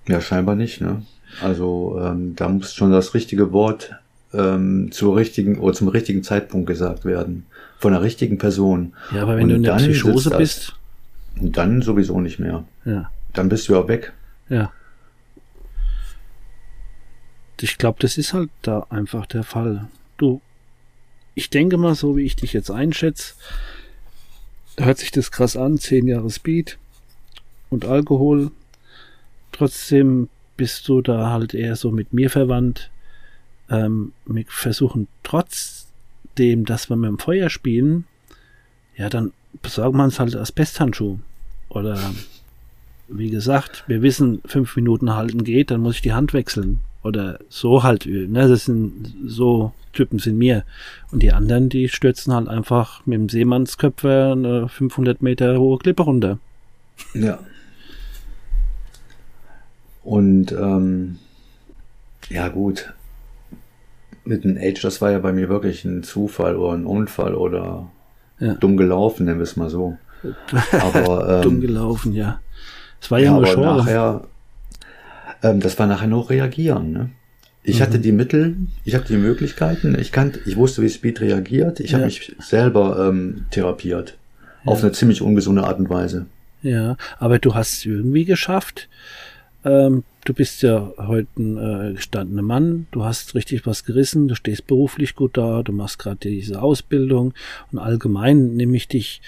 Ja, 0.07 0.21
scheinbar 0.21 0.55
nicht, 0.55 0.81
ne? 0.81 1.03
Also 1.41 1.99
ähm, 2.03 2.35
da 2.35 2.49
muss 2.49 2.73
schon 2.73 2.91
das 2.91 3.13
richtige 3.13 3.51
Wort 3.51 3.91
ähm, 4.33 4.91
zur 4.91 5.15
richtigen 5.15 5.59
oder 5.59 5.73
zum 5.73 5.87
richtigen 5.87 6.23
Zeitpunkt 6.23 6.67
gesagt 6.67 7.05
werden. 7.05 7.45
Von 7.77 7.93
der 7.93 8.01
richtigen 8.01 8.37
Person. 8.37 8.93
Ja, 9.13 9.23
aber 9.23 9.37
wenn 9.37 9.43
Und 9.43 9.49
du 9.49 9.55
in 9.55 9.63
der 9.63 9.75
Psychose 9.75 10.31
bist. 10.31 10.75
Dann 11.41 11.81
sowieso 11.81 12.19
nicht 12.19 12.39
mehr. 12.39 12.65
Ja. 12.85 13.11
Dann 13.33 13.49
bist 13.49 13.69
du 13.69 13.73
ja 13.73 13.87
weg. 13.87 14.13
Ja. 14.49 14.71
Ich 17.61 17.77
glaube, 17.77 17.99
das 18.01 18.17
ist 18.17 18.33
halt 18.33 18.49
da 18.61 18.87
einfach 18.89 19.25
der 19.25 19.43
Fall. 19.43 19.87
Du, 20.17 20.41
ich 21.35 21.49
denke 21.49 21.77
mal, 21.77 21.95
so 21.95 22.17
wie 22.17 22.23
ich 22.23 22.35
dich 22.35 22.53
jetzt 22.53 22.71
einschätze, 22.71 23.33
hört 24.77 24.97
sich 24.97 25.11
das 25.11 25.31
krass 25.31 25.55
an, 25.55 25.77
zehn 25.77 26.07
Jahre 26.07 26.29
Speed 26.29 26.77
und 27.69 27.85
Alkohol 27.85 28.51
Trotzdem 29.59 30.29
bist 30.55 30.87
du 30.87 31.01
da 31.01 31.31
halt 31.31 31.53
eher 31.53 31.75
so 31.75 31.91
mit 31.91 32.13
mir 32.13 32.29
verwandt. 32.29 32.89
Ähm, 33.69 34.13
wir 34.25 34.45
versuchen 34.47 35.09
trotzdem, 35.21 36.63
dass 36.63 36.89
wir 36.89 36.95
mit 36.95 37.09
dem 37.09 37.19
Feuer 37.19 37.49
spielen, 37.49 38.05
ja, 38.95 39.09
dann 39.09 39.33
besorgen 39.61 39.97
wir 39.97 40.05
uns 40.05 40.17
halt 40.17 40.33
Asbesthandschuh. 40.33 41.19
Oder 41.67 41.99
wie 43.09 43.29
gesagt, 43.29 43.83
wir 43.87 44.01
wissen, 44.01 44.41
fünf 44.45 44.77
Minuten 44.77 45.13
halten 45.13 45.43
geht, 45.43 45.71
dann 45.71 45.81
muss 45.81 45.95
ich 45.95 46.01
die 46.03 46.13
Hand 46.13 46.33
wechseln. 46.33 46.79
Oder 47.03 47.39
so 47.49 47.83
halt, 47.83 48.05
ne, 48.05 48.47
das 48.47 48.63
sind 48.63 49.13
so 49.25 49.73
Typen 49.91 50.19
sind 50.19 50.37
mir. 50.37 50.63
Und 51.11 51.21
die 51.21 51.33
anderen, 51.33 51.67
die 51.67 51.89
stürzen 51.89 52.33
halt 52.33 52.47
einfach 52.47 53.05
mit 53.05 53.19
dem 53.19 53.27
Seemannsköpfer 53.27 54.31
eine 54.31 54.69
500 54.69 55.21
Meter 55.21 55.59
hohe 55.59 55.79
Klippe 55.79 56.03
runter. 56.03 56.39
Ja. 57.13 57.39
Und 60.03 60.51
ähm, 60.51 61.17
ja 62.29 62.47
gut, 62.47 62.93
mit 64.23 64.43
dem 64.43 64.57
Age, 64.57 64.81
das 64.81 65.01
war 65.01 65.11
ja 65.11 65.19
bei 65.19 65.33
mir 65.33 65.49
wirklich 65.49 65.85
ein 65.85 66.03
Zufall 66.03 66.55
oder 66.55 66.73
ein 66.73 66.85
Unfall 66.85 67.35
oder 67.35 67.89
ja. 68.39 68.53
dumm 68.53 68.77
gelaufen, 68.77 69.25
nennen 69.25 69.39
wir 69.39 69.43
es 69.43 69.55
mal 69.55 69.69
so. 69.69 69.97
Aber, 70.71 71.37
ähm, 71.37 71.41
dumm 71.41 71.61
gelaufen, 71.61 72.13
ja. 72.13 72.39
Es 73.01 73.09
war 73.09 73.19
ja, 73.19 73.25
ja 73.25 73.31
nur 73.31 73.47
schon. 73.47 73.63
Nachher, 73.63 74.23
ähm, 75.43 75.59
das 75.59 75.79
war 75.79 75.87
nachher 75.87 76.07
noch 76.07 76.29
reagieren. 76.29 76.91
Ne? 76.91 77.09
Ich 77.63 77.79
mhm. 77.79 77.83
hatte 77.83 77.99
die 77.99 78.11
Mittel, 78.11 78.55
ich 78.83 78.95
hatte 78.95 79.07
die 79.07 79.17
Möglichkeiten, 79.17 79.97
ich 79.99 80.11
kannte, 80.11 80.39
ich 80.45 80.57
wusste, 80.57 80.81
wie 80.81 80.89
Speed 80.89 81.21
reagiert. 81.21 81.79
Ich 81.79 81.91
ja. 81.91 81.97
habe 81.97 82.05
mich 82.05 82.35
selber 82.39 83.07
ähm, 83.09 83.45
therapiert. 83.51 84.17
Auf 84.65 84.83
eine 84.83 84.91
ziemlich 84.91 85.21
ungesunde 85.21 85.63
Art 85.63 85.79
und 85.79 85.89
Weise. 85.89 86.25
Ja, 86.61 86.97
aber 87.17 87.39
du 87.39 87.55
hast 87.55 87.73
es 87.73 87.85
irgendwie 87.85 88.25
geschafft, 88.25 88.89
ähm, 89.69 90.03
du 90.25 90.33
bist 90.33 90.61
ja 90.61 90.91
heute 90.97 91.29
ein 91.37 91.57
äh, 91.57 91.93
gestandener 91.93 92.41
Mann, 92.41 92.87
du 92.91 93.03
hast 93.03 93.35
richtig 93.35 93.65
was 93.65 93.83
gerissen, 93.83 94.27
du 94.27 94.35
stehst 94.35 94.67
beruflich 94.67 95.15
gut 95.15 95.37
da, 95.37 95.63
du 95.63 95.71
machst 95.71 95.99
gerade 95.99 96.17
diese 96.17 96.61
Ausbildung. 96.61 97.33
Und 97.71 97.79
allgemein 97.79 98.55
nehme 98.55 98.77
ich 98.77 98.87
dich 98.87 99.21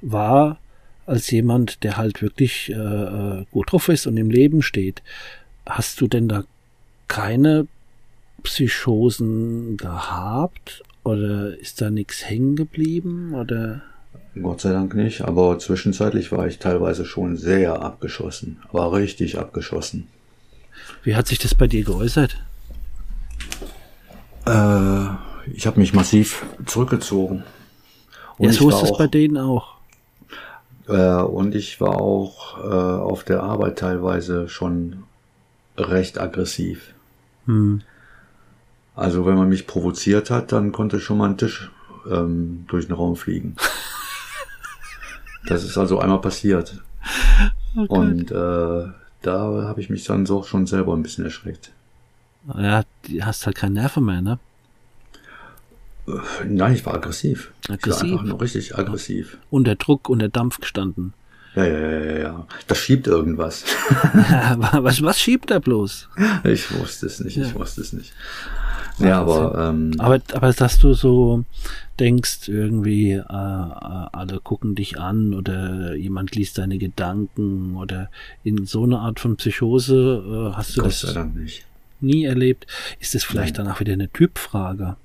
wahr 0.00 0.58
als 1.06 1.30
jemand, 1.30 1.84
der 1.84 1.96
halt 1.96 2.22
wirklich 2.22 2.70
äh, 2.70 2.74
äh, 2.74 3.44
gut 3.50 3.72
drauf 3.72 3.88
ist 3.88 4.06
und 4.06 4.16
im 4.16 4.30
Leben 4.30 4.62
steht. 4.62 5.02
Hast 5.66 6.00
du 6.00 6.06
denn 6.06 6.28
da 6.28 6.44
keine 7.08 7.66
Psychosen 8.42 9.76
gehabt? 9.76 10.82
Oder 11.04 11.56
ist 11.58 11.80
da 11.80 11.90
nichts 11.90 12.28
hängen 12.28 12.56
geblieben? 12.56 13.34
Oder? 13.34 13.82
Gott 14.42 14.60
sei 14.60 14.72
Dank 14.72 14.94
nicht, 14.94 15.22
aber 15.22 15.58
zwischenzeitlich 15.58 16.32
war 16.32 16.46
ich 16.46 16.58
teilweise 16.58 17.04
schon 17.04 17.36
sehr 17.36 17.82
abgeschossen, 17.82 18.60
aber 18.70 18.92
richtig 18.92 19.38
abgeschossen. 19.38 20.08
Wie 21.02 21.14
hat 21.16 21.26
sich 21.26 21.38
das 21.38 21.54
bei 21.54 21.66
dir 21.66 21.84
geäußert? 21.84 22.36
Äh, 24.46 25.06
ich 25.52 25.66
habe 25.66 25.80
mich 25.80 25.94
massiv 25.94 26.46
zurückgezogen. 26.66 27.44
Und 28.38 28.46
ja, 28.46 28.52
so 28.52 28.68
ist 28.70 28.82
es 28.82 28.96
bei 28.96 29.06
denen 29.06 29.36
auch. 29.36 29.76
Äh, 30.88 31.22
und 31.22 31.54
ich 31.54 31.80
war 31.80 32.00
auch 32.00 32.58
äh, 32.58 33.00
auf 33.02 33.24
der 33.24 33.42
Arbeit 33.42 33.78
teilweise 33.78 34.48
schon 34.48 35.04
recht 35.76 36.18
aggressiv. 36.18 36.94
Hm. 37.46 37.82
Also 38.94 39.26
wenn 39.26 39.36
man 39.36 39.48
mich 39.48 39.66
provoziert 39.66 40.30
hat, 40.30 40.52
dann 40.52 40.72
konnte 40.72 40.98
schon 40.98 41.18
mal 41.18 41.30
ein 41.30 41.38
Tisch 41.38 41.70
ähm, 42.10 42.64
durch 42.68 42.86
den 42.86 42.96
Raum 42.96 43.16
fliegen. 43.16 43.56
Das 45.48 45.64
ist 45.64 45.76
also 45.78 45.98
einmal 46.00 46.20
passiert. 46.20 46.80
Oh. 47.76 47.82
Und 47.88 48.30
äh, 48.30 48.34
da 49.22 49.40
habe 49.68 49.80
ich 49.80 49.90
mich 49.90 50.04
dann 50.04 50.26
so 50.26 50.42
schon 50.42 50.66
selber 50.66 50.94
ein 50.94 51.02
bisschen 51.02 51.24
erschreckt. 51.24 51.70
Ja, 52.56 52.82
du 53.08 53.20
hast 53.22 53.46
halt 53.46 53.56
keine 53.56 53.74
Nerven 53.74 54.04
mehr, 54.04 54.20
ne? 54.22 54.38
Nein, 56.46 56.74
ich 56.74 56.86
war 56.86 56.94
aggressiv. 56.94 57.52
Ich 57.62 57.68
war 57.68 57.74
Aggressiv? 57.74 58.12
einfach 58.12 58.24
nur 58.24 58.40
richtig 58.40 58.78
aggressiv. 58.78 59.36
Unter 59.50 59.74
Druck, 59.74 60.08
unter 60.08 60.28
Dampf 60.28 60.58
gestanden. 60.60 61.12
Ja, 61.54 61.64
ja, 61.64 61.78
ja, 61.78 62.00
ja, 62.04 62.18
ja. 62.18 62.46
Das 62.66 62.78
schiebt 62.78 63.06
irgendwas. 63.06 63.64
was, 64.56 65.02
was 65.02 65.20
schiebt 65.20 65.50
er 65.50 65.60
bloß? 65.60 66.08
Ich 66.44 66.72
wusste 66.78 67.06
es 67.06 67.20
nicht, 67.20 67.36
ich 67.36 67.48
Ja. 67.48 67.54
wusste 67.54 67.80
es 67.82 67.92
nicht. 67.92 68.12
Ja, 68.98 69.20
aber 69.20 69.70
ähm, 69.70 69.92
Aber, 69.98 70.20
aber 70.32 70.52
dass 70.52 70.78
du 70.78 70.94
so 70.94 71.44
denkst, 71.98 72.48
irgendwie, 72.48 73.12
äh, 73.12 73.22
alle 73.28 74.40
gucken 74.42 74.74
dich 74.74 74.98
an 74.98 75.34
oder 75.34 75.94
jemand 75.94 76.34
liest 76.34 76.58
deine 76.58 76.78
Gedanken 76.78 77.76
oder 77.76 78.10
in 78.44 78.66
so 78.66 78.84
eine 78.84 78.98
Art 78.98 79.20
von 79.20 79.36
Psychose 79.36 80.50
äh, 80.52 80.56
hast 80.56 80.76
du 80.76 80.82
Gott 80.82 81.02
das 81.02 81.14
nie 82.00 82.24
erlebt. 82.24 82.66
Ist 83.00 83.14
das 83.14 83.24
vielleicht 83.24 83.56
Nein. 83.56 83.66
danach 83.66 83.80
wieder 83.80 83.92
eine 83.92 84.08
Typfrage? 84.10 84.96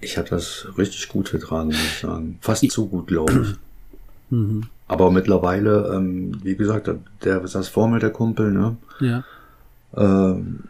Ich 0.00 0.18
habe 0.18 0.28
das 0.28 0.66
richtig 0.76 1.08
gut 1.08 1.28
vertragen, 1.28 1.68
muss 1.68 1.76
ich 1.76 2.00
sagen. 2.00 2.38
Fast 2.40 2.68
zu 2.70 2.88
gut, 2.88 3.06
glaube 3.06 3.32
ich. 3.32 3.54
Mhm. 4.32 4.62
Aber 4.88 5.10
mittlerweile, 5.10 5.92
ähm, 5.94 6.40
wie 6.42 6.56
gesagt, 6.56 6.88
der 7.22 7.46
saß 7.46 7.68
vor 7.68 7.86
mir, 7.86 7.98
der 7.98 8.08
Kumpel, 8.08 8.50
ne? 8.50 8.76
Ja. 9.00 9.24
ähm, 9.94 10.64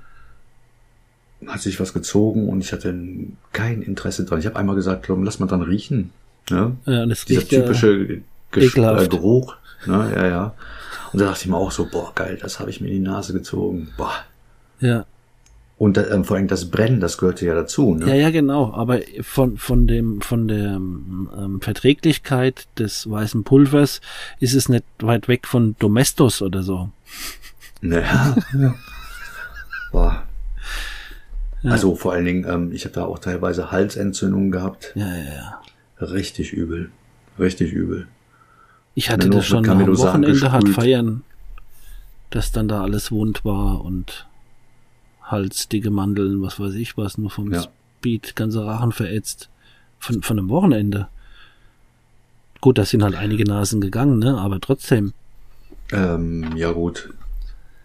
hat 1.46 1.60
sich 1.60 1.80
was 1.80 1.92
gezogen 1.92 2.48
und 2.48 2.60
ich 2.60 2.72
hatte 2.72 2.94
kein 3.52 3.82
Interesse 3.82 4.24
dran. 4.24 4.38
Ich 4.38 4.46
habe 4.46 4.56
einmal 4.56 4.76
gesagt, 4.76 5.06
komm, 5.06 5.24
lass 5.24 5.38
mal 5.38 5.46
dran 5.46 5.62
riechen. 5.62 6.10
Ne? 6.50 6.76
ja 6.86 7.02
und 7.02 7.10
es 7.10 7.24
Dieser 7.24 7.40
riecht 7.40 7.52
ja, 7.52 7.60
typische 7.62 8.22
äh, 8.52 9.08
Geruch. 9.08 9.56
Ne? 9.86 10.12
Ja, 10.14 10.26
ja. 10.26 10.54
Und 11.12 11.20
da 11.20 11.26
dachte 11.26 11.40
ich 11.42 11.48
mir 11.48 11.56
auch 11.56 11.70
so, 11.70 11.86
boah, 11.90 12.12
geil, 12.14 12.38
das 12.40 12.58
habe 12.58 12.70
ich 12.70 12.80
mir 12.80 12.88
in 12.88 12.94
die 12.94 13.00
Nase 13.00 13.32
gezogen. 13.32 13.88
Boah. 13.96 14.12
ja. 14.80 15.06
Und 15.78 15.98
äh, 15.98 16.02
ähm, 16.02 16.24
vor 16.24 16.36
allem 16.36 16.46
das 16.46 16.70
Brennen, 16.70 17.00
das 17.00 17.18
gehörte 17.18 17.44
ja 17.44 17.56
dazu. 17.56 17.96
Ne? 17.96 18.06
Ja, 18.06 18.14
ja, 18.14 18.30
genau. 18.30 18.72
Aber 18.72 19.00
von, 19.22 19.56
von 19.56 19.88
dem, 19.88 20.20
von 20.20 20.46
der 20.46 20.74
ähm, 20.76 21.58
Verträglichkeit 21.60 22.68
des 22.78 23.10
weißen 23.10 23.42
Pulvers 23.42 24.00
ist 24.38 24.54
es 24.54 24.68
nicht 24.68 24.84
weit 25.00 25.26
weg 25.26 25.48
von 25.48 25.74
Domestos 25.80 26.40
oder 26.40 26.62
so. 26.62 26.90
Naja. 27.80 28.36
Boah. 29.90 30.22
Ja. 31.62 31.70
Also 31.72 31.94
vor 31.94 32.12
allen 32.12 32.24
Dingen, 32.24 32.44
ähm, 32.48 32.72
ich 32.72 32.84
habe 32.84 32.94
da 32.94 33.04
auch 33.04 33.18
teilweise 33.18 33.70
Halsentzündungen 33.70 34.50
gehabt. 34.50 34.92
Ja, 34.94 35.06
ja, 35.16 35.34
ja. 35.34 35.60
Richtig 36.04 36.52
übel. 36.52 36.90
Richtig 37.38 37.72
übel. 37.72 38.08
Ich 38.94 39.10
hatte 39.10 39.30
das 39.30 39.46
schon 39.46 39.68
am 39.68 39.86
Wochenende 39.86 40.52
hat 40.52 40.64
gesprüht. 40.64 40.74
feiern, 40.74 41.22
dass 42.30 42.52
dann 42.52 42.68
da 42.68 42.82
alles 42.82 43.10
wund 43.10 43.44
war 43.44 43.84
und 43.84 44.26
Hals, 45.22 45.68
dicke 45.68 45.90
Mandeln, 45.90 46.42
was 46.42 46.60
weiß 46.60 46.74
ich 46.74 46.96
was, 46.96 47.16
nur 47.16 47.30
vom 47.30 47.52
Ja. 47.52 47.62
Speed, 47.62 48.36
ganze 48.36 48.64
Rachen 48.66 48.92
verätzt. 48.92 49.48
Von, 49.98 50.22
von 50.22 50.38
einem 50.38 50.48
Wochenende. 50.48 51.06
Gut, 52.60 52.76
da 52.76 52.84
sind 52.84 53.02
halt 53.04 53.14
einige 53.14 53.44
Nasen 53.44 53.80
gegangen, 53.80 54.18
ne? 54.18 54.36
Aber 54.36 54.60
trotzdem. 54.60 55.12
Ähm, 55.92 56.56
ja 56.56 56.72
gut. 56.72 57.10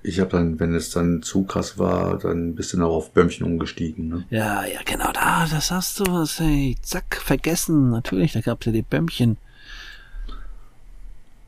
Ich 0.07 0.21
habe 0.21 0.31
dann, 0.31 0.57
wenn 0.59 0.73
es 0.73 0.89
dann 0.89 1.21
zu 1.21 1.43
krass 1.43 1.77
war, 1.77 2.17
dann 2.17 2.55
bist 2.55 2.71
du 2.71 2.79
noch 2.79 2.89
auf 2.91 3.11
Bömmchen 3.11 3.45
umgestiegen. 3.45 4.07
Ne? 4.07 4.23
Ja, 4.29 4.63
ja, 4.65 4.79
genau, 4.85 5.11
da, 5.11 5.45
das 5.51 5.69
hast 5.69 5.99
du 5.99 6.05
was, 6.07 6.39
ey. 6.39 6.77
Zack, 6.81 7.21
vergessen. 7.23 7.89
Natürlich, 7.89 8.31
da 8.31 8.39
gab's 8.39 8.65
ja 8.65 8.71
die 8.71 8.83
Bämmchen. 8.83 9.35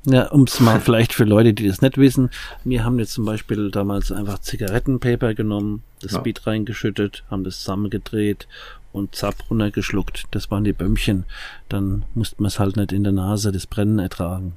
Ja, 0.06 0.28
um's 0.28 0.60
mal 0.60 0.80
vielleicht 0.82 1.14
für 1.14 1.24
Leute, 1.24 1.54
die 1.54 1.68
das 1.68 1.82
nicht 1.82 1.98
wissen. 1.98 2.30
Wir 2.66 2.84
haben 2.84 3.00
jetzt 3.00 3.14
zum 3.14 3.24
Beispiel 3.26 3.72
damals 3.72 4.12
einfach 4.12 4.40
Zigarettenpaper 4.40 5.34
genommen, 5.36 5.84
das 6.02 6.12
Ja. 6.12 6.20
Speed 6.20 6.46
reingeschüttet, 6.46 7.24
haben 7.32 7.46
das 7.46 7.60
zusammengedreht 7.60 8.48
und 8.92 9.16
zapp 9.16 9.36
runtergeschluckt. 9.50 10.26
Das 10.32 10.52
waren 10.52 10.66
die 10.66 10.74
Bömmchen. 10.74 11.24
Dann 11.70 12.04
musste 12.14 12.36
man 12.40 12.48
es 12.48 12.60
halt 12.60 12.76
nicht 12.76 12.92
in 12.92 13.04
der 13.04 13.14
Nase 13.14 13.52
das 13.54 13.68
Brennen 13.68 14.00
ertragen. 14.00 14.54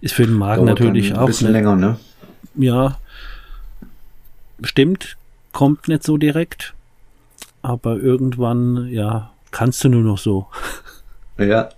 Ist 0.00 0.14
für 0.14 0.26
den 0.26 0.34
Magen 0.34 0.66
Dauert 0.66 0.80
natürlich 0.80 1.14
auch 1.14 1.20
ein 1.20 1.26
bisschen 1.26 1.48
nicht, 1.48 1.54
länger, 1.54 1.76
ne? 1.76 1.98
ja, 2.56 2.98
stimmt, 4.62 5.16
kommt 5.52 5.88
nicht 5.88 6.02
so 6.02 6.16
direkt, 6.16 6.74
aber 7.62 7.96
irgendwann, 7.96 8.88
ja, 8.88 9.32
kannst 9.50 9.84
du 9.84 9.88
nur 9.88 10.02
noch 10.02 10.18
so. 10.18 10.46
Ja. 11.36 11.70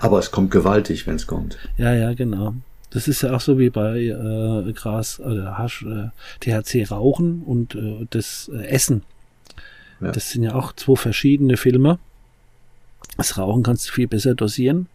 Aber 0.00 0.18
es 0.18 0.30
kommt 0.30 0.50
gewaltig, 0.50 1.06
wenn 1.06 1.16
es 1.16 1.26
kommt. 1.26 1.58
Ja, 1.76 1.92
ja, 1.92 2.14
genau. 2.14 2.54
Das 2.88 3.08
ist 3.08 3.20
ja 3.20 3.34
auch 3.34 3.40
so 3.42 3.58
wie 3.58 3.68
bei 3.68 4.04
äh, 4.04 4.72
Gras 4.72 5.20
oder 5.20 5.58
Hasch, 5.58 5.84
äh, 5.84 6.08
THC 6.40 6.90
rauchen 6.90 7.42
und 7.42 7.74
äh, 7.74 8.06
das 8.08 8.50
äh, 8.54 8.64
Essen. 8.68 9.02
Ja. 10.00 10.12
Das 10.12 10.30
sind 10.30 10.42
ja 10.42 10.54
auch 10.54 10.72
zwei 10.72 10.96
verschiedene 10.96 11.58
Filme. 11.58 11.98
Das 13.18 13.36
Rauchen 13.36 13.62
kannst 13.62 13.88
du 13.88 13.92
viel 13.92 14.08
besser 14.08 14.34
dosieren. 14.34 14.88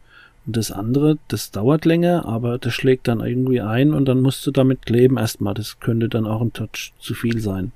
Und 0.45 0.57
das 0.57 0.71
andere, 0.71 1.17
das 1.27 1.51
dauert 1.51 1.85
länger, 1.85 2.25
aber 2.25 2.57
das 2.57 2.73
schlägt 2.73 3.07
dann 3.07 3.19
irgendwie 3.19 3.61
ein 3.61 3.93
und 3.93 4.05
dann 4.05 4.21
musst 4.21 4.45
du 4.47 4.51
damit 4.51 4.85
kleben 4.85 5.17
erstmal. 5.17 5.53
Das 5.53 5.79
könnte 5.79 6.09
dann 6.09 6.25
auch 6.25 6.41
ein 6.41 6.53
Touch 6.53 6.93
zu 6.99 7.13
viel 7.13 7.39
sein. 7.39 7.71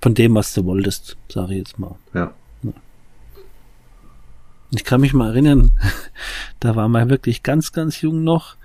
Von 0.00 0.14
dem, 0.14 0.34
was 0.34 0.54
du 0.54 0.64
wolltest, 0.64 1.16
sage 1.28 1.52
ich 1.52 1.58
jetzt 1.58 1.78
mal. 1.78 1.96
Ja. 2.14 2.32
Ich 4.70 4.84
kann 4.84 5.00
mich 5.00 5.14
mal 5.14 5.30
erinnern, 5.30 5.70
da 6.60 6.76
war 6.76 6.88
man 6.88 7.08
wirklich 7.08 7.42
ganz, 7.42 7.72
ganz 7.72 8.00
jung 8.00 8.22
noch. 8.22 8.56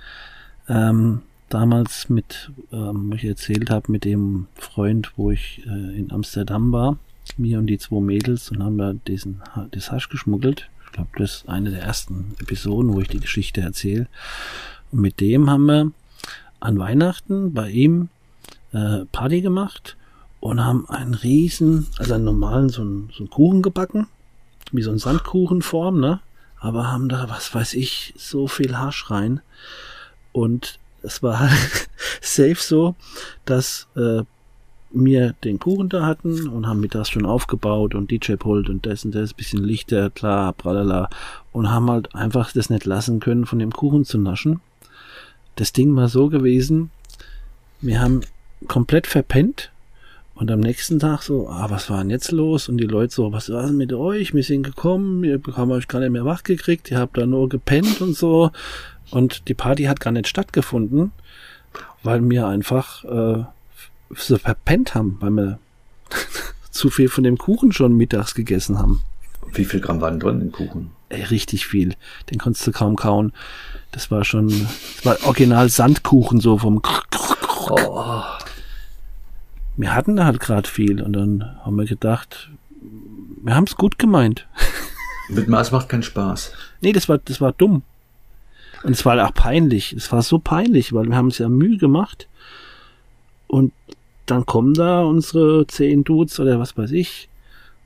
Ähm, 0.68 1.22
damals 1.50 2.10
mit, 2.10 2.52
ähm, 2.72 3.12
wo 3.12 3.16
ich 3.16 3.26
erzählt 3.26 3.70
habe, 3.70 3.92
mit 3.92 4.06
dem 4.06 4.48
Freund, 4.56 5.14
wo 5.18 5.32
ich 5.32 5.62
äh, 5.66 5.98
in 5.98 6.12
Amsterdam 6.12 6.72
war, 6.72 6.98
mir 7.38 7.60
und 7.60 7.68
die 7.68 7.78
zwei 7.78 8.02
Mädels 8.02 8.50
und 8.52 8.64
haben 8.64 8.78
da 8.78 8.94
diesen 8.94 9.42
das 9.72 9.92
Hasch 9.92 10.10
geschmuggelt. 10.10 10.70
Ich 10.94 10.98
glaube, 10.98 11.10
das 11.18 11.38
ist 11.38 11.50
eine 11.50 11.72
der 11.72 11.82
ersten 11.82 12.36
Episoden, 12.40 12.94
wo 12.94 13.02
ich 13.02 13.08
die 13.08 13.20
Geschichte 13.20 13.62
erzähle. 13.62 14.08
Und 14.92 15.02
mit 15.02 15.20
dem 15.20 15.50
haben 15.50 15.66
wir 15.66 15.92
an 16.60 16.78
Weihnachten 16.78 17.52
bei 17.52 17.72
ihm 17.72 18.10
äh, 18.74 19.06
Party 19.12 19.42
gemacht 19.42 19.98
und 20.40 20.64
haben 20.64 20.88
einen 20.88 21.16
riesen, 21.16 21.88
also 21.98 22.14
einen 22.14 22.26
normalen, 22.26 22.70
so 22.70 22.84
einen, 22.84 23.10
so 23.12 23.24
einen 23.24 23.32
Kuchen 23.32 23.64
gebacken 23.64 24.06
wie 24.72 24.84
so 24.84 24.92
ein 24.92 25.00
Sandkuchenform, 25.00 26.00
ne? 26.00 26.20
Aber 26.60 26.92
haben 26.92 27.10
da, 27.10 27.28
was 27.28 27.54
weiß 27.56 27.74
ich, 27.74 28.14
so 28.16 28.48
viel 28.48 28.78
Hasch 28.78 29.10
rein. 29.10 29.42
Und 30.32 30.80
es 31.02 31.24
war 31.24 31.40
halt 31.40 31.90
safe 32.22 32.56
so, 32.56 32.96
dass 33.46 33.88
äh, 33.96 34.24
wir 34.94 35.34
den 35.44 35.60
Kuchen 35.60 35.90
da 35.90 36.06
hatten 36.06 36.48
und 36.48 36.68
haben 36.68 36.80
mittags 36.80 37.10
schon 37.10 37.26
aufgebaut 37.26 37.96
und 37.96 38.12
DJ-Pult 38.12 38.70
und 38.70 38.86
das 38.86 39.04
und 39.04 39.16
das, 39.16 39.34
bisschen 39.34 39.64
Lichter, 39.64 40.12
klar, 40.12 40.54
pralala. 40.54 41.10
Und 41.52 41.70
haben 41.70 41.90
halt 41.90 42.14
einfach 42.16 42.52
das 42.54 42.70
nicht 42.70 42.86
lassen 42.86 43.20
können, 43.20 43.46
von 43.46 43.60
dem 43.60 43.72
Kuchen 43.72 44.06
zu 44.06 44.18
naschen. 44.18 44.62
Das 45.56 45.74
Ding 45.74 45.96
war 45.96 46.08
so 46.08 46.30
gewesen, 46.30 46.92
wir 47.82 48.00
haben 48.00 48.22
komplett 48.68 49.08
verpennt 49.08 49.72
und 50.36 50.50
am 50.50 50.60
nächsten 50.60 51.00
Tag 51.00 51.22
so, 51.22 51.48
ah, 51.48 51.70
was 51.70 51.90
war 51.90 52.00
denn 52.00 52.10
jetzt 52.10 52.32
los? 52.32 52.70
Und 52.70 52.78
die 52.78 52.86
Leute 52.88 53.14
so, 53.14 53.32
was 53.32 53.50
war 53.52 53.68
denn 53.68 53.78
mit 53.78 53.94
euch? 53.94 54.34
Wir 54.34 54.44
sind 54.44 54.64
gekommen, 54.64 55.22
wir 55.22 55.40
haben 55.56 55.72
euch 55.72 55.88
gar 55.88 56.00
nicht 56.00 56.12
mehr 56.12 56.26
wach 56.26 56.44
gekriegt, 56.44 56.90
ihr 56.90 56.98
habt 56.98 57.18
da 57.18 57.26
nur 57.26 57.50
gepennt 57.50 58.02
und 58.02 58.16
so. 58.16 58.52
Und 59.12 59.48
die 59.48 59.54
Party 59.54 59.84
hat 59.84 60.00
gar 60.00 60.12
nicht 60.12 60.28
stattgefunden, 60.28 61.12
weil 62.02 62.28
wir 62.28 62.48
einfach 62.48 63.04
äh, 63.04 63.44
so 64.18 64.38
verpennt 64.38 64.96
haben, 64.96 65.18
weil 65.20 65.32
wir 65.32 65.60
zu 66.72 66.90
viel 66.90 67.10
von 67.10 67.24
dem 67.24 67.38
Kuchen 67.38 67.72
schon 67.72 67.96
mittags 67.96 68.36
gegessen 68.36 68.80
haben. 68.80 69.02
Wie 69.54 69.66
viel 69.66 69.80
Gramm 69.80 70.02
waren 70.02 70.20
drin 70.20 70.42
im 70.42 70.52
Kuchen? 70.52 70.92
Ey, 71.10 71.24
richtig 71.24 71.68
viel. 71.68 71.96
Den 72.32 72.40
konntest 72.40 72.66
du 72.66 72.72
kaum 72.72 72.96
kauen. 72.96 73.34
Das 73.92 74.10
war 74.10 74.24
schon, 74.24 74.48
das 74.48 75.06
war 75.06 75.18
original 75.26 75.70
Sandkuchen 75.70 76.40
so 76.40 76.58
vom 76.58 76.82
Oh, 77.70 78.24
wir 79.78 79.94
hatten 79.94 80.16
da 80.16 80.26
halt 80.26 80.40
gerade 80.40 80.68
viel 80.68 81.02
und 81.02 81.14
dann 81.14 81.56
haben 81.64 81.78
wir 81.78 81.86
gedacht, 81.86 82.50
wir 83.44 83.56
haben 83.56 83.66
es 83.66 83.76
gut 83.76 83.98
gemeint. 83.98 84.48
mit 85.30 85.48
Maß 85.48 85.72
macht 85.72 85.90
keinen 85.90 86.04
Spaß. 86.04 86.52
Nee, 86.82 86.92
das 86.92 87.08
war, 87.08 87.20
das 87.20 87.40
war 87.40 87.52
dumm. 87.54 87.84
Und 88.84 88.92
es 88.92 89.06
war 89.06 89.26
auch 89.26 89.34
peinlich. 89.34 89.94
Es 89.94 90.12
war 90.12 90.22
so 90.22 90.40
peinlich, 90.40 90.94
weil 90.94 91.08
wir 91.08 91.16
haben 91.16 91.30
es 91.30 91.38
ja 91.38 91.48
Mühe 91.48 91.78
gemacht. 91.78 92.28
Und 93.48 93.72
dann 94.26 94.46
kommen 94.46 94.74
da 94.74 95.02
unsere 95.04 95.68
zehn 95.68 96.04
Dudes 96.04 96.40
oder 96.40 96.60
was 96.60 96.78
weiß 96.78 96.92
ich 96.92 97.30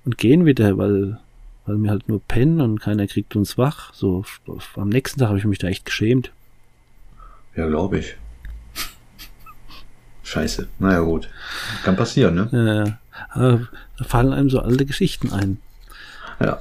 und 0.06 0.18
gehen 0.18 0.46
wieder, 0.46 0.78
weil, 0.78 1.20
weil 1.66 1.78
wir 1.78 1.90
halt 1.90 2.08
nur 2.08 2.22
pennen 2.22 2.62
und 2.62 2.80
keiner 2.80 3.08
kriegt 3.08 3.36
uns 3.36 3.58
wach. 3.58 3.94
So, 3.94 4.24
am 4.76 4.90
nächsten 4.90 5.20
Tag 5.20 5.30
habe 5.30 5.40
ich 5.40 5.46
mich 5.46 5.60
da 5.60 5.68
echt 5.68 5.86
geschämt. 5.86 6.32
Ja, 7.56 7.68
glaube 7.68 8.00
ich. 8.00 8.16
Scheiße. 10.24 10.68
Naja, 10.80 11.00
gut. 11.02 11.30
Kann 11.84 11.96
passieren, 11.96 12.36
ne? 12.36 12.98
Äh, 13.08 13.20
aber 13.32 13.68
da 13.98 14.04
fallen 14.04 14.34
einem 14.34 14.50
so 14.50 14.60
alte 14.60 14.86
Geschichten 14.86 15.32
ein. 15.32 15.58
Ja. 16.40 16.60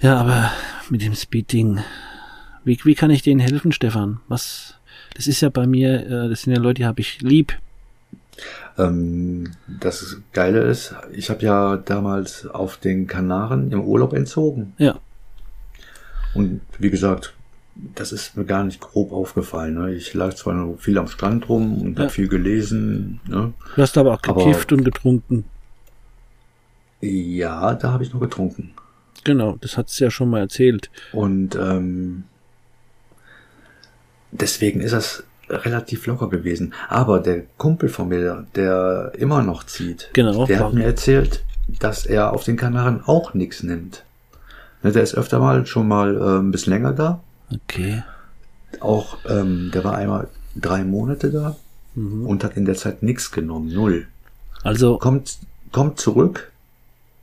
Ja, 0.00 0.16
aber 0.18 0.50
mit 0.90 1.02
dem 1.02 1.14
Speed-Ding. 1.14 1.80
Wie, 2.64 2.78
wie 2.84 2.94
kann 2.94 3.10
ich 3.10 3.22
denen 3.22 3.40
helfen, 3.40 3.72
Stefan? 3.72 4.20
Was, 4.28 4.74
das 5.14 5.26
ist 5.26 5.40
ja 5.40 5.50
bei 5.50 5.66
mir, 5.66 6.06
äh, 6.06 6.28
das 6.28 6.42
sind 6.42 6.54
ja 6.54 6.60
Leute, 6.60 6.82
die 6.82 6.86
habe 6.86 7.00
ich 7.00 7.20
lieb. 7.20 7.56
Ähm, 8.76 9.52
das 9.80 10.16
Geile 10.32 10.62
ist, 10.62 10.94
ich 11.12 11.30
habe 11.30 11.42
ja 11.42 11.76
damals 11.76 12.46
auf 12.46 12.76
den 12.76 13.06
Kanaren 13.06 13.70
im 13.72 13.80
Urlaub 13.82 14.12
entzogen. 14.12 14.72
Ja. 14.78 14.98
Und 16.34 16.60
wie 16.78 16.90
gesagt, 16.90 17.34
das 17.94 18.12
ist 18.12 18.36
mir 18.36 18.44
gar 18.44 18.64
nicht 18.64 18.80
grob 18.80 19.12
aufgefallen. 19.12 19.74
Ne? 19.74 19.94
Ich 19.94 20.14
lag 20.14 20.34
zwar 20.34 20.54
noch 20.54 20.76
viel 20.78 20.98
am 20.98 21.06
Strand 21.08 21.48
rum 21.48 21.80
und 21.82 21.94
Ja. 21.98 22.04
habe 22.04 22.10
viel 22.12 22.28
gelesen. 22.28 23.20
Ne? 23.28 23.52
Du 23.76 23.82
hast 23.82 23.96
aber 23.98 24.14
auch 24.14 24.20
Aber- 24.28 24.44
gekifft 24.44 24.72
und 24.72 24.84
getrunken. 24.84 25.44
Ja, 27.00 27.74
da 27.74 27.92
habe 27.92 28.02
ich 28.02 28.12
noch 28.12 28.20
getrunken. 28.20 28.72
Genau, 29.24 29.56
das 29.60 29.76
hat's 29.76 29.98
ja 29.98 30.10
schon 30.10 30.30
mal 30.30 30.40
erzählt. 30.40 30.90
Und 31.12 31.54
ähm, 31.56 32.24
deswegen 34.32 34.80
ist 34.80 34.92
das 34.92 35.24
relativ 35.48 36.06
locker 36.06 36.28
gewesen. 36.28 36.74
Aber 36.88 37.20
der 37.20 37.42
Kumpel 37.58 37.88
von 37.88 38.08
mir, 38.08 38.46
der 38.54 39.12
immer 39.16 39.42
noch 39.42 39.64
zieht, 39.64 40.10
Genau. 40.12 40.46
der 40.46 40.60
hat 40.60 40.72
mir 40.74 40.84
erzählt, 40.84 41.44
dass 41.80 42.06
er 42.06 42.32
auf 42.32 42.44
den 42.44 42.56
Kanaren 42.56 43.02
auch 43.04 43.34
nichts 43.34 43.62
nimmt. 43.62 44.04
Ne, 44.82 44.92
der 44.92 45.02
ist 45.02 45.14
öfter 45.14 45.38
mal 45.38 45.64
schon 45.66 45.88
mal 45.88 46.16
äh, 46.16 46.38
ein 46.40 46.50
bisschen 46.50 46.72
länger 46.72 46.92
da. 46.92 47.20
Okay. 47.52 48.02
Auch 48.80 49.18
ähm, 49.28 49.70
der 49.72 49.84
war 49.84 49.96
einmal 49.96 50.28
drei 50.56 50.84
Monate 50.84 51.30
da 51.30 51.56
Mhm. 51.96 52.26
und 52.26 52.42
hat 52.42 52.56
in 52.56 52.64
der 52.64 52.74
Zeit 52.74 53.04
nichts 53.04 53.30
genommen, 53.30 53.72
null. 53.72 54.08
Also, 54.64 54.98
Kommt, 54.98 55.38
kommt 55.70 56.00
zurück 56.00 56.50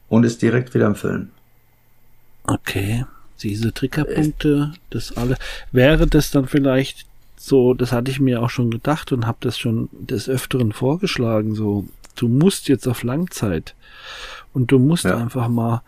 und 0.08 0.24
ist 0.24 0.42
direkt 0.42 0.74
wieder 0.74 0.88
im 0.88 0.96
Film. 0.96 1.30
okay. 2.48 3.06
Diese 3.44 3.74
Triggerpunkte, 3.74 4.72
das 4.92 5.18
alle. 5.18 5.36
Wäre 5.72 6.06
das 6.06 6.30
dann 6.30 6.48
vielleicht 6.48 7.08
so, 7.44 7.74
das 7.74 7.92
hatte 7.92 8.12
ich 8.12 8.20
mir 8.20 8.42
auch 8.42 8.50
schon 8.50 8.70
gedacht 8.72 9.12
und 9.12 9.26
habe 9.28 9.38
das 9.42 9.58
schon 9.58 9.90
des 9.94 10.30
Öfteren 10.30 10.72
vorgeschlagen, 10.72 11.56
so, 11.56 11.86
du 12.16 12.28
musst 12.28 12.68
jetzt 12.68 12.88
auf 12.88 13.04
Langzeit 13.04 13.76
und 14.54 14.72
du 14.72 14.80
musst 14.80 15.06
Ja. 15.06 15.18
einfach 15.18 15.48
mal 15.48 15.82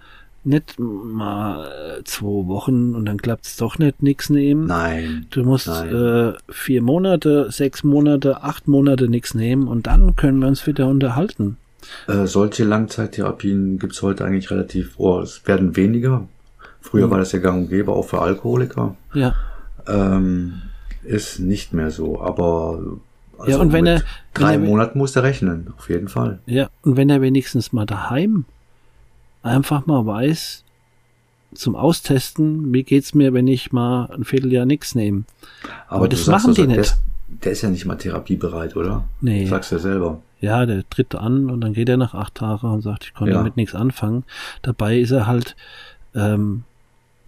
nicht 0.46 0.78
mal 0.78 1.68
äh, 2.00 2.04
zwei 2.04 2.48
Wochen 2.48 2.96
und 2.96 3.06
dann 3.06 3.18
klappt's 3.22 3.56
doch 3.56 3.78
nicht 3.80 4.04
nix 4.04 4.30
nehmen. 4.30 4.66
Nein. 4.68 5.26
Du 5.30 5.44
musst 5.46 5.68
Nein. 5.68 5.96
äh, 5.96 6.34
vier 6.52 6.82
Monate, 6.82 7.50
sechs 7.50 7.84
Monate, 7.86 8.44
acht 8.44 8.68
Monate 8.68 9.08
nichts 9.08 9.34
nehmen 9.36 9.68
und 9.70 9.88
dann 9.88 10.18
können 10.18 10.40
wir 10.40 10.48
uns 10.50 10.68
wieder 10.68 10.88
unterhalten. 10.88 11.56
Äh, 12.08 12.28
solche 12.28 12.66
Langzeittherapien 12.66 13.80
gibt's 13.80 14.02
heute 14.02 14.26
eigentlich 14.26 14.52
relativ, 14.52 14.96
oh, 14.98 15.20
es 15.22 15.46
werden 15.48 15.76
weniger. 15.78 16.28
Früher 16.82 17.08
Mhm. 17.08 17.12
war 17.12 17.20
das 17.20 17.32
ja 17.32 17.40
gang 17.40 17.64
und 17.64 17.70
gäbe, 17.70 17.94
auch 17.94 18.04
für 18.06 18.22
Alkoholiker. 18.22 18.98
Ja. 19.14 19.34
Ähm, 19.88 20.62
ist 21.06 21.40
nicht 21.40 21.74
mehr 21.74 21.92
so, 21.92 22.22
aber 22.22 22.80
also 23.38 23.52
Ja, 23.52 23.58
und 23.58 23.72
wenn 23.74 23.86
er- 23.86 24.02
drei 24.34 24.54
wenn 24.56 24.64
er- 24.64 24.70
Monaten 24.70 24.98
muss 25.00 25.16
er 25.16 25.24
rechnen, 25.24 25.74
auf 25.78 25.90
jeden 25.90 26.08
Fall. 26.08 26.40
Ja, 26.46 26.70
und 26.84 26.98
wenn 26.98 27.10
er 27.10 27.22
wenigstens 27.22 27.74
mal 27.74 27.86
daheim 27.86 28.46
einfach 29.42 29.86
mal 29.86 30.06
weiß, 30.06 30.64
zum 31.54 31.76
Austesten, 31.76 32.74
wie 32.74 32.84
geht's 32.84 33.14
mir, 33.14 33.34
wenn 33.34 33.48
ich 33.48 33.72
mal 33.72 34.10
ein 34.12 34.24
Vierteljahr 34.24 34.66
nichts 34.66 34.96
nehme. 34.96 35.24
Aber 35.88 36.08
du 36.08 36.16
das 36.16 36.26
machen 36.28 36.54
die 36.54 36.62
der 36.62 36.68
nicht. 36.68 36.80
Ist, 36.80 37.02
der 37.28 37.52
ist 37.52 37.62
ja 37.62 37.70
nicht 37.70 37.86
mal 37.86 37.96
therapiebereit, 37.96 38.76
oder? 38.76 39.04
Nee. 39.22 39.46
Sagst 39.46 39.72
du 39.72 39.76
ja 39.76 39.82
selber. 39.82 40.22
Ja, 40.40 40.66
der 40.66 40.88
tritt 40.90 41.14
an 41.16 41.50
und 41.52 41.62
dann 41.62 41.74
geht 41.74 41.90
er 41.90 41.98
nach 41.98 42.14
acht 42.16 42.36
Tagen 42.36 42.68
und 42.72 42.82
sagt, 42.82 43.06
ich 43.06 43.14
konnte 43.14 43.32
Ja. 43.34 43.38
damit 43.38 43.56
nichts 43.56 43.76
anfangen. 43.76 44.24
Dabei 44.62 44.98
ist 45.00 45.12
er 45.12 45.28
halt 45.28 45.56
ähm, 46.16 46.64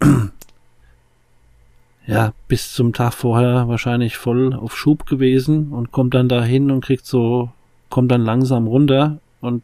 ja 2.06 2.32
bis 2.48 2.72
zum 2.72 2.92
Tag 2.92 3.12
vorher 3.14 3.68
wahrscheinlich 3.68 4.16
voll 4.16 4.54
auf 4.54 4.76
Schub 4.76 5.06
gewesen 5.06 5.72
und 5.72 5.92
kommt 5.92 6.14
dann 6.14 6.28
dahin 6.28 6.70
und 6.70 6.84
kriegt 6.84 7.06
so, 7.06 7.50
kommt 7.90 8.10
dann 8.10 8.22
langsam 8.22 8.66
runter 8.66 9.18
und 9.40 9.62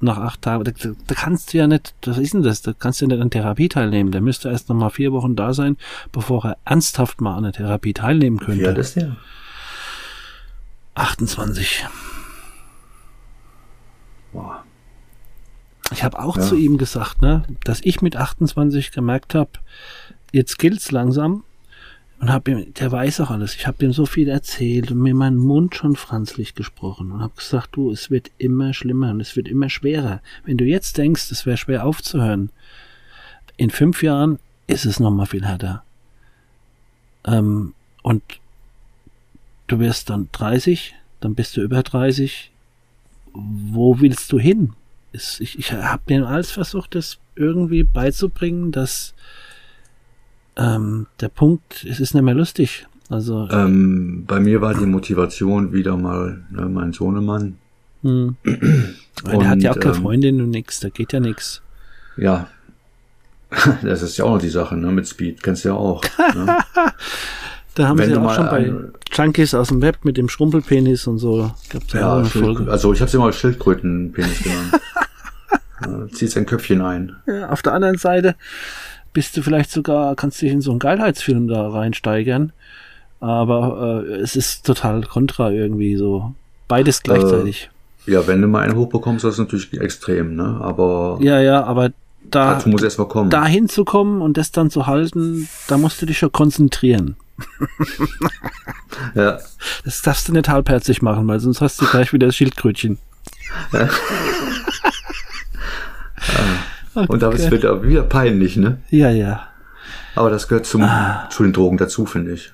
nach 0.00 0.18
acht 0.18 0.42
Tagen, 0.42 0.64
da, 0.64 0.72
da- 0.72 1.14
kannst 1.14 1.52
du 1.54 1.58
ja 1.58 1.68
nicht, 1.68 1.94
was 2.04 2.18
ist 2.18 2.34
denn 2.34 2.42
das? 2.42 2.60
Da 2.62 2.72
kannst 2.72 3.00
du 3.00 3.04
ja 3.04 3.08
nicht 3.10 3.22
an 3.22 3.30
Therapie 3.30 3.68
teilnehmen. 3.68 4.10
Der 4.10 4.20
müsste 4.20 4.48
erst 4.48 4.68
noch 4.68 4.74
mal 4.74 4.90
vier 4.90 5.12
Wochen 5.12 5.36
da 5.36 5.54
sein, 5.54 5.76
bevor 6.10 6.44
er 6.44 6.56
ernsthaft 6.64 7.20
mal 7.20 7.36
an 7.36 7.44
der 7.44 7.52
Therapie 7.52 7.92
teilnehmen 7.92 8.40
Wie 8.40 8.44
könnte. 8.44 8.66
alt 8.68 8.78
ist 8.78 8.96
der? 8.96 9.16
28. 10.94 11.86
Boah. 14.32 14.64
Ich 15.92 16.02
habe 16.02 16.18
auch 16.18 16.36
Ja. 16.36 16.42
zu 16.42 16.56
ihm 16.56 16.78
gesagt, 16.78 17.22
ne, 17.22 17.44
dass 17.64 17.80
ich 17.82 18.02
mit 18.02 18.16
28 18.16 18.92
gemerkt 18.92 19.34
habe, 19.34 19.50
jetzt 20.32 20.58
gilt's 20.58 20.90
langsam 20.90 21.44
und 22.22 22.32
hab 22.32 22.46
ihm, 22.46 22.72
der 22.74 22.92
weiß 22.92 23.18
auch 23.18 23.32
alles. 23.32 23.56
Ich 23.56 23.66
habe 23.66 23.84
ihm 23.84 23.92
so 23.92 24.06
viel 24.06 24.28
erzählt 24.28 24.92
und 24.92 24.98
mir 24.98 25.12
meinen 25.12 25.38
Mund 25.38 25.74
schon 25.74 25.96
franzlich 25.96 26.54
gesprochen 26.54 27.10
und 27.10 27.20
habe 27.20 27.34
gesagt, 27.34 27.70
du, 27.72 27.90
es 27.90 28.12
wird 28.12 28.30
immer 28.38 28.72
schlimmer 28.74 29.10
und 29.10 29.20
es 29.20 29.34
wird 29.34 29.48
immer 29.48 29.68
schwerer. 29.68 30.22
Wenn 30.44 30.56
du 30.56 30.64
jetzt 30.64 30.98
denkst, 30.98 31.32
es 31.32 31.46
wäre 31.46 31.56
schwer 31.56 31.84
aufzuhören, 31.84 32.50
in 33.56 33.70
fünf 33.70 34.04
Jahren 34.04 34.38
ist 34.68 34.84
es 34.84 35.00
noch 35.00 35.10
mal 35.10 35.26
viel 35.26 35.44
härter. 35.44 35.82
Ähm, 37.24 37.74
und 38.04 38.22
du 39.66 39.80
wirst 39.80 40.08
dann 40.08 40.28
30, 40.30 40.94
dann 41.18 41.34
bist 41.34 41.56
du 41.56 41.60
über 41.60 41.82
30. 41.82 42.52
Wo 43.32 43.98
willst 43.98 44.30
du 44.30 44.38
hin? 44.38 44.74
Ich, 45.10 45.58
ich 45.58 45.72
habe 45.72 46.02
denen 46.08 46.22
alles 46.22 46.52
versucht, 46.52 46.94
das 46.94 47.18
irgendwie 47.34 47.82
beizubringen, 47.82 48.70
dass 48.70 49.12
ähm, 50.56 51.06
der 51.20 51.28
Punkt, 51.28 51.84
es 51.88 52.00
ist 52.00 52.14
nicht 52.14 52.22
mehr 52.24 52.34
lustig. 52.34 52.86
Also, 53.08 53.48
Ähm, 53.50 54.24
bei 54.26 54.40
mir 54.40 54.60
war 54.60 54.74
die 54.74 54.86
Motivation 54.86 55.72
wieder 55.72 55.96
mal 55.96 56.44
ne, 56.50 56.66
mein 56.66 56.92
Sohnemann. 56.92 57.58
hm. 58.02 58.36
Weil 59.22 59.38
der 59.38 59.48
hat 59.48 59.62
ja 59.62 59.70
auch 59.72 59.78
keine 59.78 59.94
ähm, 59.94 60.02
Freundin 60.02 60.40
und 60.40 60.50
nix, 60.50 60.80
da 60.80 60.88
geht 60.88 61.12
ja 61.12 61.20
nix. 61.20 61.62
Ja, 62.16 62.48
das 63.82 64.02
ist 64.02 64.16
ja 64.16 64.24
auch 64.24 64.34
noch 64.34 64.40
die 64.40 64.48
Sache, 64.48 64.76
ne, 64.76 64.90
mit 64.90 65.06
Speed, 65.06 65.42
kennst 65.42 65.64
du 65.64 65.70
ja 65.70 65.74
auch. 65.74 66.02
Ne? 66.34 66.56
Da 67.74 67.88
haben 67.88 67.98
wenn 67.98 68.10
sie 68.10 68.14
du 68.14 68.20
auch 68.20 68.34
schon 68.34 68.46
bei 68.46 68.70
Junkies 69.12 69.54
aus 69.54 69.68
dem 69.68 69.80
Web 69.80 70.04
mit 70.04 70.18
dem 70.18 70.28
Schrumpelpenis 70.28 71.06
und 71.06 71.18
so. 71.18 71.52
Gab's 71.70 71.92
ja, 71.94 72.18
ja, 72.18 72.24
Folge. 72.24 72.70
also 72.70 72.92
ich 72.92 73.00
habe 73.00 73.10
sie 73.10 73.16
mal 73.16 73.32
Schildkrötenpenis 73.32 74.42
genannt. 74.42 74.80
ja, 75.86 76.06
zieht 76.08 76.30
sein 76.32 76.44
Köpfchen 76.44 76.82
ein. 76.82 77.16
Ja, 77.26 77.48
auf 77.48 77.62
der 77.62 77.72
anderen 77.72 77.96
Seite 77.96 78.34
bist 79.12 79.36
du 79.36 79.42
vielleicht 79.42 79.70
sogar, 79.70 80.14
kannst 80.16 80.40
dich 80.42 80.50
in 80.52 80.60
so 80.60 80.70
einen 80.70 80.80
Geilheitsfilm 80.80 81.48
da 81.48 81.68
reinsteigern. 81.68 82.52
Aber 83.20 84.02
äh, 84.06 84.14
es 84.16 84.34
ist 84.36 84.66
total 84.66 85.02
kontra 85.02 85.50
irgendwie 85.50 85.96
so. 85.96 86.34
Beides 86.68 87.02
gleichzeitig. 87.02 87.70
Ja, 88.06 88.26
wenn 88.26 88.40
du 88.42 88.48
mal 88.48 88.62
einen 88.62 88.74
hochbekommst, 88.76 89.24
das 89.24 89.34
ist 89.34 89.38
natürlich 89.38 89.72
extrem, 89.80 90.34
ne? 90.34 90.58
Aber 90.60 91.18
ja, 91.20 91.40
ja, 91.40 91.62
aber 91.62 91.90
da, 92.24 92.54
dazu 92.54 92.68
muss 92.68 92.82
erst 92.82 92.98
mal 92.98 93.06
kommen. 93.06 93.30
da 93.30 93.46
hinzukommen 93.46 94.20
und 94.22 94.36
das 94.36 94.50
dann 94.50 94.70
zu 94.70 94.86
halten, 94.88 95.48
da 95.68 95.76
musst 95.78 96.02
du 96.02 96.06
dich 96.06 96.18
schon 96.18 96.32
konzentrieren. 96.32 97.16
Ja, 99.14 99.38
Das 99.84 100.02
darfst 100.02 100.28
du 100.28 100.32
nicht 100.32 100.48
halbherzig 100.48 101.00
machen, 101.02 101.26
weil 101.28 101.38
sonst 101.40 101.60
hast 101.60 101.80
du 101.80 101.86
gleich 101.86 102.12
wieder 102.12 102.26
das 102.26 102.36
Schildkrötchen. 102.36 102.98
und 106.94 107.22
da 107.22 107.30
ist 107.30 107.46
Okay. 107.46 107.56
wieder, 107.56 107.82
wieder 107.82 108.02
peinlich, 108.02 108.56
ne? 108.56 108.78
Ja, 108.90 109.10
ja. 109.10 109.48
Aber 110.14 110.30
das 110.30 110.48
gehört 110.48 110.66
zum, 110.66 110.82
Ah. 110.82 111.28
zu 111.30 111.42
den 111.42 111.52
Drogen 111.52 111.76
dazu, 111.78 112.06
finde 112.06 112.32
ich. 112.34 112.52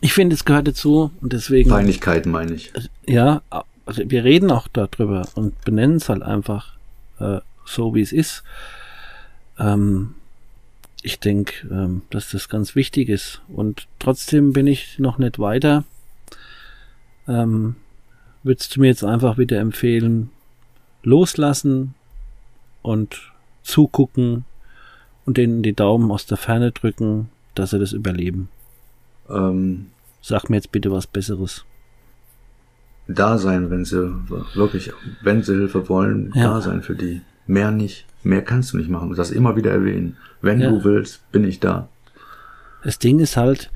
Ich 0.00 0.12
finde, 0.12 0.34
es 0.34 0.44
gehört 0.44 0.68
dazu 0.68 1.10
und 1.20 1.32
deswegen. 1.32 1.70
Peinlichkeiten 1.70 2.30
meine 2.32 2.52
ich. 2.54 2.72
Ja, 3.06 3.42
also 3.86 4.02
wir 4.06 4.24
reden 4.24 4.50
auch 4.50 4.68
darüber 4.68 5.26
und 5.34 5.58
benennen 5.64 5.96
es 5.96 6.08
halt 6.08 6.22
einfach 6.22 6.74
äh, 7.20 7.38
so, 7.64 7.94
wie 7.94 8.02
es 8.02 8.12
ist. 8.12 8.42
Ähm, 9.58 10.14
ich 11.02 11.20
denke, 11.20 11.66
ähm, 11.70 12.02
dass 12.10 12.30
das 12.30 12.48
ganz 12.48 12.74
wichtig 12.74 13.08
ist. 13.08 13.40
Und 13.48 13.86
trotzdem 14.00 14.52
bin 14.52 14.66
ich 14.66 14.98
noch 14.98 15.18
nicht 15.18 15.38
weiter. 15.38 15.84
Ähm, 17.28 17.76
würdest 18.42 18.76
du 18.76 18.80
mir 18.80 18.88
jetzt 18.88 19.04
einfach 19.04 19.38
wieder 19.38 19.58
empfehlen, 19.60 20.30
loslassen 21.02 21.94
und 22.82 23.32
zugucken 23.66 24.44
und 25.24 25.36
denen 25.36 25.62
die 25.62 25.74
Daumen 25.74 26.10
aus 26.10 26.26
der 26.26 26.36
Ferne 26.36 26.72
drücken, 26.72 27.28
dass 27.54 27.70
sie 27.70 27.78
das 27.78 27.92
überleben? 27.92 28.48
Ähm, 29.28 29.86
Sag 30.22 30.48
mir 30.50 30.56
jetzt 30.56 30.72
bitte 30.72 30.90
was 30.90 31.06
Besseres. 31.06 31.64
da 33.08 33.38
sein, 33.38 33.70
wenn 33.70 33.84
sie 33.84 34.12
wirklich, 34.54 34.90
wenn 35.22 35.42
sie 35.42 35.54
Hilfe 35.54 35.88
wollen, 35.88 36.32
Ja. 36.34 36.54
da 36.54 36.60
sein 36.60 36.82
für 36.82 36.96
die. 36.96 37.20
Mehr 37.46 37.70
nicht. 37.70 38.04
Mehr 38.24 38.42
kannst 38.42 38.72
du 38.72 38.76
nicht 38.78 38.90
machen. 38.90 39.14
Das 39.14 39.30
immer 39.30 39.54
wieder 39.54 39.70
erwähnen. 39.70 40.16
Wenn 40.42 40.60
Ja. 40.60 40.70
du 40.70 40.82
willst, 40.82 41.30
bin 41.30 41.44
ich 41.44 41.60
da. 41.60 41.88
Das 42.82 42.98
Ding 42.98 43.20
ist 43.20 43.36
halt, 43.36 43.70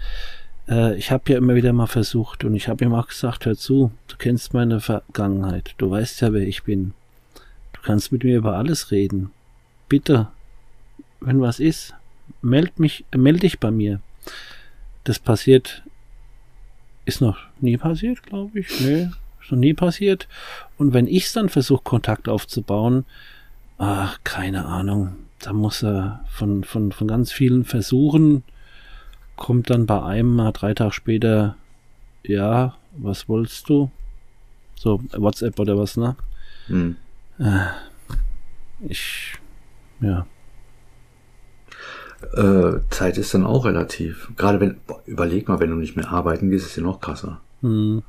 äh, 0.69 0.97
ich 0.97 1.13
habe 1.13 1.31
ja 1.33 1.39
immer 1.39 1.55
wieder 1.55 1.73
mal 1.73 1.87
versucht 1.87 2.43
und 2.45 2.55
ich 2.55 2.67
habe 2.69 2.85
ihm 2.85 2.93
auch 2.95 3.07
gesagt, 3.07 3.47
hör 3.47 3.55
zu, 3.57 3.93
du 4.09 4.17
kennst 4.19 4.53
meine 4.55 4.81
Vergangenheit, 4.81 5.75
du 5.79 5.89
weißt 5.91 6.21
ja, 6.23 6.33
wer 6.33 6.47
ich 6.47 6.65
bin. 6.65 6.93
Du 7.73 7.81
kannst 7.83 8.11
mit 8.11 8.25
mir 8.25 8.37
über 8.39 8.57
alles 8.57 8.91
reden. 8.91 9.31
Bitte, 9.91 10.29
wenn 11.21 11.41
was 11.43 11.61
ist, 11.61 11.95
meld 12.43 12.79
mich, 12.79 13.05
melde 13.15 13.41
dich 13.41 13.59
bei 13.59 13.71
mir. 13.71 14.01
Das 15.05 15.19
passiert, 15.19 15.83
ist 17.05 17.21
noch 17.21 17.39
nie 17.61 17.77
passiert, 17.77 18.23
glaube 18.23 18.61
ich. 18.61 18.81
Nee, 18.81 19.11
ist 19.43 19.51
noch 19.51 19.59
nie 19.59 19.75
passiert. 19.75 20.29
Und 20.79 20.95
wenn 20.95 21.07
ich 21.07 21.33
dann 21.33 21.49
versuche, 21.49 21.83
Kontakt 21.83 22.29
aufzubauen, 22.29 23.05
ach, 23.79 24.19
keine 24.23 24.65
Ahnung, 24.65 25.17
da 25.41 25.53
muss 25.53 25.83
er 25.83 26.25
von, 26.31 26.63
von, 26.63 26.93
von 26.93 27.09
ganz 27.09 27.33
vielen 27.33 27.65
Versuchen, 27.65 28.45
kommt 29.35 29.71
dann 29.71 29.87
bei 29.87 30.01
einem 30.03 30.37
mal 30.37 30.53
drei 30.53 30.73
Tage 30.73 30.93
später, 30.93 31.57
ja, 32.23 32.77
was 32.97 33.29
wolltest 33.29 33.69
du? 33.69 33.91
So, 34.77 35.03
WhatsApp 35.13 35.59
oder 35.59 35.77
was, 35.77 35.97
ne? 35.97 36.15
Hm. 36.69 36.97
Ich, 38.89 39.35
ja. 40.01 40.27
Äh, 42.35 42.81
Zeit 42.91 43.17
ist 43.17 43.33
dann 43.33 43.47
auch 43.47 43.65
relativ. 43.65 44.31
Gerade 44.37 44.61
wenn, 44.61 44.77
überleg 45.07 45.49
mal, 45.49 45.59
wenn 45.61 45.71
du 45.71 45.77
nicht 45.77 45.97
mehr 45.97 46.11
arbeiten 46.11 46.51
gehst, 46.51 46.67
ist 46.67 46.71
es 46.73 46.77
ja 46.77 46.83
noch 46.83 47.01
krasser. 47.01 47.41
Hm. 47.63 48.03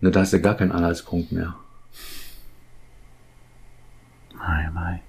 Ne, 0.00 0.10
da 0.10 0.22
ist 0.22 0.32
ja 0.32 0.38
gar 0.38 0.54
kein 0.54 0.72
Anhaltspunkt 0.72 1.32
mehr. 1.32 1.54
Mei, 4.34 4.70
mei. 4.74 5.02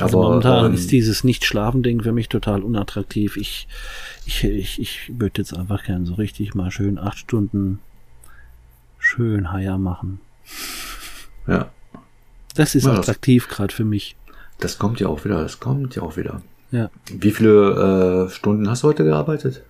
Also 0.00 0.18
Aber, 0.18 0.30
momentan 0.30 0.66
ähm, 0.66 0.74
ist 0.74 0.90
dieses 0.90 1.24
Nicht-Schlafen-Ding 1.24 2.02
für 2.02 2.12
mich 2.12 2.28
total 2.28 2.62
unattraktiv. 2.62 3.36
Ich, 3.36 3.68
ich, 4.24 4.44
ich, 4.44 4.80
ich 4.80 5.12
würde 5.18 5.42
jetzt 5.42 5.54
einfach 5.54 5.84
gern 5.84 6.06
so 6.06 6.14
richtig 6.14 6.54
mal 6.54 6.70
schön 6.70 6.98
acht 6.98 7.18
Stunden 7.18 7.80
schön 8.98 9.52
Haier 9.52 9.78
machen. 9.78 10.20
Ja. 11.46 11.70
Das 12.60 12.74
ist 12.74 12.84
ja, 12.84 12.92
attraktiv 12.92 13.48
gerade 13.48 13.74
für 13.74 13.86
mich. 13.86 14.16
Das 14.58 14.78
kommt 14.78 15.00
ja 15.00 15.08
auch 15.08 15.24
wieder, 15.24 15.40
das 15.40 15.60
kommt 15.60 15.96
ja 15.96 16.02
auch 16.02 16.18
wieder. 16.18 16.42
Ja. 16.70 16.90
Wie 17.10 17.30
viele 17.30 18.26
äh, 18.26 18.30
Stunden 18.30 18.68
hast 18.68 18.82
du 18.82 18.88
heute 18.88 19.02
gearbeitet? 19.02 19.62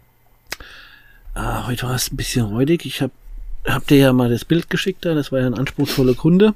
Ah, 1.34 1.68
heute 1.68 1.86
war 1.86 1.94
es 1.94 2.10
ein 2.10 2.16
bisschen 2.16 2.46
räudig. 2.46 2.84
Ich 2.86 3.00
habe 3.00 3.12
hab 3.64 3.86
dir 3.86 3.98
ja 3.98 4.12
mal 4.12 4.28
das 4.28 4.44
Bild 4.44 4.70
geschickt, 4.70 5.04
da. 5.04 5.14
das 5.14 5.30
war 5.30 5.38
ja 5.38 5.46
ein 5.46 5.54
anspruchsvoller 5.54 6.14
Kunde. 6.14 6.54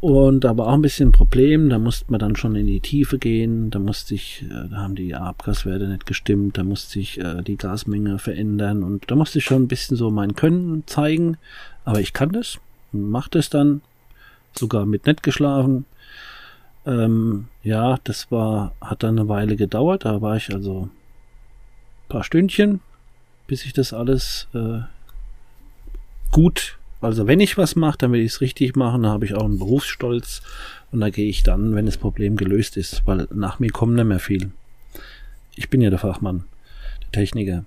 Und 0.00 0.44
da 0.44 0.58
war 0.58 0.66
auch 0.66 0.74
ein 0.74 0.82
bisschen 0.82 1.08
ein 1.08 1.12
Problem, 1.12 1.70
da 1.70 1.78
musste 1.78 2.04
man 2.10 2.20
dann 2.20 2.36
schon 2.36 2.54
in 2.54 2.66
die 2.66 2.80
Tiefe 2.80 3.18
gehen, 3.18 3.70
da 3.70 3.78
musste 3.78 4.14
ich, 4.14 4.44
äh, 4.44 4.68
da 4.68 4.76
haben 4.76 4.94
die 4.94 5.14
Abgaswerte 5.14 5.88
nicht 5.88 6.04
gestimmt, 6.04 6.58
da 6.58 6.64
musste 6.64 6.98
ich 6.98 7.18
äh, 7.18 7.40
die 7.42 7.56
Gasmenge 7.56 8.18
verändern 8.18 8.82
und 8.82 9.10
da 9.10 9.16
musste 9.16 9.38
ich 9.38 9.46
schon 9.46 9.62
ein 9.62 9.68
bisschen 9.68 9.96
so 9.96 10.10
mein 10.10 10.34
Können 10.34 10.82
zeigen, 10.86 11.38
aber 11.86 12.00
ich 12.00 12.12
kann 12.12 12.30
das 12.30 12.58
mach 12.96 13.28
das 13.28 13.50
dann, 13.50 13.82
sogar 14.58 14.86
mit 14.86 15.06
nett 15.06 15.22
geschlafen. 15.22 15.84
Ähm, 16.86 17.48
ja, 17.62 17.98
das 18.04 18.30
war, 18.30 18.74
hat 18.80 19.02
dann 19.02 19.18
eine 19.18 19.28
Weile 19.28 19.56
gedauert, 19.56 20.04
da 20.04 20.20
war 20.22 20.36
ich 20.36 20.52
also 20.52 20.82
ein 20.82 22.08
paar 22.08 22.24
Stündchen, 22.24 22.80
bis 23.46 23.64
ich 23.64 23.72
das 23.72 23.92
alles 23.92 24.46
äh, 24.54 24.80
gut 26.30 26.78
also 27.00 27.26
wenn 27.26 27.40
ich 27.40 27.58
was 27.58 27.76
mache, 27.76 27.98
dann 27.98 28.12
will 28.12 28.20
ich 28.20 28.32
es 28.32 28.40
richtig 28.40 28.74
machen, 28.74 29.02
da 29.02 29.10
habe 29.10 29.24
ich 29.24 29.34
auch 29.34 29.44
einen 29.44 29.58
Berufsstolz 29.58 30.42
und 30.92 31.00
da 31.00 31.10
gehe 31.10 31.28
ich 31.28 31.42
dann, 31.42 31.74
wenn 31.74 31.86
das 31.86 31.98
Problem 31.98 32.36
gelöst 32.36 32.76
ist, 32.76 33.02
weil 33.06 33.28
nach 33.32 33.58
mir 33.58 33.70
kommt 33.70 33.94
nicht 33.94 34.04
mehr 34.06 34.18
viel. 34.18 34.50
Ich 35.54 35.68
bin 35.68 35.80
ja 35.80 35.90
der 35.90 35.98
Fachmann, 35.98 36.44
der 37.02 37.12
Techniker. 37.12 37.64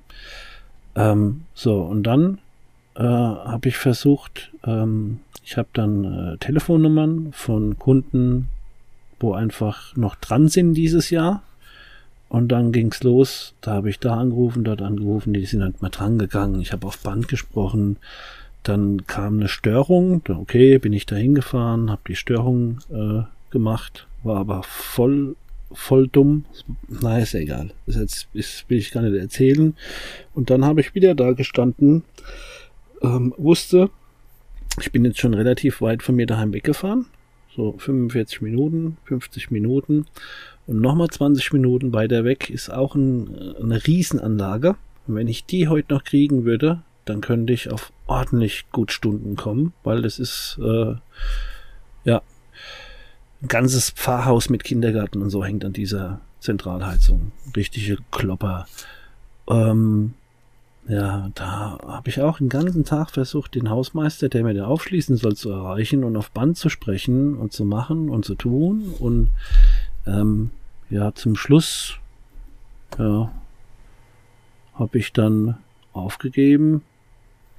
Ähm, 0.96 1.46
so, 1.54 1.82
und 1.82 2.04
dann 2.04 2.40
äh, 2.96 3.04
habe 3.04 3.70
ich 3.70 3.78
versucht, 3.78 4.52
ähm, 4.66 5.20
ich 5.50 5.58
habe 5.58 5.70
dann 5.74 6.04
äh, 6.04 6.38
Telefonnummern 6.38 7.34
von 7.34 7.80
Kunden, 7.80 8.50
wo 9.20 9.34
einfach 9.34 9.96
noch 9.96 10.16
dran 10.16 10.48
sind 10.48 10.76
dieses 10.76 11.10
Jahr. 11.10 11.42
Und 12.28 12.50
dann 12.50 12.72
ging's 12.72 13.02
los, 13.02 13.56
da 13.62 13.72
habe 13.72 13.90
ich 13.90 13.98
da 13.98 14.16
angerufen, 14.16 14.64
dort 14.64 14.84
angerufen, 14.84 15.34
die 15.34 15.48
sind 15.48 15.64
halt 15.64 15.82
mal 15.82 15.90
dran 15.90 16.20
gegangen. 16.20 16.62
Ich 16.62 16.72
habe 16.72 16.86
auf 16.86 17.00
Band 17.00 17.28
gesprochen, 17.28 17.98
dann 18.62 19.08
kam 19.08 19.40
eine 19.40 19.48
Störung. 19.48 20.22
Okay, 20.30 20.78
bin 20.78 20.94
ich 20.94 21.08
da 21.08 21.16
hingefahren, 21.16 21.90
habe 21.90 22.04
die 22.08 22.16
Störung 22.16 22.82
äh, 22.94 23.24
gemacht, 23.50 24.06
war 24.22 24.38
aber 24.38 24.62
voll, 24.62 25.36
voll 25.72 26.08
dumm. 26.08 26.46
Na, 26.88 27.18
ist 27.18 27.34
egal. 27.34 27.72
Das 27.88 27.96
jetzt 27.96 28.28
ist, 28.34 28.70
will 28.70 28.78
ich 28.78 28.92
gar 28.92 29.02
nicht 29.02 29.20
erzählen. 29.20 29.76
Und 30.36 30.52
dann 30.52 30.64
habe 30.64 30.82
ich 30.82 30.94
wieder 30.94 31.16
da 31.16 31.32
gestanden, 31.32 32.04
ähm, 33.02 33.34
wusste, 33.38 33.90
ich 34.82 34.92
bin 34.92 35.06
jetzt 35.06 35.20
schon 35.20 35.34
relativ 35.34 35.82
weit 35.82 36.04
von 36.04 36.16
mir 36.16 36.26
daheim 36.26 36.54
weggefahren. 36.54 37.06
So 37.56 37.76
45 37.78 38.42
Minuten, 38.42 38.98
50 39.06 39.52
Minuten. 39.52 40.06
Und 40.68 40.82
nochmal 40.82 41.10
20 41.10 41.54
Minuten 41.54 41.94
weiter 41.94 42.24
weg 42.24 42.50
ist 42.50 42.70
auch 42.70 42.96
ein, 42.96 43.56
eine 43.62 43.86
Riesenanlage. 43.86 44.76
Und 45.08 45.16
wenn 45.16 45.28
ich 45.28 45.46
die 45.46 45.68
heute 45.68 45.94
noch 45.94 46.04
kriegen 46.04 46.46
würde, 46.46 46.84
dann 47.06 47.22
könnte 47.22 47.54
ich 47.54 47.72
auf 47.72 47.92
ordentlich 48.06 48.66
gut 48.72 48.92
Stunden 48.92 49.36
kommen, 49.36 49.74
weil 49.84 50.02
das 50.04 50.20
ist 50.20 50.60
äh, 50.62 50.94
ja 52.04 52.22
ein 53.42 53.48
ganzes 53.48 53.90
Pfarrhaus 53.90 54.50
mit 54.50 54.64
Kindergarten 54.64 55.22
und 55.22 55.30
so 55.30 55.44
hängt 55.44 55.66
an 55.66 55.74
dieser 55.74 56.22
Zentralheizung. 56.40 57.32
Richtige 57.56 57.98
Klopper. 58.12 58.68
Ähm, 59.50 60.14
ja, 60.90 61.30
da 61.36 61.78
habe 61.86 62.10
ich 62.10 62.22
auch 62.22 62.40
den 62.40 62.50
ganzen 62.50 62.84
Tag 62.84 63.12
versucht, 63.12 63.56
den 63.56 63.70
Hausmeister, 63.70 64.28
der 64.28 64.44
mir 64.44 64.54
da 64.54 64.66
aufschließen 64.66 65.16
soll, 65.18 65.36
zu 65.36 65.52
erreichen 65.52 66.04
und 66.04 66.18
auf 66.18 66.32
Band 66.32 66.58
zu 66.58 66.70
sprechen 66.70 67.38
und 67.38 67.54
zu 67.54 67.64
machen 67.64 68.10
und 68.10 68.26
zu 68.26 68.36
tun. 68.36 68.94
Und 69.00 69.30
ähm, 70.06 70.50
ja, 70.90 71.14
zum 71.14 71.36
Schluss 71.36 71.96
ja, 72.98 73.32
habe 74.74 74.98
ich 74.98 75.14
dann 75.14 75.58
aufgegeben 75.94 76.82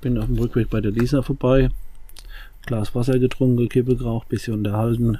bin 0.01 0.19
auf 0.19 0.27
dem 0.27 0.39
Rückweg 0.39 0.71
bei 0.71 0.81
der 0.81 0.93
Lisa 0.93 1.23
vorbei, 1.23 1.71
Glas 2.67 2.95
Wasser 2.95 3.19
getrunken, 3.19 3.69
Kippe 3.69 3.97
geraucht, 3.97 4.29
bisschen 4.29 4.55
unterhalten 4.55 5.19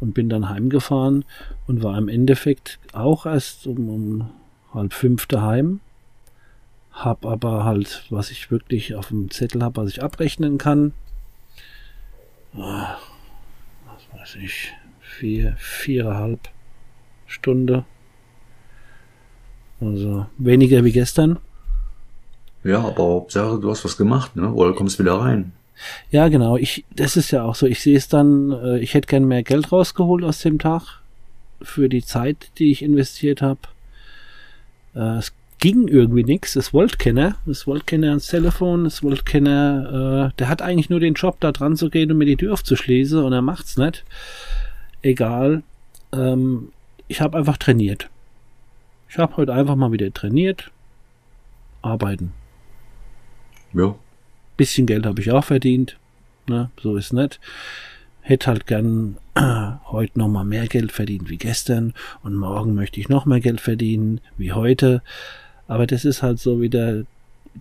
und 0.00 0.14
bin 0.14 0.28
dann 0.28 0.48
heimgefahren 0.48 1.24
und 1.66 1.82
war 1.82 1.96
im 1.98 2.08
Endeffekt 2.08 2.78
auch 2.92 3.26
erst 3.26 3.66
um, 3.66 3.88
um 3.88 4.30
halb 4.72 4.92
fünf 4.92 5.26
daheim. 5.26 5.80
Hab 6.94 7.26
aber 7.26 7.64
halt, 7.64 8.04
was 8.10 8.30
ich 8.30 8.50
wirklich 8.50 8.94
auf 8.94 9.08
dem 9.08 9.30
Zettel 9.30 9.62
habe, 9.62 9.82
was 9.82 9.90
ich 9.90 10.02
abrechnen 10.02 10.58
kann. 10.58 10.92
Ah, 12.56 12.96
was 13.84 14.20
weiß 14.20 14.36
ich, 14.36 14.72
vier, 15.00 15.56
viereinhalb 15.58 16.48
Stunde. 17.26 17.84
Also 19.80 20.26
weniger 20.38 20.84
wie 20.84 20.92
gestern. 20.92 21.38
Ja, 22.62 22.78
aber 22.78 23.04
Hauptsache, 23.04 23.58
du 23.58 23.70
hast 23.70 23.84
was 23.84 23.96
gemacht, 23.96 24.36
ne? 24.36 24.52
Oder 24.52 24.72
kommst 24.72 24.98
wieder 24.98 25.14
rein. 25.14 25.52
Ja, 26.10 26.28
genau. 26.28 26.56
Ich, 26.56 26.84
das 26.94 27.16
ist 27.16 27.32
ja 27.32 27.42
auch 27.42 27.56
so. 27.56 27.66
Ich 27.66 27.80
sehe 27.82 27.96
es 27.96 28.08
dann, 28.08 28.52
äh, 28.52 28.78
ich 28.78 28.94
hätte 28.94 29.08
gern 29.08 29.24
mehr 29.24 29.42
Geld 29.42 29.72
rausgeholt 29.72 30.24
aus 30.24 30.38
dem 30.38 30.58
Tag 30.58 31.02
für 31.60 31.88
die 31.88 32.04
Zeit, 32.04 32.50
die 32.58 32.70
ich 32.70 32.82
investiert 32.82 33.42
habe. 33.42 33.60
Äh, 34.94 35.18
es 35.18 35.32
ging 35.58 35.88
irgendwie 35.88 36.24
nichts. 36.24 36.56
Es 36.56 36.72
wollte 36.72 36.96
keiner. 36.96 37.36
Es 37.46 37.66
wollte 37.66 37.84
keiner 37.84 38.08
ans 38.08 38.26
Telefon. 38.26 38.86
Es 38.86 39.02
wollte 39.02 39.24
keiner. 39.24 40.30
Äh, 40.32 40.36
der 40.38 40.48
hat 40.48 40.62
eigentlich 40.62 40.90
nur 40.90 41.00
den 41.00 41.14
Job, 41.14 41.38
da 41.40 41.52
dran 41.52 41.76
zu 41.76 41.90
gehen 41.90 42.10
und 42.10 42.18
mir 42.18 42.26
die 42.26 42.36
Tür 42.36 42.52
aufzuschließen 42.52 43.22
und 43.22 43.32
er 43.32 43.42
macht's 43.42 43.76
nicht. 43.76 44.04
Egal. 45.02 45.62
Ähm, 46.12 46.72
ich 47.08 47.20
habe 47.20 47.38
einfach 47.38 47.56
trainiert. 47.56 48.08
Ich 49.08 49.18
habe 49.18 49.36
heute 49.36 49.52
einfach 49.52 49.76
mal 49.76 49.92
wieder 49.92 50.12
trainiert. 50.12 50.70
Arbeiten. 51.82 52.32
Ja. 53.72 53.94
Bisschen 54.56 54.86
Geld 54.86 55.06
habe 55.06 55.20
ich 55.20 55.30
auch 55.30 55.44
verdient. 55.44 55.96
Ne? 56.48 56.70
So 56.82 56.96
ist 56.96 57.12
nett. 57.12 57.40
Hätte 58.22 58.46
halt 58.46 58.66
gern 58.66 59.18
äh, 59.34 59.40
heute 59.86 60.18
noch 60.18 60.28
mal 60.28 60.44
mehr 60.44 60.66
Geld 60.66 60.92
verdient 60.92 61.28
wie 61.28 61.36
gestern 61.36 61.92
und 62.22 62.34
morgen 62.34 62.74
möchte 62.74 63.00
ich 63.00 63.08
noch 63.08 63.26
mehr 63.26 63.40
Geld 63.40 63.60
verdienen 63.60 64.20
wie 64.36 64.52
heute. 64.52 65.02
Aber 65.68 65.86
das 65.86 66.04
ist 66.04 66.22
halt 66.22 66.38
so 66.38 66.60
wieder, 66.60 67.04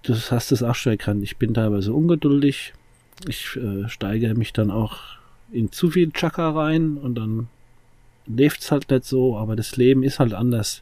du 0.03 0.13
hast 0.13 0.51
es 0.51 0.63
auch 0.63 0.75
schon 0.75 0.93
erkannt. 0.93 1.23
Ich 1.23 1.37
bin 1.37 1.53
teilweise 1.53 1.93
ungeduldig. 1.93 2.73
Ich 3.27 3.55
äh, 3.55 3.87
steigere 3.87 4.33
mich 4.33 4.53
dann 4.53 4.71
auch 4.71 4.97
in 5.51 5.71
zu 5.71 5.91
viel 5.91 6.11
Chaka 6.11 6.51
rein 6.51 6.97
und 6.97 7.15
dann 7.15 7.47
lebt 8.25 8.59
es 8.61 8.71
halt 8.71 8.89
nicht 8.89 9.05
so, 9.05 9.37
aber 9.37 9.55
das 9.55 9.77
Leben 9.77 10.03
ist 10.03 10.19
halt 10.19 10.33
anders. 10.33 10.81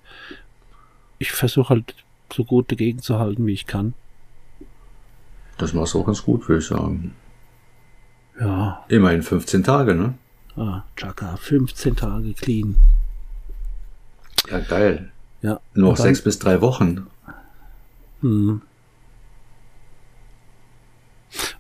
Ich 1.20 1.32
versuche 1.32 1.70
halt 1.70 1.96
so 2.34 2.44
gut 2.44 2.72
dagegen 2.72 3.00
zu 3.00 3.20
halten, 3.20 3.46
wie 3.46 3.54
ich 3.54 3.68
kann. 3.68 3.94
Das 5.58 5.74
machst 5.74 5.94
du 5.94 6.00
auch 6.00 6.06
ganz 6.06 6.24
gut, 6.24 6.48
würde 6.48 6.62
ich 6.62 6.68
sagen. 6.68 7.14
Ja. 8.40 8.84
Immerhin 8.88 9.22
15 9.22 9.64
Tage, 9.64 9.94
ne? 9.94 10.16
Ah, 10.56 10.84
Chaka, 10.96 11.38
15 11.38 11.96
Tage 11.96 12.34
clean. 12.34 12.76
Ja, 14.50 14.60
geil. 14.60 15.12
Ja. 15.42 15.60
Nur 15.74 15.92
noch 15.92 15.98
sechs 15.98 16.22
bis 16.22 16.40
drei 16.40 16.62
Wochen. 16.62 17.08
Hm. 18.22 18.62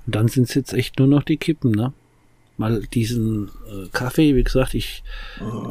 Und 0.05 0.16
dann 0.16 0.28
sind 0.28 0.49
es 0.49 0.55
jetzt 0.55 0.74
echt 0.74 0.99
nur 0.99 1.07
noch 1.07 1.24
die 1.24 1.38
Kippen, 1.38 1.72
ne? 1.72 1.93
mal 2.62 2.82
diesen 2.93 3.47
äh, 3.47 3.88
Kaffee, 3.91 4.36
wie 4.36 4.43
gesagt, 4.43 4.76
ich 4.76 5.03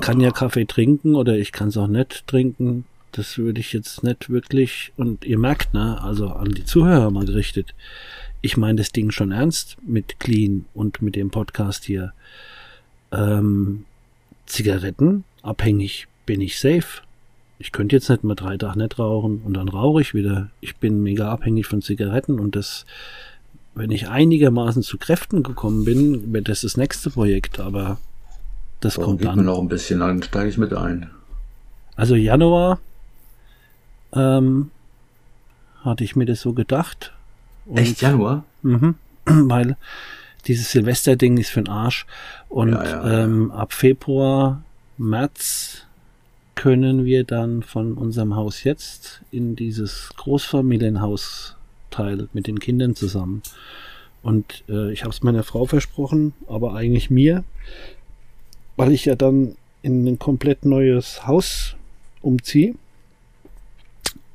kann 0.01 0.21
ja 0.21 0.31
Kaffee 0.33 0.67
trinken 0.67 1.15
oder 1.15 1.39
ich 1.39 1.53
kann 1.53 1.69
es 1.69 1.77
auch 1.77 1.87
nicht 1.87 2.27
trinken. 2.27 2.85
Das 3.13 3.39
würde 3.39 3.61
ich 3.61 3.73
jetzt 3.73 4.03
nicht 4.03 4.29
wirklich, 4.29 4.93
und 4.97 5.25
ihr 5.25 5.39
merkt, 5.39 5.73
ne, 5.73 6.01
also 6.03 6.29
an 6.29 6.51
die 6.51 6.65
Zuhörer 6.65 7.11
mal 7.11 7.25
gerichtet. 7.25 7.75
Ich 8.41 8.57
meine 8.57 8.79
das 8.79 8.93
Ding 8.93 9.11
schon 9.11 9.33
ernst 9.33 9.77
mit 9.87 10.19
Clean 10.21 10.65
und 10.75 11.01
mit 11.01 11.15
dem 11.17 11.31
Podcast 11.31 11.85
hier. 11.85 12.13
Ähm, 13.13 13.85
Zigaretten, 14.47 15.25
abhängig 15.43 16.09
bin 16.27 16.41
ich 16.41 16.59
safe. 16.59 17.03
Ich 17.61 17.71
könnte 17.73 17.95
jetzt 17.95 18.09
nicht 18.09 18.25
mal 18.25 18.35
drei 18.35 18.57
Tage 18.57 18.79
nicht 18.79 18.99
rauchen 18.99 19.43
und 19.45 19.55
dann 19.55 19.69
rauche 19.69 20.01
ich 20.01 20.15
wieder. 20.15 20.49
Ich 20.61 20.77
bin 20.77 21.03
mega 21.03 21.31
abhängig 21.31 21.67
von 21.67 21.83
Zigaretten 21.83 22.41
und 22.41 22.57
das 22.57 22.85
wenn 23.75 23.91
ich 23.91 24.09
einigermaßen 24.09 24.83
zu 24.83 24.99
Kräften 24.99 25.43
gekommen 25.43 25.85
bin, 25.85 26.33
wird 26.33 26.49
das 26.49 26.63
das 26.63 26.77
nächste 26.77 27.11
Projekt, 27.11 27.61
aber 27.61 27.99
das 28.81 28.99
Warum 28.99 29.13
kommt 29.19 29.25
dann. 29.25 29.37
mir 29.37 29.43
noch 29.45 29.61
ein 29.61 29.69
bisschen, 29.69 30.01
dann 30.01 30.23
steige 30.23 30.49
ich 30.49 30.59
mit 30.59 30.73
ein. 30.73 31.09
Also 31.97 32.15
Januar 32.17 32.81
ähm, 34.13 34.71
hatte 35.85 36.03
ich 36.05 36.17
mir 36.17 36.27
das 36.27 36.41
so 36.41 36.53
gedacht. 36.53 37.13
Und, 37.67 37.79
Echt 37.79 38.01
Januar? 38.01 38.45
Mhm, 38.63 38.97
weil 39.25 39.77
dieses 40.47 40.73
Silvester-Ding 40.73 41.37
ist 41.39 41.51
für 41.51 41.63
den 41.63 41.69
Arsch. 41.69 42.07
Und 42.49 42.73
Ja, 42.73 42.85
ja, 42.85 42.91
ja. 43.07 43.25
ähm, 43.25 43.51
ab 43.53 43.73
Februar, 43.73 44.63
März 44.99 45.87
können 46.55 47.05
wir 47.05 47.25
dann 47.25 47.63
von 47.63 47.95
unserem 47.95 48.37
Haus 48.37 48.65
jetzt 48.65 49.23
in 49.31 49.57
dieses 49.57 50.11
Großfamilienhausteil 50.17 52.29
mit 52.33 52.47
den 52.47 52.61
Kindern 52.61 52.95
zusammen. 52.95 53.43
Und 54.23 54.65
äh, 54.69 54.93
ich 54.93 55.03
habe 55.03 55.15
es 55.15 55.23
meiner 55.23 55.43
Frau 55.43 55.65
versprochen, 55.65 56.35
aber 56.47 56.75
eigentlich 56.75 57.11
mir, 57.11 57.45
weil 58.77 58.93
ich 58.93 59.07
ja 59.07 59.15
dann 59.15 59.57
in 59.83 60.07
ein 60.07 60.19
komplett 60.19 60.65
neues 60.65 61.27
Haus 61.27 61.77
umziehe. 62.21 62.75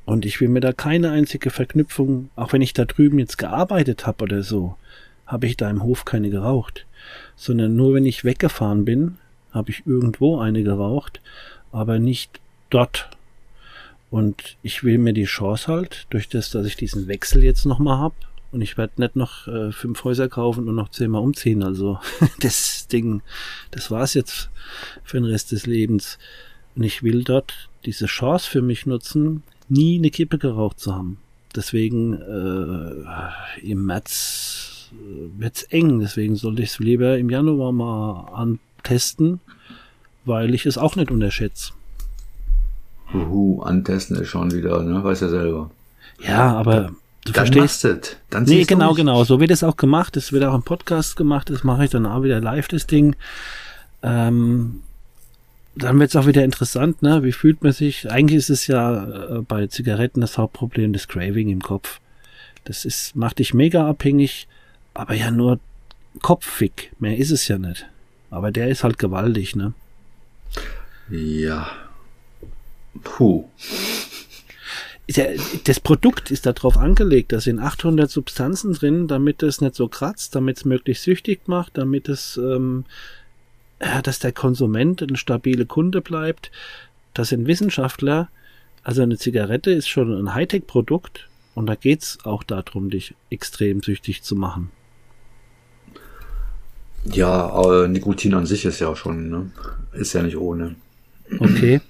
Und 0.04 0.24
ich 0.24 0.40
will 0.40 0.48
mir 0.48 0.60
da 0.60 0.72
keine 0.72 1.10
einzige 1.10 1.50
Verknüpfung, 1.50 2.30
auch 2.36 2.52
wenn 2.52 2.62
ich 2.62 2.72
da 2.72 2.84
drüben 2.84 3.18
jetzt 3.18 3.38
gearbeitet 3.38 4.06
habe 4.06 4.24
oder 4.24 4.42
so, 4.42 4.76
habe 5.26 5.46
ich 5.46 5.56
da 5.56 5.68
im 5.68 5.82
Hof 5.82 6.04
keine 6.04 6.30
geraucht. 6.30 6.86
Sondern 7.34 7.76
nur 7.76 7.94
wenn 7.94 8.06
ich 8.06 8.24
weggefahren 8.24 8.84
bin, 8.84 9.18
habe 9.52 9.70
ich 9.70 9.86
irgendwo 9.86 10.38
eine 10.38 10.62
geraucht, 10.62 11.20
aber 11.72 11.98
nicht 11.98 12.40
dort. 12.70 13.10
Und 14.10 14.56
ich 14.62 14.84
will 14.84 14.98
mir 14.98 15.12
die 15.12 15.24
Chance 15.24 15.66
halt, 15.68 16.06
durch 16.10 16.28
das, 16.28 16.50
dass 16.50 16.66
ich 16.66 16.76
diesen 16.76 17.08
Wechsel 17.08 17.42
jetzt 17.42 17.66
nochmal 17.66 17.98
hab 17.98 18.14
und 18.52 18.62
ich 18.62 18.78
werde 18.78 19.00
nicht 19.02 19.16
noch 19.16 19.46
äh, 19.48 19.72
fünf 19.72 20.04
Häuser 20.04 20.28
kaufen 20.28 20.68
und 20.68 20.74
noch 20.74 20.90
zehnmal 20.90 21.22
umziehen. 21.22 21.62
Also 21.62 21.98
das 22.40 22.88
Ding, 22.88 23.22
das 23.70 23.90
war's 23.90 24.14
jetzt 24.14 24.50
für 25.04 25.18
den 25.18 25.26
Rest 25.26 25.52
des 25.52 25.66
Lebens. 25.66 26.18
Und 26.74 26.82
ich 26.82 27.02
will 27.02 27.24
dort 27.24 27.68
diese 27.84 28.06
Chance 28.06 28.48
für 28.48 28.62
mich 28.62 28.86
nutzen, 28.86 29.42
nie 29.68 29.98
eine 29.98 30.10
Kippe 30.10 30.38
geraucht 30.38 30.80
zu 30.80 30.94
haben. 30.94 31.18
Deswegen 31.54 32.14
äh, 32.14 33.68
im 33.68 33.86
März 33.86 34.90
äh, 34.92 35.40
wird's 35.40 35.64
eng. 35.64 36.00
Deswegen 36.00 36.36
sollte 36.36 36.62
ich 36.62 36.70
es 36.70 36.78
lieber 36.78 37.18
im 37.18 37.30
Januar 37.30 37.72
mal 37.72 38.28
antesten, 38.32 39.40
weil 40.26 40.54
ich 40.54 40.66
es 40.66 40.76
auch 40.76 40.96
nicht 40.96 41.10
unterschätze. 41.10 41.72
Huhu, 43.12 43.62
antesten 43.62 44.16
ist 44.16 44.28
schon 44.28 44.52
wieder, 44.52 44.82
ne? 44.82 45.02
Weiß 45.02 45.20
ja 45.20 45.28
selber. 45.28 45.70
Ja, 46.20 46.54
aber 46.56 46.90
du 47.24 47.32
Dann 47.32 47.46
verstehst. 47.46 47.84
du's. 47.84 48.16
Dann 48.30 48.44
Nee, 48.44 48.64
genau, 48.64 48.94
genau. 48.94 49.24
So 49.24 49.40
wird 49.40 49.50
es 49.50 49.62
auch 49.62 49.76
gemacht. 49.76 50.16
Es 50.16 50.32
wird 50.32 50.44
auch 50.44 50.54
im 50.54 50.62
Podcast 50.62 51.16
gemacht. 51.16 51.50
Das 51.50 51.62
mache 51.62 51.84
ich 51.84 51.90
dann 51.90 52.06
auch 52.06 52.22
wieder 52.22 52.40
live, 52.40 52.68
das 52.68 52.86
Ding. 52.86 53.14
Ähm, 54.02 54.82
dann 55.76 55.98
wird 56.00 56.10
es 56.10 56.16
auch 56.16 56.26
wieder 56.26 56.42
interessant, 56.42 57.02
ne? 57.02 57.22
Wie 57.22 57.32
fühlt 57.32 57.62
man 57.62 57.72
sich? 57.72 58.10
Eigentlich 58.10 58.38
ist 58.38 58.50
es 58.50 58.66
ja 58.66 59.04
äh, 59.04 59.42
bei 59.42 59.66
Zigaretten 59.66 60.20
das 60.20 60.38
Hauptproblem 60.38 60.92
das 60.92 61.06
Craving 61.06 61.50
im 61.50 61.60
Kopf. 61.62 62.00
Das 62.64 62.84
ist, 62.84 63.14
macht 63.14 63.38
dich 63.38 63.54
mega 63.54 63.88
abhängig, 63.88 64.48
aber 64.94 65.14
ja 65.14 65.30
nur 65.30 65.60
kopfig. 66.22 66.90
Mehr 66.98 67.16
ist 67.16 67.30
es 67.30 67.46
ja 67.46 67.58
nicht. 67.58 67.86
Aber 68.30 68.50
der 68.50 68.68
ist 68.68 68.84
halt 68.84 68.98
gewaltig, 68.98 69.54
ne? 69.54 69.74
Ja. 71.10 71.70
Puh. 73.02 73.48
das 75.64 75.80
Produkt 75.80 76.30
ist 76.30 76.46
darauf 76.46 76.76
angelegt, 76.76 77.32
da 77.32 77.40
sind 77.40 77.60
800 77.60 78.10
Substanzen 78.10 78.72
drin, 78.72 79.06
damit 79.06 79.42
es 79.42 79.60
nicht 79.60 79.76
so 79.76 79.86
kratzt, 79.86 80.34
damit 80.34 80.56
es 80.56 80.64
möglichst 80.64 81.04
süchtig 81.04 81.46
macht, 81.46 81.78
damit 81.78 82.08
es, 82.08 82.36
ähm, 82.38 82.84
dass 84.02 84.18
der 84.18 84.32
Konsument 84.32 85.02
ein 85.02 85.16
stabile 85.16 85.66
Kunde 85.66 86.00
bleibt. 86.00 86.50
Das 87.14 87.28
sind 87.28 87.46
Wissenschaftler. 87.46 88.28
Also 88.82 89.02
eine 89.02 89.18
Zigarette 89.18 89.70
ist 89.70 89.88
schon 89.88 90.12
ein 90.12 90.34
Hightech-Produkt 90.34 91.28
und 91.54 91.66
da 91.66 91.74
geht's 91.74 92.18
auch 92.24 92.42
darum, 92.42 92.90
dich 92.90 93.14
extrem 93.30 93.82
süchtig 93.82 94.22
zu 94.22 94.34
machen. 94.34 94.70
Ja, 97.12 97.48
aber 97.50 97.88
Nikotin 97.88 98.34
an 98.34 98.46
sich 98.46 98.64
ist 98.64 98.80
ja 98.80 98.94
schon, 98.96 99.28
ne? 99.30 99.50
Ist 99.92 100.12
ja 100.12 100.22
nicht 100.22 100.36
ohne. 100.36 100.74
Okay. 101.38 101.80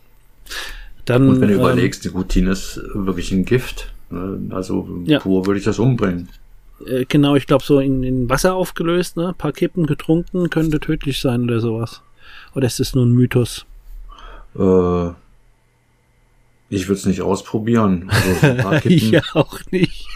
Dann, 1.04 1.28
Und 1.28 1.40
wenn 1.40 1.48
du 1.48 1.54
ähm, 1.54 1.60
überlegst, 1.60 2.04
Nikotin 2.04 2.46
ist 2.48 2.80
wirklich 2.94 3.30
ein 3.32 3.44
Gift. 3.44 3.92
Ne? 4.10 4.40
Also 4.50 4.88
Ja. 5.04 5.18
pur 5.20 5.46
würde 5.46 5.58
ich 5.58 5.64
das 5.64 5.78
umbringen. 5.78 6.28
äh, 6.86 7.04
genau, 7.08 7.36
ich 7.36 7.46
glaube 7.46 7.64
so 7.64 7.78
in, 7.80 8.02
in 8.02 8.28
Wasser 8.28 8.54
aufgelöst, 8.54 9.16
ne? 9.16 9.28
Ein 9.28 9.34
paar 9.34 9.52
Kippen 9.52 9.86
getrunken, 9.86 10.50
könnte 10.50 10.80
tödlich 10.80 11.20
sein 11.20 11.44
oder 11.44 11.60
sowas. 11.60 12.02
Oder 12.54 12.66
ist 12.66 12.80
das 12.80 12.94
nur 12.94 13.06
ein 13.06 13.12
Mythos? 13.12 13.64
Äh, 14.58 15.08
ich 16.68 16.88
würde 16.88 16.98
es 16.98 17.06
nicht 17.06 17.22
ausprobieren. 17.22 18.10
Also 18.10 18.88
ja, 18.88 19.22
auch 19.34 19.60
nicht. 19.70 20.06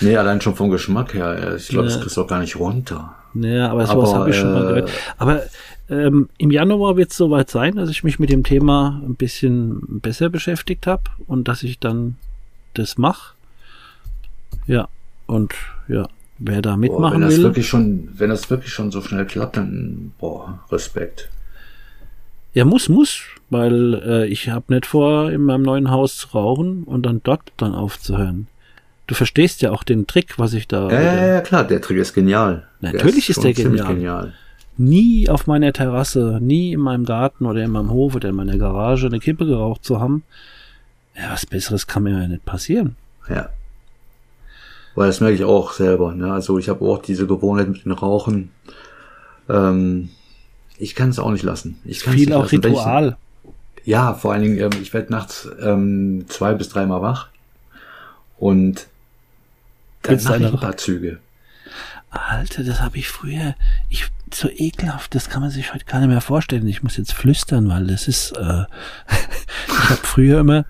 Nee, 0.00 0.16
allein 0.16 0.40
schon 0.40 0.54
vom 0.56 0.70
Geschmack 0.70 1.14
her. 1.14 1.52
äh, 1.52 1.56
Ich 1.56 1.68
glaube, 1.68 1.86
das 1.86 1.94
Ja. 1.94 2.00
kriegst 2.02 2.16
du 2.16 2.22
auch 2.22 2.26
gar 2.28 2.40
nicht 2.40 2.56
runter. 2.56 3.14
Naja, 3.34 3.70
aber 3.70 3.86
sowas 3.86 4.14
habe 4.14 4.30
ich 4.30 4.36
schon 4.36 4.52
mal 4.52 4.64
äh, 4.64 4.68
gehört. 4.68 4.90
Aber 5.18 5.42
ähm, 5.88 6.28
im 6.38 6.50
Januar 6.50 6.96
wird 6.96 7.10
es 7.10 7.16
soweit 7.16 7.50
sein, 7.50 7.76
dass 7.76 7.90
ich 7.90 8.04
mich 8.04 8.18
mit 8.18 8.30
dem 8.30 8.44
Thema 8.44 9.02
ein 9.04 9.14
bisschen 9.14 10.00
besser 10.00 10.28
beschäftigt 10.28 10.86
habe 10.86 11.02
und 11.26 11.48
dass 11.48 11.62
ich 11.62 11.78
dann 11.78 12.16
das 12.74 12.98
mache. 12.98 13.34
Ja, 14.66 14.88
und 15.26 15.54
ja, 15.88 16.08
wer 16.38 16.62
da 16.62 16.72
Boah, 16.72 16.76
mitmachen 16.78 17.14
wenn 17.14 17.20
das 17.22 17.36
will. 17.36 17.44
wirklich 17.44 17.68
schon, 17.68 18.08
wenn 18.14 18.30
das 18.30 18.50
wirklich 18.50 18.72
schon 18.72 18.90
so 18.90 19.02
schnell 19.02 19.26
klappt, 19.26 19.56
dann 19.56 20.12
boah, 20.18 20.60
Respekt. 20.70 21.30
Ja, 22.54 22.66
muss, 22.66 22.88
muss, 22.90 23.22
weil 23.48 23.94
äh, 23.94 24.26
ich 24.26 24.50
habe 24.50 24.74
nicht 24.74 24.84
vor, 24.84 25.30
in 25.30 25.42
meinem 25.44 25.62
neuen 25.62 25.90
Haus 25.90 26.18
zu 26.18 26.28
rauchen 26.28 26.84
und 26.84 27.04
dann 27.04 27.22
dort 27.24 27.52
dann 27.56 27.74
aufzuhören. 27.74 28.46
Du 29.06 29.14
verstehst 29.14 29.62
ja 29.62 29.72
auch 29.72 29.82
den 29.82 30.06
Trick, 30.06 30.38
was 30.38 30.54
ich 30.54 30.68
da. 30.68 30.88
Ja, 30.90 31.00
ja, 31.00 31.26
ja, 31.26 31.40
klar, 31.40 31.64
der 31.64 31.80
Trick 31.80 31.98
ist 31.98 32.14
genial. 32.14 32.66
Natürlich 32.80 33.28
ist 33.28 33.34
schon 33.34 33.44
der 33.44 33.52
genial. 33.52 33.94
genial. 33.94 34.32
nie 34.78 35.28
auf 35.28 35.46
meiner 35.46 35.72
Terrasse, 35.72 36.38
nie 36.40 36.72
in 36.72 36.80
meinem 36.80 37.04
Garten 37.04 37.46
oder 37.46 37.62
in 37.62 37.70
meinem 37.70 37.90
Hof 37.90 38.14
oder 38.14 38.28
in 38.28 38.34
meiner 38.34 38.56
Garage 38.56 39.06
eine 39.06 39.18
Kippe 39.18 39.44
geraucht 39.46 39.84
zu 39.84 40.00
haben. 40.00 40.22
Ja, 41.16 41.32
was 41.32 41.46
Besseres 41.46 41.86
kann 41.86 42.04
mir 42.04 42.18
ja 42.18 42.28
nicht 42.28 42.44
passieren. 42.44 42.96
Ja. 43.28 43.50
Weil 44.94 45.08
das 45.08 45.20
merke 45.20 45.36
ich 45.36 45.44
auch 45.44 45.72
selber. 45.72 46.14
Ne? 46.14 46.32
Also 46.32 46.58
ich 46.58 46.68
habe 46.68 46.84
auch 46.84 47.02
diese 47.02 47.26
Gewohnheit 47.26 47.68
mit 47.68 47.84
dem 47.84 47.92
Rauchen. 47.92 48.50
Ähm, 49.48 50.10
ich 50.78 50.94
kann 50.94 51.10
es 51.10 51.18
auch 51.18 51.30
nicht 51.30 51.44
lassen. 51.44 51.78
Ich 51.84 52.00
kann's 52.00 52.16
Viel 52.16 52.26
nicht 52.26 52.34
auch 52.34 52.42
lassen. 52.42 52.64
Ritual. 52.64 53.16
Ich, 53.76 53.86
ja, 53.86 54.14
vor 54.14 54.32
allen 54.32 54.42
Dingen, 54.42 54.58
ähm, 54.58 54.70
ich 54.80 54.94
werde 54.94 55.12
nachts 55.12 55.48
ähm, 55.60 56.24
zwei 56.28 56.54
bis 56.54 56.68
dreimal 56.68 57.02
wach. 57.02 57.28
Und 58.38 58.88
dann 60.02 60.14
mache 60.16 60.22
ich 60.22 60.30
eine- 60.30 60.48
ein 60.52 60.60
paar 60.60 60.76
Züge. 60.76 61.18
Alter, 62.10 62.62
das 62.64 62.80
habe 62.82 62.98
ich 62.98 63.08
früher. 63.08 63.54
Ich 63.88 64.08
so 64.34 64.48
ekelhaft, 64.50 65.14
das 65.14 65.30
kann 65.30 65.40
man 65.42 65.50
sich 65.50 65.72
heute 65.72 65.84
gar 65.86 66.00
nicht 66.00 66.08
mehr 66.08 66.20
vorstellen. 66.20 66.66
Ich 66.68 66.82
muss 66.82 66.96
jetzt 66.96 67.12
flüstern, 67.14 67.68
weil 67.70 67.86
das 67.86 68.08
ist. 68.08 68.32
Äh, 68.32 68.64
ich 69.68 69.90
habe 69.90 70.00
früher 70.02 70.40
immer 70.40 70.64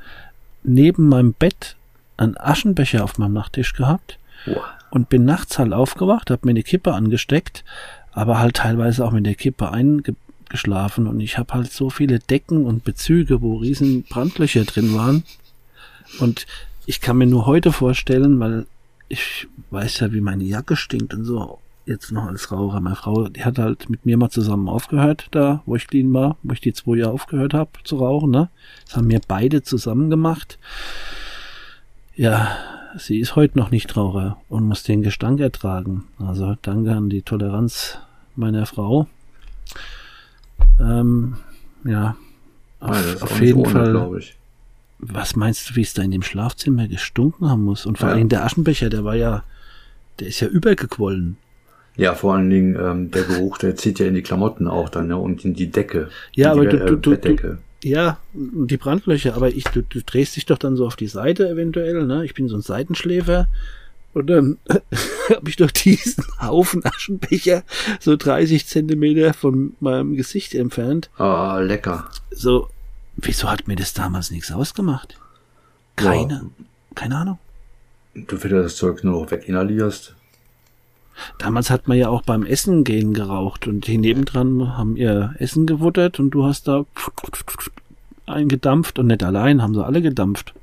neben 0.62 1.08
meinem 1.08 1.32
Bett 1.32 1.76
einen 2.16 2.36
Aschenbecher 2.36 3.02
auf 3.02 3.18
meinem 3.18 3.32
Nachttisch 3.32 3.72
gehabt 3.72 4.18
Boah. 4.46 4.64
und 4.90 5.08
bin 5.08 5.24
nachts 5.24 5.58
halt 5.58 5.72
aufgewacht, 5.72 6.30
habe 6.30 6.42
mir 6.46 6.50
eine 6.50 6.62
Kippe 6.62 6.92
angesteckt, 6.92 7.64
aber 8.12 8.38
halt 8.38 8.56
teilweise 8.56 9.04
auch 9.04 9.10
mit 9.10 9.26
der 9.26 9.34
Kippe 9.34 9.72
eingeschlafen 9.72 11.08
und 11.08 11.18
ich 11.20 11.38
habe 11.38 11.54
halt 11.54 11.72
so 11.72 11.90
viele 11.90 12.20
Decken 12.20 12.64
und 12.64 12.84
Bezüge, 12.84 13.40
wo 13.42 13.56
riesen 13.56 14.04
Brandlöcher 14.04 14.64
drin 14.64 14.94
waren 14.94 15.24
und 16.20 16.46
ich 16.86 17.00
kann 17.00 17.16
mir 17.18 17.26
nur 17.26 17.46
heute 17.46 17.72
vorstellen, 17.72 18.38
weil 18.38 18.66
ich 19.12 19.46
weiß 19.70 20.00
ja, 20.00 20.12
wie 20.12 20.22
meine 20.22 20.44
Jacke 20.44 20.74
stinkt 20.74 21.12
und 21.12 21.24
so, 21.24 21.58
jetzt 21.84 22.12
noch 22.12 22.24
als 22.24 22.50
Raucher. 22.50 22.80
Meine 22.80 22.96
Frau, 22.96 23.28
die 23.28 23.44
hat 23.44 23.58
halt 23.58 23.90
mit 23.90 24.06
mir 24.06 24.16
mal 24.16 24.30
zusammen 24.30 24.70
aufgehört, 24.70 25.28
da, 25.32 25.62
wo 25.66 25.76
ich 25.76 25.86
clean 25.86 26.14
war, 26.14 26.38
wo 26.42 26.54
ich 26.54 26.62
die 26.62 26.72
zwei 26.72 26.96
Jahre 26.96 27.12
aufgehört 27.12 27.52
habe 27.52 27.70
zu 27.84 27.96
rauchen, 27.96 28.30
ne? 28.30 28.48
Das 28.86 28.96
haben 28.96 29.10
wir 29.10 29.20
beide 29.28 29.62
zusammen 29.62 30.08
gemacht. 30.08 30.58
Ja, 32.16 32.56
sie 32.96 33.20
ist 33.20 33.36
heute 33.36 33.58
noch 33.58 33.70
nicht 33.70 33.94
Raucher 33.94 34.38
und 34.48 34.66
muss 34.66 34.82
den 34.82 35.02
Gestank 35.02 35.40
ertragen. 35.40 36.04
Also 36.18 36.56
danke 36.62 36.92
an 36.92 37.10
die 37.10 37.20
Toleranz 37.20 37.98
meiner 38.34 38.64
Frau. 38.64 39.08
Ähm, 40.80 41.36
ja, 41.84 42.16
auf, 42.80 43.22
auf 43.22 43.40
jeden 43.42 43.66
Fall. 43.66 43.90
glaube 43.90 44.20
ich. 44.20 44.38
Was 45.04 45.34
meinst 45.36 45.68
du, 45.70 45.76
wie 45.76 45.82
es 45.82 45.94
da 45.94 46.02
in 46.02 46.12
dem 46.12 46.22
Schlafzimmer 46.22 46.86
gestunken 46.86 47.48
haben 47.50 47.64
muss? 47.64 47.86
Und 47.86 47.98
vor 47.98 48.08
Ja. 48.08 48.14
allem 48.14 48.28
der 48.28 48.44
Aschenbecher, 48.44 48.88
der 48.88 49.04
war 49.04 49.16
ja, 49.16 49.42
der 50.20 50.28
ist 50.28 50.40
ja 50.40 50.46
übergequollen. 50.48 51.36
Ja, 51.96 52.14
vor 52.14 52.34
allen 52.34 52.48
Dingen 52.48 52.76
ähm, 52.80 53.10
der 53.10 53.24
Geruch, 53.24 53.58
der 53.58 53.76
zieht 53.76 53.98
ja 53.98 54.06
in 54.06 54.14
die 54.14 54.22
Klamotten 54.22 54.66
auch 54.68 54.88
dann 54.88 55.08
ne? 55.08 55.16
und 55.18 55.44
in 55.44 55.54
die 55.54 55.70
Decke. 55.70 56.08
Ja, 56.32 56.52
in 56.52 56.58
aber 56.60 56.66
die 56.68 56.78
du- 56.78 56.86
du- 56.86 56.96
du- 56.96 57.10
Bettdecke. 57.10 57.58
Ja, 57.84 58.18
die 58.32 58.76
Brandlöcher, 58.76 59.34
aber 59.34 59.48
ich, 59.48 59.64
du, 59.64 59.82
du 59.82 60.00
drehst 60.02 60.36
dich 60.36 60.46
doch 60.46 60.56
dann 60.58 60.76
so 60.76 60.86
auf 60.86 60.94
die 60.94 61.08
Seite 61.08 61.48
eventuell, 61.48 62.06
ne? 62.06 62.24
Ich 62.24 62.32
bin 62.32 62.48
so 62.48 62.54
ein 62.56 62.62
Seitenschläfer. 62.62 63.48
Und 64.14 64.28
dann 64.30 64.58
habe 65.34 65.48
ich 65.48 65.56
doch 65.56 65.70
diesen 65.72 66.22
Haufen 66.40 66.84
Aschenbecher 66.86 67.64
so 67.98 68.14
30 68.14 68.66
Zentimeter 68.68 69.34
von 69.34 69.74
meinem 69.80 70.14
Gesicht 70.14 70.54
entfernt. 70.54 71.10
Ah, 71.18 71.58
lecker. 71.58 72.08
So, 72.30 72.68
wieso 73.16 73.50
hat 73.50 73.68
mir 73.68 73.76
das 73.76 73.94
damals 73.94 74.30
nichts 74.30 74.52
ausgemacht? 74.52 75.16
Keine, 75.96 76.50
keine 76.94 77.16
Ahnung. 77.16 77.38
Du 78.14 78.42
wieder 78.42 78.62
das 78.62 78.76
Zeug 78.76 79.04
nur 79.04 79.22
noch 79.22 79.30
weginhalierst. 79.30 80.14
Damals 81.38 81.70
hat 81.70 81.88
man 81.88 81.98
ja 81.98 82.08
auch 82.08 82.22
beim 82.22 82.44
Essen 82.44 82.84
gehen 82.84 83.12
geraucht 83.12 83.66
und 83.66 83.86
die 83.86 83.98
nebendran 83.98 84.76
haben 84.76 84.96
ihr 84.96 85.34
Essen 85.38 85.66
gewuttert 85.66 86.18
und 86.18 86.30
du 86.30 86.44
hast 86.44 86.68
da 86.68 86.84
eingedampft 88.26 88.98
und 88.98 89.08
nicht 89.08 89.22
allein, 89.22 89.62
haben 89.62 89.74
sie 89.74 89.84
alle 89.84 90.02
gedampft. 90.02 90.54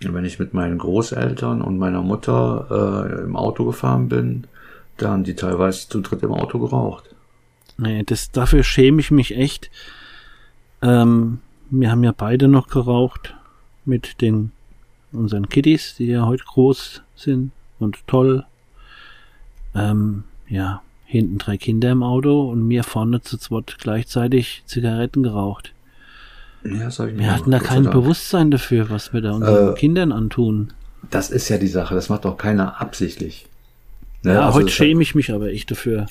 Wenn 0.00 0.24
ich 0.24 0.38
mit 0.38 0.54
meinen 0.54 0.78
Großeltern 0.78 1.60
und 1.60 1.78
meiner 1.78 2.02
Mutter 2.02 3.08
äh, 3.10 3.24
im 3.24 3.34
Auto 3.34 3.64
gefahren 3.64 4.08
bin, 4.08 4.44
da 4.96 5.10
haben 5.10 5.24
die 5.24 5.34
teilweise 5.34 5.88
zu 5.88 6.00
dritt 6.00 6.22
im 6.22 6.32
Auto 6.32 6.58
geraucht. 6.60 7.04
Nee, 7.78 8.04
das, 8.04 8.30
dafür 8.30 8.62
schäme 8.62 9.00
ich 9.00 9.10
mich 9.10 9.36
echt. 9.36 9.70
Ähm, 10.82 11.40
wir 11.70 11.90
haben 11.90 12.04
ja 12.04 12.12
beide 12.16 12.48
noch 12.48 12.68
geraucht 12.68 13.34
mit 13.84 14.20
den 14.20 14.52
unseren 15.12 15.48
Kiddies, 15.48 15.94
die 15.96 16.06
ja 16.06 16.26
heute 16.26 16.44
groß 16.44 17.02
sind 17.16 17.52
und 17.78 18.06
toll. 18.06 18.44
Ähm, 19.74 20.24
ja, 20.48 20.82
hinten 21.04 21.38
drei 21.38 21.56
Kinder 21.56 21.90
im 21.90 22.02
Auto 22.02 22.50
und 22.50 22.66
mir 22.66 22.84
vorne 22.84 23.22
zu 23.22 23.38
zweit 23.38 23.76
gleichzeitig 23.80 24.62
Zigaretten 24.66 25.22
geraucht. 25.22 25.72
Ja, 26.64 26.90
Wir 26.90 27.32
hatten 27.34 27.50
da 27.50 27.60
kein. 27.60 27.84
Bewusstsein 27.84 28.50
dafür, 28.50 28.90
was 28.90 29.12
wir 29.12 29.20
da 29.22 29.32
unseren 29.32 29.72
Äh, 29.72 29.78
Kindern 29.78 30.12
antun. 30.12 30.72
Das 31.10 31.30
ist 31.30 31.48
ja 31.48 31.56
die 31.56 31.68
Sache, 31.68 31.94
das 31.94 32.08
macht 32.08 32.24
doch 32.24 32.36
keiner 32.36 32.80
absichtlich. 32.80 33.46
Ne, 34.24 34.34
Ja, 34.34 34.46
also 34.46 34.58
heute 34.58 34.68
schäme 34.68 35.00
ich 35.02 35.14
mich 35.14 35.32
aber 35.32 35.48
echt 35.50 35.70
dafür. 35.70 36.06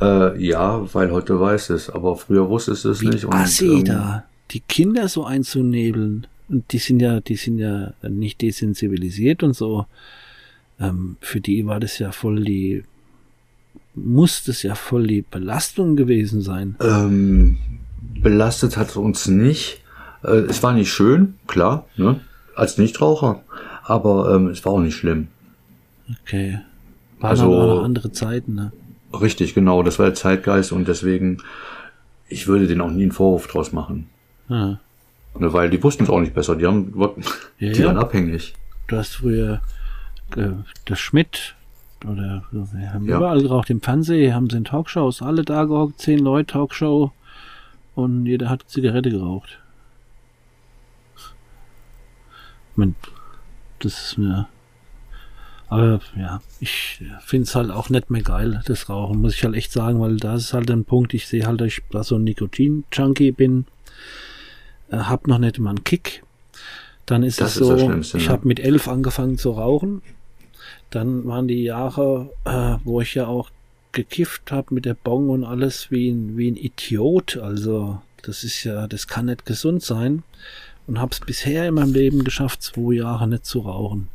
Äh, 0.00 0.42
ja, 0.44 0.82
weil 0.94 1.12
heute 1.12 1.38
weiß 1.38 1.70
es, 1.70 1.90
aber 1.90 2.16
früher 2.16 2.48
wusste 2.48 2.72
es 2.72 2.84
es 2.84 3.02
Wie 3.02 3.08
nicht. 3.08 3.26
assi 3.32 3.66
ähm, 3.66 3.84
da, 3.84 4.24
die 4.52 4.60
Kinder 4.60 5.08
so 5.08 5.24
einzunebeln. 5.24 6.26
Und 6.48 6.72
die 6.72 6.78
sind 6.78 7.00
ja, 7.00 7.20
die 7.20 7.36
sind 7.36 7.58
ja 7.58 7.94
nicht 8.08 8.40
desensibilisiert 8.42 9.42
und 9.42 9.54
so. 9.54 9.86
Ähm, 10.78 11.16
für 11.20 11.40
die 11.40 11.66
war 11.66 11.80
das 11.80 11.98
ja 11.98 12.12
voll 12.12 12.44
die, 12.44 12.82
muss 13.94 14.44
das 14.44 14.62
ja 14.62 14.74
voll 14.74 15.06
die 15.06 15.22
Belastung 15.22 15.96
gewesen 15.96 16.42
sein. 16.42 16.76
Ähm, 16.80 17.58
belastet 18.20 18.76
hat 18.76 18.90
es 18.90 18.96
uns 18.96 19.26
nicht. 19.28 19.82
Äh, 20.24 20.42
es 20.48 20.62
war 20.62 20.72
nicht 20.74 20.92
schön, 20.92 21.34
klar, 21.46 21.86
ne? 21.96 22.20
als 22.54 22.76
Nichtraucher, 22.78 23.42
aber 23.84 24.34
ähm, 24.34 24.48
es 24.48 24.64
war 24.64 24.72
auch 24.72 24.80
nicht 24.80 24.94
schlimm. 24.94 25.28
Okay. 26.22 26.60
Waren 27.20 27.30
Also- 27.30 27.80
andere 27.80 28.12
Zeiten, 28.12 28.54
ne? 28.54 28.72
Richtig, 29.18 29.54
genau, 29.54 29.82
das 29.82 29.98
war 29.98 30.06
der 30.06 30.14
Zeitgeist 30.14 30.72
und 30.72 30.88
deswegen, 30.88 31.38
ich 32.28 32.48
würde 32.48 32.66
denen 32.66 32.80
auch 32.80 32.90
nie 32.90 33.02
einen 33.02 33.12
Vorwurf 33.12 33.46
draus 33.46 33.72
machen. 33.72 34.06
Ja. 34.48 34.78
Ne, 35.38 35.52
weil 35.52 35.70
die 35.70 35.82
wussten 35.82 36.04
es 36.04 36.10
auch 36.10 36.20
nicht 36.20 36.34
besser, 36.34 36.56
die, 36.56 36.66
haben, 36.66 36.92
Ja, 36.98 37.08
die 37.72 37.80
ja. 37.80 37.86
waren 37.86 37.98
abhängig. 37.98 38.54
Du 38.88 38.96
hast 38.96 39.14
früher 39.16 39.62
äh, 40.36 40.48
der 40.88 40.96
Schmidt 40.96 41.54
oder 42.04 42.42
wir 42.50 42.92
haben 42.92 43.08
Ja. 43.08 43.16
überall 43.16 43.40
geraucht, 43.40 43.70
im 43.70 43.80
Fernsehen 43.80 44.34
haben 44.34 44.50
sie 44.50 44.56
in 44.58 44.64
Talkshows, 44.64 45.22
alle 45.22 45.42
da 45.44 45.64
gehockt, 45.64 46.00
zehn 46.00 46.18
Leute 46.18 46.52
Talkshow 46.52 47.12
und 47.94 48.26
jeder 48.26 48.50
hat 48.50 48.64
Zigarette 48.68 49.10
geraucht. 49.10 49.58
Ich 51.16 52.76
mein, 52.76 52.94
das 53.78 54.02
ist 54.06 54.18
mir. 54.18 54.48
Aber 55.68 56.00
ja, 56.16 56.42
ich 56.60 57.02
finde 57.24 57.44
es 57.44 57.54
halt 57.54 57.70
auch 57.70 57.88
nicht 57.88 58.10
mehr 58.10 58.22
geil, 58.22 58.60
das 58.66 58.90
Rauchen, 58.90 59.22
muss 59.22 59.34
ich 59.34 59.44
halt 59.44 59.54
echt 59.54 59.72
sagen, 59.72 60.00
weil 60.00 60.18
da 60.18 60.34
ist 60.34 60.52
halt 60.52 60.70
ein 60.70 60.84
Punkt, 60.84 61.14
ich 61.14 61.26
sehe 61.26 61.46
halt, 61.46 61.60
dass 61.62 61.68
ich 61.68 61.82
so 62.02 62.16
ein 62.16 62.24
Nikotin-Junkie 62.24 63.32
bin, 63.32 63.64
hab 64.96 65.26
noch 65.26 65.38
nicht 65.38 65.58
mal 65.58 65.70
einen 65.70 65.84
Kick. 65.84 66.22
Dann 67.06 67.22
ist 67.22 67.40
Das 67.40 67.56
es 67.56 67.62
ist 67.62 67.66
so, 67.66 67.78
Schlimmste, 67.78 68.18
ich 68.18 68.26
ne? 68.26 68.32
habe 68.32 68.46
mit 68.46 68.60
elf 68.60 68.88
angefangen 68.88 69.38
zu 69.38 69.52
rauchen. 69.52 70.02
Dann 70.90 71.26
waren 71.26 71.48
die 71.48 71.62
Jahre, 71.62 72.30
äh, 72.44 72.76
wo 72.84 73.00
ich 73.00 73.14
ja 73.14 73.26
auch 73.26 73.50
gekifft 73.92 74.52
habe 74.52 74.74
mit 74.74 74.84
der 74.84 74.94
Bong 74.94 75.28
und 75.28 75.44
alles 75.44 75.90
wie 75.90 76.10
ein, 76.10 76.36
wie 76.36 76.50
ein 76.50 76.56
Idiot. 76.56 77.36
Also 77.36 78.00
das 78.22 78.44
ist 78.44 78.64
ja, 78.64 78.86
das 78.86 79.06
kann 79.06 79.26
nicht 79.26 79.46
gesund 79.46 79.82
sein. 79.82 80.22
Und 80.86 80.98
habe 80.98 81.12
es 81.12 81.20
bisher 81.20 81.68
in 81.68 81.74
meinem 81.74 81.92
Leben 81.92 82.24
geschafft, 82.24 82.62
zwei 82.62 82.94
Jahre 82.94 83.28
nicht 83.28 83.46
zu 83.46 83.60
rauchen. 83.60 84.08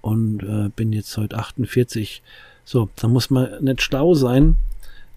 Und 0.00 0.42
äh, 0.42 0.68
bin 0.74 0.92
jetzt 0.92 1.16
heute 1.16 1.38
48. 1.38 2.22
So, 2.64 2.88
da 2.96 3.08
muss 3.08 3.30
man 3.30 3.62
nicht 3.62 3.82
schlau 3.82 4.14
sein, 4.14 4.56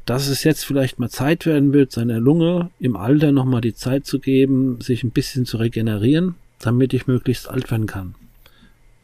dass 0.06 0.28
es 0.28 0.44
jetzt 0.44 0.66
vielleicht 0.66 1.00
mal 1.00 1.10
Zeit 1.10 1.46
werden 1.46 1.74
wird, 1.74 1.92
seiner 1.92 2.20
Lunge 2.20 2.70
im 2.80 2.96
Alter 2.96 3.32
nochmal 3.32 3.62
die 3.62 3.74
Zeit 3.74 4.06
zu 4.06 4.20
geben, 4.20 4.80
sich 4.82 5.04
ein 5.04 5.12
bisschen 5.12 5.46
zu 5.46 5.58
regenerieren, 5.58 6.36
damit 6.60 6.94
ich 6.94 7.08
möglichst 7.08 7.50
alt 7.50 7.72
werden 7.72 7.88
kann. 7.88 8.16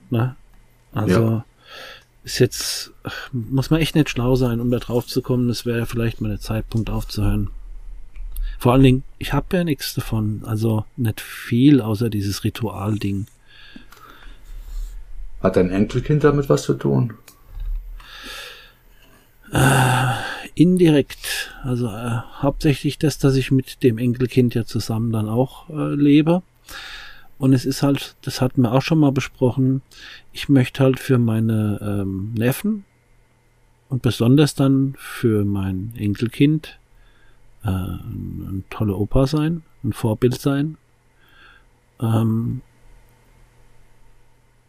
Na? 0.09 0.35
Also 0.93 1.21
Ja. 1.21 1.45
ist 2.23 2.39
jetzt, 2.39 2.91
muss 3.31 3.71
man 3.71 3.81
echt 3.81 3.95
nicht 3.95 4.09
schlau 4.09 4.35
sein, 4.35 4.59
um 4.59 4.69
da 4.69 4.77
drauf 4.79 5.07
zu 5.07 5.21
kommen. 5.21 5.49
Es 5.49 5.65
wäre 5.65 5.85
vielleicht 5.85 6.21
mal 6.21 6.29
der 6.29 6.39
Zeitpunkt 6.39 6.89
aufzuhören. 6.89 7.49
Vor 8.59 8.73
allen 8.73 8.83
Dingen, 8.83 9.03
ich 9.17 9.33
habe 9.33 9.57
ja 9.57 9.63
nichts 9.63 9.95
davon. 9.95 10.43
Also 10.45 10.85
nicht 10.97 11.19
viel, 11.19 11.81
außer 11.81 12.11
dieses 12.11 12.43
Ritualding. 12.43 13.25
Hat 15.41 15.55
dein 15.55 15.71
Enkelkind 15.71 16.23
damit 16.23 16.47
was 16.47 16.61
zu 16.63 16.75
tun? 16.75 17.15
Indirekt. 20.55 21.53
Also 21.63 21.87
äh, 21.87 22.21
hauptsächlich 22.41 22.97
das, 22.97 23.17
dass 23.17 23.35
ich 23.35 23.51
mit 23.51 23.83
dem 23.83 23.97
Enkelkind 23.97 24.53
ja 24.55 24.65
zusammen 24.65 25.11
dann 25.11 25.29
auch 25.29 25.69
äh, 25.69 25.95
lebe. 25.95 26.43
Und 27.37 27.53
es 27.53 27.65
ist 27.65 27.81
halt, 27.81 28.15
das 28.21 28.39
hatten 28.39 28.61
wir 28.61 28.71
auch 28.71 28.83
schon 28.83 28.99
mal 28.99 29.11
besprochen, 29.11 29.81
ich 30.31 30.47
möchte 30.47 30.83
halt 30.83 30.99
für 30.99 31.17
meine 31.17 31.79
ähm, 31.81 32.33
Neffen 32.35 32.85
und 33.89 34.03
besonders 34.03 34.53
dann 34.53 34.93
für 34.97 35.43
mein 35.43 35.93
Enkelkind 35.97 36.79
äh, 37.63 37.69
ein, 37.69 38.63
toller 38.69 38.99
Opa 38.99 39.25
sein, 39.25 39.63
ein 39.83 39.91
Vorbild 39.91 40.39
sein. 40.39 40.77
Ähm, 41.99 42.61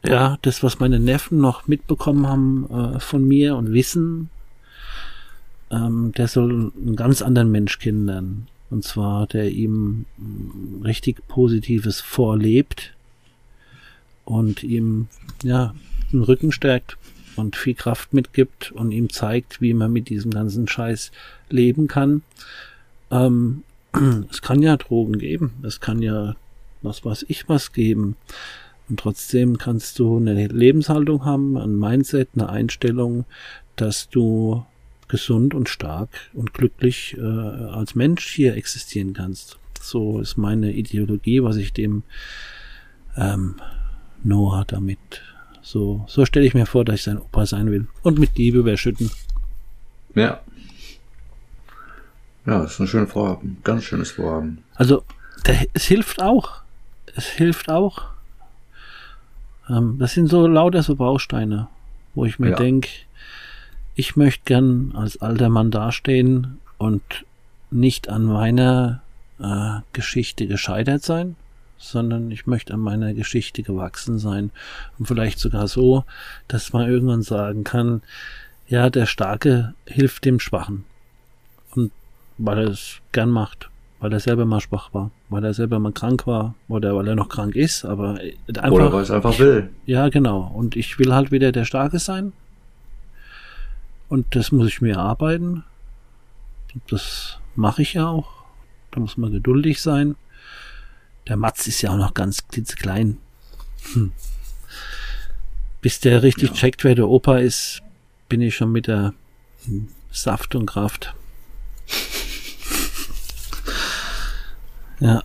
ja, 0.04 0.38
das, 0.42 0.62
was 0.62 0.80
meine 0.80 0.98
Neffen 0.98 1.38
noch 1.38 1.68
mitbekommen 1.68 2.26
haben 2.26 2.70
äh, 2.70 3.00
von 3.00 3.26
mir 3.26 3.56
und 3.56 3.72
wissen, 3.72 4.30
ähm, 5.72 6.12
der 6.16 6.28
soll 6.28 6.72
einen 6.76 6.96
ganz 6.96 7.22
anderen 7.22 7.50
Mensch 7.50 7.78
kennenlernen. 7.78 8.46
Und 8.70 8.84
zwar, 8.84 9.26
der 9.26 9.50
ihm 9.50 10.04
mm, 10.18 10.82
richtig 10.82 11.26
Positives 11.28 12.00
vorlebt 12.00 12.94
und 14.24 14.62
ihm, 14.62 15.08
ja, 15.42 15.74
den 16.12 16.22
Rücken 16.22 16.52
stärkt 16.52 16.96
und 17.36 17.56
viel 17.56 17.74
Kraft 17.74 18.12
mitgibt 18.12 18.70
und 18.72 18.92
ihm 18.92 19.10
zeigt, 19.10 19.60
wie 19.60 19.74
man 19.74 19.92
mit 19.92 20.08
diesem 20.08 20.30
ganzen 20.30 20.68
Scheiß 20.68 21.10
leben 21.48 21.88
kann. 21.88 22.22
Ähm, 23.10 23.64
es 24.30 24.42
kann 24.42 24.62
ja 24.62 24.76
Drogen 24.76 25.18
geben, 25.18 25.54
es 25.62 25.80
kann 25.80 26.02
ja 26.02 26.36
was 26.82 27.04
weiß 27.04 27.26
ich 27.28 27.48
was 27.48 27.72
geben. 27.72 28.16
Und 28.88 29.00
trotzdem 29.00 29.58
kannst 29.58 29.98
du 29.98 30.16
eine 30.16 30.48
Lebenshaltung 30.48 31.24
haben, 31.24 31.56
ein 31.56 31.78
Mindset, 31.78 32.30
eine 32.34 32.48
Einstellung, 32.48 33.24
dass 33.76 34.08
du 34.08 34.66
gesund 35.12 35.52
und 35.52 35.68
stark 35.68 36.08
und 36.32 36.54
glücklich 36.54 37.14
äh, 37.18 37.20
als 37.20 37.94
Mensch 37.94 38.26
hier 38.34 38.56
existieren 38.56 39.12
kannst. 39.12 39.58
So 39.78 40.20
ist 40.20 40.38
meine 40.38 40.72
Ideologie, 40.72 41.42
was 41.42 41.56
ich 41.56 41.74
dem 41.74 42.02
ähm, 43.16 43.56
Noah 44.24 44.64
damit 44.66 44.98
so 45.60 46.04
so 46.08 46.24
stelle 46.24 46.46
ich 46.46 46.54
mir 46.54 46.64
vor, 46.66 46.84
dass 46.86 46.94
ich 46.96 47.02
sein 47.02 47.18
Opa 47.18 47.44
sein 47.44 47.70
will 47.70 47.86
und 48.02 48.18
mit 48.18 48.36
Liebe 48.38 48.58
überschütten. 48.58 49.10
Ja. 50.14 50.40
Ja, 52.46 52.64
ist 52.64 52.80
ein 52.80 52.86
schönes 52.88 53.12
Vorhaben. 53.12 53.58
Ganz 53.62 53.84
schönes 53.84 54.10
Vorhaben. 54.12 54.64
Also 54.74 55.04
der, 55.46 55.66
es 55.74 55.84
hilft 55.84 56.22
auch. 56.22 56.62
Es 57.14 57.26
hilft 57.26 57.68
auch. 57.68 58.08
Ähm, 59.68 59.96
das 59.98 60.14
sind 60.14 60.28
so 60.28 60.46
lauter 60.46 60.82
so 60.82 60.96
Bausteine, 60.96 61.68
wo 62.14 62.24
ich 62.24 62.38
mir 62.38 62.50
Ja. 62.50 62.56
denk, 62.56 62.88
ich 63.94 64.16
möchte 64.16 64.42
gern 64.44 64.92
als 64.94 65.20
alter 65.20 65.48
Mann 65.48 65.70
dastehen 65.70 66.58
und 66.78 67.02
nicht 67.70 68.08
an 68.08 68.24
meiner 68.24 69.02
äh, 69.40 69.80
Geschichte 69.92 70.46
gescheitert 70.46 71.02
sein, 71.02 71.36
sondern 71.78 72.30
ich 72.30 72.46
möchte 72.46 72.74
an 72.74 72.80
meiner 72.80 73.12
Geschichte 73.12 73.62
gewachsen 73.62 74.18
sein 74.18 74.50
und 74.98 75.06
vielleicht 75.06 75.38
sogar 75.38 75.68
so, 75.68 76.04
dass 76.48 76.72
man 76.72 76.88
irgendwann 76.88 77.22
sagen 77.22 77.64
kann, 77.64 78.02
ja, 78.68 78.88
der 78.88 79.06
Starke 79.06 79.74
hilft 79.86 80.24
dem 80.24 80.40
Schwachen. 80.40 80.84
Und 81.74 81.90
weil 82.38 82.58
er 82.58 82.68
es 82.68 83.00
gern 83.10 83.30
macht, 83.30 83.68
weil 84.00 84.12
er 84.12 84.20
selber 84.20 84.44
mal 84.44 84.60
schwach 84.60 84.94
war, 84.94 85.10
weil 85.28 85.44
er 85.44 85.54
selber 85.54 85.78
mal 85.78 85.92
krank 85.92 86.26
war 86.26 86.54
oder 86.68 86.96
weil 86.96 87.08
er 87.08 87.14
noch 87.14 87.28
krank 87.28 87.54
ist, 87.56 87.84
aber 87.84 88.18
einfach. 88.48 88.70
Oder 88.70 88.92
weil 88.92 89.02
es 89.02 89.10
einfach 89.10 89.38
will. 89.38 89.70
Ja, 89.86 90.08
genau. 90.08 90.50
Und 90.54 90.76
ich 90.76 90.98
will 90.98 91.12
halt 91.12 91.32
wieder 91.32 91.52
der 91.52 91.64
Starke 91.64 91.98
sein. 91.98 92.32
Und 94.12 94.36
das 94.36 94.52
muss 94.52 94.68
ich 94.68 94.82
mir 94.82 94.96
erarbeiten. 94.96 95.64
Das 96.88 97.38
mache 97.54 97.80
ich 97.80 97.94
ja 97.94 98.08
auch. 98.08 98.44
Da 98.90 99.00
muss 99.00 99.16
man 99.16 99.32
geduldig 99.32 99.80
sein. 99.80 100.16
Der 101.28 101.38
Matz 101.38 101.66
ist 101.66 101.80
ja 101.80 101.92
auch 101.92 101.96
noch 101.96 102.12
ganz 102.12 102.46
klitzeklein. 102.46 103.16
Hm. 103.94 104.12
Bis 105.80 105.98
der 106.00 106.22
richtig 106.22 106.50
ja. 106.50 106.54
checkt, 106.54 106.84
wer 106.84 106.94
der 106.94 107.08
Opa 107.08 107.38
ist, 107.38 107.80
bin 108.28 108.42
ich 108.42 108.54
schon 108.54 108.70
mit 108.70 108.86
der 108.86 109.14
Saft 110.10 110.54
und 110.56 110.66
Kraft. 110.66 111.14
ja. 115.00 115.22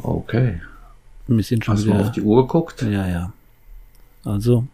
Okay. 0.00 0.62
Wir 1.26 1.44
sind 1.44 1.66
schon 1.66 1.74
Hast 1.74 1.84
wieder, 1.84 1.98
du 1.98 2.04
auf 2.04 2.12
die 2.12 2.22
Uhr 2.22 2.46
geguckt? 2.46 2.80
Ja, 2.80 3.06
ja. 3.06 3.32
Also. 4.24 4.66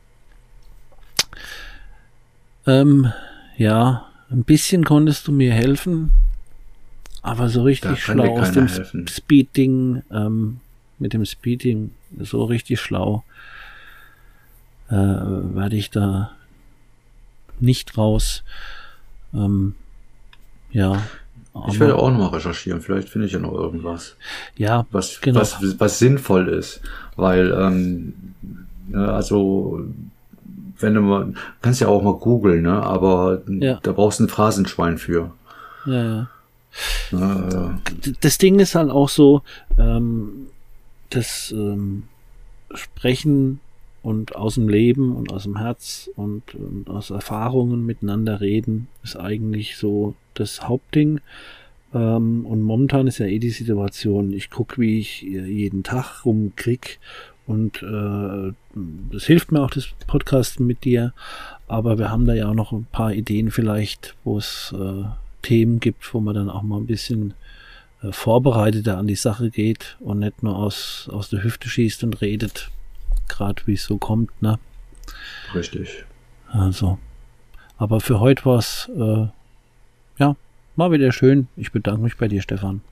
Ähm, 2.69 3.13
ja, 3.57 4.07
ein 4.31 4.45
bisschen 4.45 4.85
konntest 4.85 5.27
du 5.27 5.33
mir 5.33 5.53
helfen, 5.53 6.13
aber 7.23 7.49
so 7.49 7.63
richtig 7.63 8.03
schlau 8.03 8.39
aus 8.39 8.53
dem 8.53 8.69
helfen. 8.69 9.09
Speeding, 9.09 10.03
ähm, 10.13 10.61
mit 10.99 11.15
dem 11.15 11.25
Speeding, 11.25 11.93
so 12.19 12.45
richtig 12.45 12.81
schlau 12.81 13.25
äh, 14.91 14.95
werde 14.95 15.77
ich 15.77 15.91
da 15.91 16.33
nicht 17.61 17.97
raus. 17.99 18.43
Ähm, 19.35 19.75
ja. 20.71 21.03
Ich 21.69 21.81
werde 21.81 21.97
auch 21.97 22.11
nochmal 22.11 22.29
recherchieren. 22.29 22.81
Vielleicht 22.81 23.09
finde 23.09 23.27
ich 23.27 23.33
ja 23.33 23.39
noch 23.39 23.53
irgendwas. 23.53 24.17
Ja, 24.57 24.87
was, 24.91 25.21
genau. 25.21 25.41
was, 25.41 25.59
was 25.81 25.99
sinnvoll 25.99 26.49
ist. 26.49 26.81
Weil, 27.17 27.51
ähm, 27.53 28.15
ne, 28.87 29.13
also, 29.13 29.85
wenn 30.81 30.95
du 30.95 31.01
mal, 31.01 31.33
kannst 31.63 31.81
ja 31.81 31.89
auch 31.89 32.03
mal 32.03 32.15
googeln, 32.15 32.63
ne? 32.63 32.83
aber 32.83 33.43
ja. 33.49 33.79
da 33.83 33.93
brauchst 33.93 34.21
du 34.21 34.25
ein 34.25 34.29
Phrasenschwein 34.29 34.99
für. 34.99 35.33
Ja, 35.87 36.05
ja. 36.05 36.29
Na, 37.11 37.49
äh, 37.81 38.13
das 38.21 38.39
Ding 38.39 38.59
ist 38.59 38.75
halt 38.75 38.91
auch 38.91 39.09
so, 39.09 39.43
ähm, 39.79 40.49
das 41.11 41.53
ähm, 41.57 42.05
Sprechen 42.75 43.61
und 44.03 44.37
aus 44.37 44.55
dem 44.55 44.69
Leben 44.69 45.17
und 45.17 45.33
aus 45.33 45.45
dem 45.45 45.59
Herz 45.59 46.11
und, 46.17 46.55
und 46.55 46.89
aus 46.89 47.11
Erfahrungen 47.11 47.85
miteinander 47.85 48.41
reden 48.41 48.89
ist 49.03 49.17
eigentlich 49.17 49.77
so 49.77 50.15
das 50.35 50.69
Hauptding. 50.69 51.21
Ähm, 51.95 52.45
und 52.47 52.63
momentan 52.63 53.07
ist 53.07 53.19
ja 53.19 53.27
eh 53.27 53.39
die 53.39 53.51
Situation, 53.51 54.33
ich 54.33 54.51
gucke, 54.51 54.81
wie 54.81 54.99
ich 54.99 55.23
jeden 55.23 55.83
Tag 55.83 56.25
rumkrieg 56.25 57.01
und 57.49 57.83
äh, 57.83 58.53
das 59.11 59.25
hilft 59.25 59.53
mir 59.53 59.63
auch, 59.63 59.71
das 59.71 59.89
Podcasten 60.07 60.67
mit 60.67 60.85
dir. 60.85 61.15
Aber 61.67 61.99
wir 61.99 62.11
haben 62.11 62.27
da 62.27 62.35
ja 62.35 62.51
auch 62.51 62.55
noch 62.55 62.73
ein 62.73 62.87
paar 62.93 63.13
Ideen 63.15 63.51
vielleicht, 63.51 64.15
wo 64.23 64.37
es 64.37 64.75
äh, 64.79 65.05
Themen 65.41 65.81
gibt, 65.81 66.13
wo 66.13 66.21
man 66.21 66.35
dann 66.35 66.51
auch 66.51 66.63
mal 66.63 66.77
ein 66.77 66.87
bisschen 66.87 67.33
äh, 68.03 68.13
vorbereiteter 68.13 68.99
an 68.99 69.07
die 69.07 69.15
Sache 69.15 69.49
geht 69.51 69.97
und 69.99 70.19
nicht 70.19 70.43
nur 70.43 70.57
aus, 70.57 71.09
aus 71.11 71.31
der 71.31 71.43
Hüfte 71.43 71.71
schießt 71.71 72.05
und 72.05 72.21
redet 72.21 72.71
gerade 73.29 73.63
wie 73.65 73.75
es 73.75 73.85
so 73.85 73.97
kommt, 73.97 74.31
ne? 74.43 74.59
Richtig. 75.55 76.05
Also. 76.51 76.99
Aber 77.79 78.01
für 78.01 78.21
heute 78.21 78.45
war 78.45 78.59
es, 78.59 78.91
äh, 78.95 79.27
ja, 80.19 80.37
mal 80.77 80.93
wieder 80.93 81.13
schön. 81.13 81.49
Ich 81.57 81.73
bedanke 81.73 82.03
mich 82.03 82.19
bei 82.19 82.29
dir, 82.29 82.43
Stefan. 82.43 82.83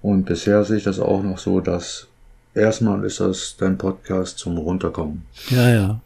Und 0.00 0.24
bisher 0.24 0.64
sehe 0.64 0.78
ich 0.78 0.84
das 0.84 0.98
auch 0.98 1.22
noch 1.22 1.38
so, 1.38 1.60
dass 1.60 2.08
erstmal 2.54 3.04
ist 3.04 3.20
das 3.20 3.56
dein 3.56 3.78
Podcast 3.78 4.38
zum 4.38 4.58
Runterkommen. 4.58 5.24
Ja, 5.50 5.68
ja. 5.70 6.00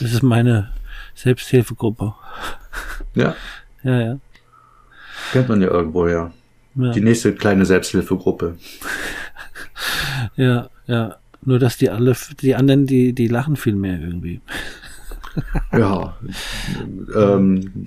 Das 0.00 0.12
ist 0.12 0.22
meine 0.22 0.70
Selbsthilfegruppe. 1.14 2.14
Ja. 3.14 3.34
Ja, 3.82 4.00
ja. 4.00 4.18
Kennt 5.32 5.48
man 5.48 5.60
ja 5.60 5.68
irgendwo, 5.68 6.06
ja. 6.06 6.30
ja. 6.74 6.92
Die 6.92 7.00
nächste 7.00 7.34
kleine 7.34 7.64
Selbsthilfegruppe. 7.64 8.56
ja, 10.36 10.68
ja. 10.86 11.16
Nur, 11.42 11.58
dass 11.58 11.76
die 11.76 11.90
alle, 11.90 12.14
die 12.40 12.54
anderen, 12.54 12.86
die, 12.86 13.12
die 13.12 13.28
lachen 13.28 13.56
viel 13.56 13.74
mehr 13.74 14.00
irgendwie. 14.00 14.40
ja. 15.72 16.16
ähm. 17.14 17.86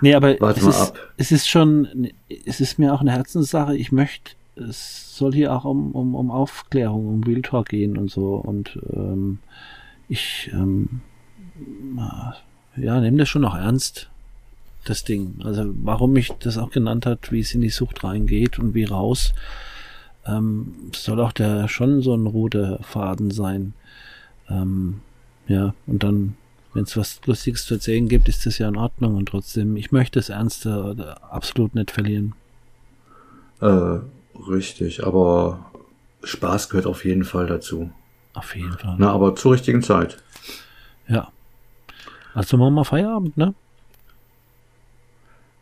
nee, 0.00 0.14
aber 0.14 0.40
es 0.40 0.62
ist, 0.62 0.92
es 1.16 1.32
ist 1.32 1.48
schon, 1.48 2.08
es 2.46 2.60
ist 2.60 2.78
mir 2.78 2.92
auch 2.92 3.00
eine 3.00 3.12
Herzenssache. 3.12 3.76
Ich 3.76 3.92
möchte, 3.92 4.32
es 4.56 5.16
soll 5.16 5.32
hier 5.32 5.54
auch 5.54 5.64
um, 5.64 5.92
um, 5.92 6.14
um 6.14 6.30
Aufklärung, 6.30 7.08
um 7.08 7.22
Real 7.24 7.42
Talk 7.42 7.68
gehen 7.68 7.96
und 7.96 8.10
so. 8.10 8.34
Und 8.34 8.78
ähm, 8.92 9.38
ich, 10.08 10.50
ähm, 10.52 11.00
ja, 12.76 13.00
nehme 13.00 13.18
das 13.18 13.28
schon 13.28 13.42
noch 13.42 13.54
ernst, 13.54 14.10
das 14.84 15.04
Ding. 15.04 15.36
Also 15.44 15.64
warum 15.82 16.12
mich 16.12 16.32
das 16.40 16.58
auch 16.58 16.70
genannt 16.70 17.06
hat, 17.06 17.32
wie 17.32 17.40
es 17.40 17.54
in 17.54 17.60
die 17.60 17.70
Sucht 17.70 18.04
reingeht 18.04 18.58
und 18.58 18.74
wie 18.74 18.84
raus 18.84 19.34
ähm, 20.26 20.74
soll 20.94 21.20
auch 21.20 21.32
der 21.32 21.68
schon 21.68 22.02
so 22.02 22.14
ein 22.14 22.26
roter 22.26 22.78
Faden 22.82 23.30
sein. 23.30 23.74
Ähm, 24.48 25.00
ja, 25.48 25.74
und 25.86 26.02
dann, 26.02 26.36
wenn 26.74 26.84
es 26.84 26.96
was 26.96 27.20
Lustiges 27.26 27.66
zu 27.66 27.74
erzählen 27.74 28.08
gibt, 28.08 28.28
ist 28.28 28.46
das 28.46 28.58
ja 28.58 28.68
in 28.68 28.76
Ordnung 28.76 29.16
und 29.16 29.28
trotzdem, 29.28 29.76
ich 29.76 29.92
möchte 29.92 30.18
das 30.18 30.28
Ernste 30.28 31.16
absolut 31.28 31.74
nicht 31.74 31.90
verlieren. 31.90 32.34
Äh, 33.60 33.98
richtig, 34.48 35.04
aber 35.04 35.70
Spaß 36.24 36.68
gehört 36.68 36.86
auf 36.86 37.04
jeden 37.04 37.24
Fall 37.24 37.46
dazu. 37.46 37.90
Auf 38.34 38.56
jeden 38.56 38.72
Fall. 38.72 38.96
Na, 38.98 39.10
aber 39.10 39.34
zur 39.36 39.52
richtigen 39.52 39.82
Zeit. 39.82 40.18
Ja. 41.08 41.30
Also 42.34 42.56
machen 42.56 42.74
wir 42.74 42.84
Feierabend, 42.84 43.36
ne? 43.36 43.54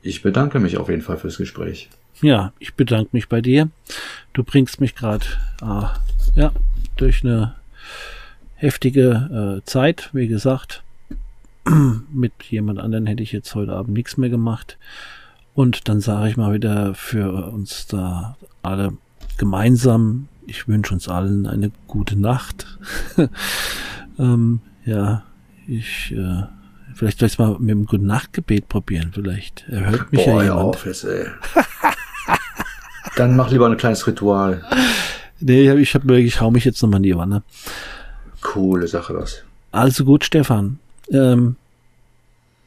Ich 0.02 0.22
bedanke 0.22 0.60
mich 0.60 0.78
auf 0.78 0.88
jeden 0.88 1.02
Fall 1.02 1.18
fürs 1.18 1.36
Gespräch. 1.36 1.90
Ja, 2.22 2.52
ich 2.59 2.74
bedanke 2.74 3.10
mich 3.12 3.28
bei 3.28 3.40
dir. 3.40 3.70
Du 4.32 4.44
bringst 4.44 4.80
mich 4.80 4.94
gerade 4.94 5.26
ah, 5.60 5.94
ja, 6.34 6.52
durch 6.97 7.24
eine 7.24 7.56
heftige 8.55 9.60
äh, 9.60 9.64
Zeit, 9.64 10.10
wie 10.12 10.28
gesagt. 10.28 10.82
Mit 12.12 12.32
jemand 12.44 12.78
anderen 12.78 13.06
hätte 13.06 13.22
ich 13.22 13.32
jetzt 13.32 13.55
heute 13.55 13.72
Abend 13.72 13.94
nichts 13.94 14.16
mehr 14.16 14.30
gemacht. 14.30 14.78
Und 15.55 15.88
dann 15.88 16.01
sage 16.01 16.30
ich 16.30 16.36
mal 16.36 16.55
wieder 16.55 16.94
für 16.94 17.48
uns 17.52 17.86
da 17.86 18.36
alle 18.62 18.93
gemeinsam, 19.39 20.28
ich 20.47 20.69
wünsche 20.69 20.95
uns 20.95 21.09
allen 21.09 21.47
eine 21.47 21.70
gute 21.87 22.19
Nacht. 22.19 22.78
ähm, 24.19 24.61
ja, 24.85 25.24
ich 25.66 26.12
äh, 26.12 26.43
vielleicht 26.95 27.19
soll 27.19 27.28
ich 27.28 27.39
mal 27.39 27.57
mit 27.59 27.70
dem 27.70 27.87
Guten 27.87 28.07
Nachtgebet 28.07 28.69
probieren. 28.69 29.11
Vielleicht 29.15 29.65
erhört 29.69 30.12
mich 30.12 30.24
Boah, 30.24 30.43
ja 30.43 30.51
jemand. 30.51 30.77
Auf 30.77 30.87
jetzt, 30.87 31.05
ey. 31.05 31.27
Dann 33.16 33.37
mach 33.37 33.51
lieber 33.51 33.66
ein 33.66 33.77
kleines 33.77 34.07
Ritual. 34.07 34.62
Nee, 35.41 35.73
ich 35.73 35.95
hab 35.95 36.07
wirklich, 36.07 36.27
ich 36.27 36.41
hau 36.41 36.51
mich 36.51 36.65
jetzt 36.65 36.82
nochmal 36.82 36.99
in 36.99 37.05
die 37.05 37.16
Wanne. 37.16 37.43
Coole 38.43 38.87
Sache 38.87 39.15
das. 39.15 39.43
Also 39.73 40.05
gut, 40.05 40.24
Stefan. 40.24 40.78
Ähm, 41.11 41.57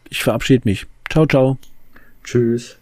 ich 0.10 0.24
verabschiede 0.24 0.61
mich. 0.65 0.88
Ciao, 1.10 1.26
ciao. 1.26 1.57
Tschüss. 2.24 2.78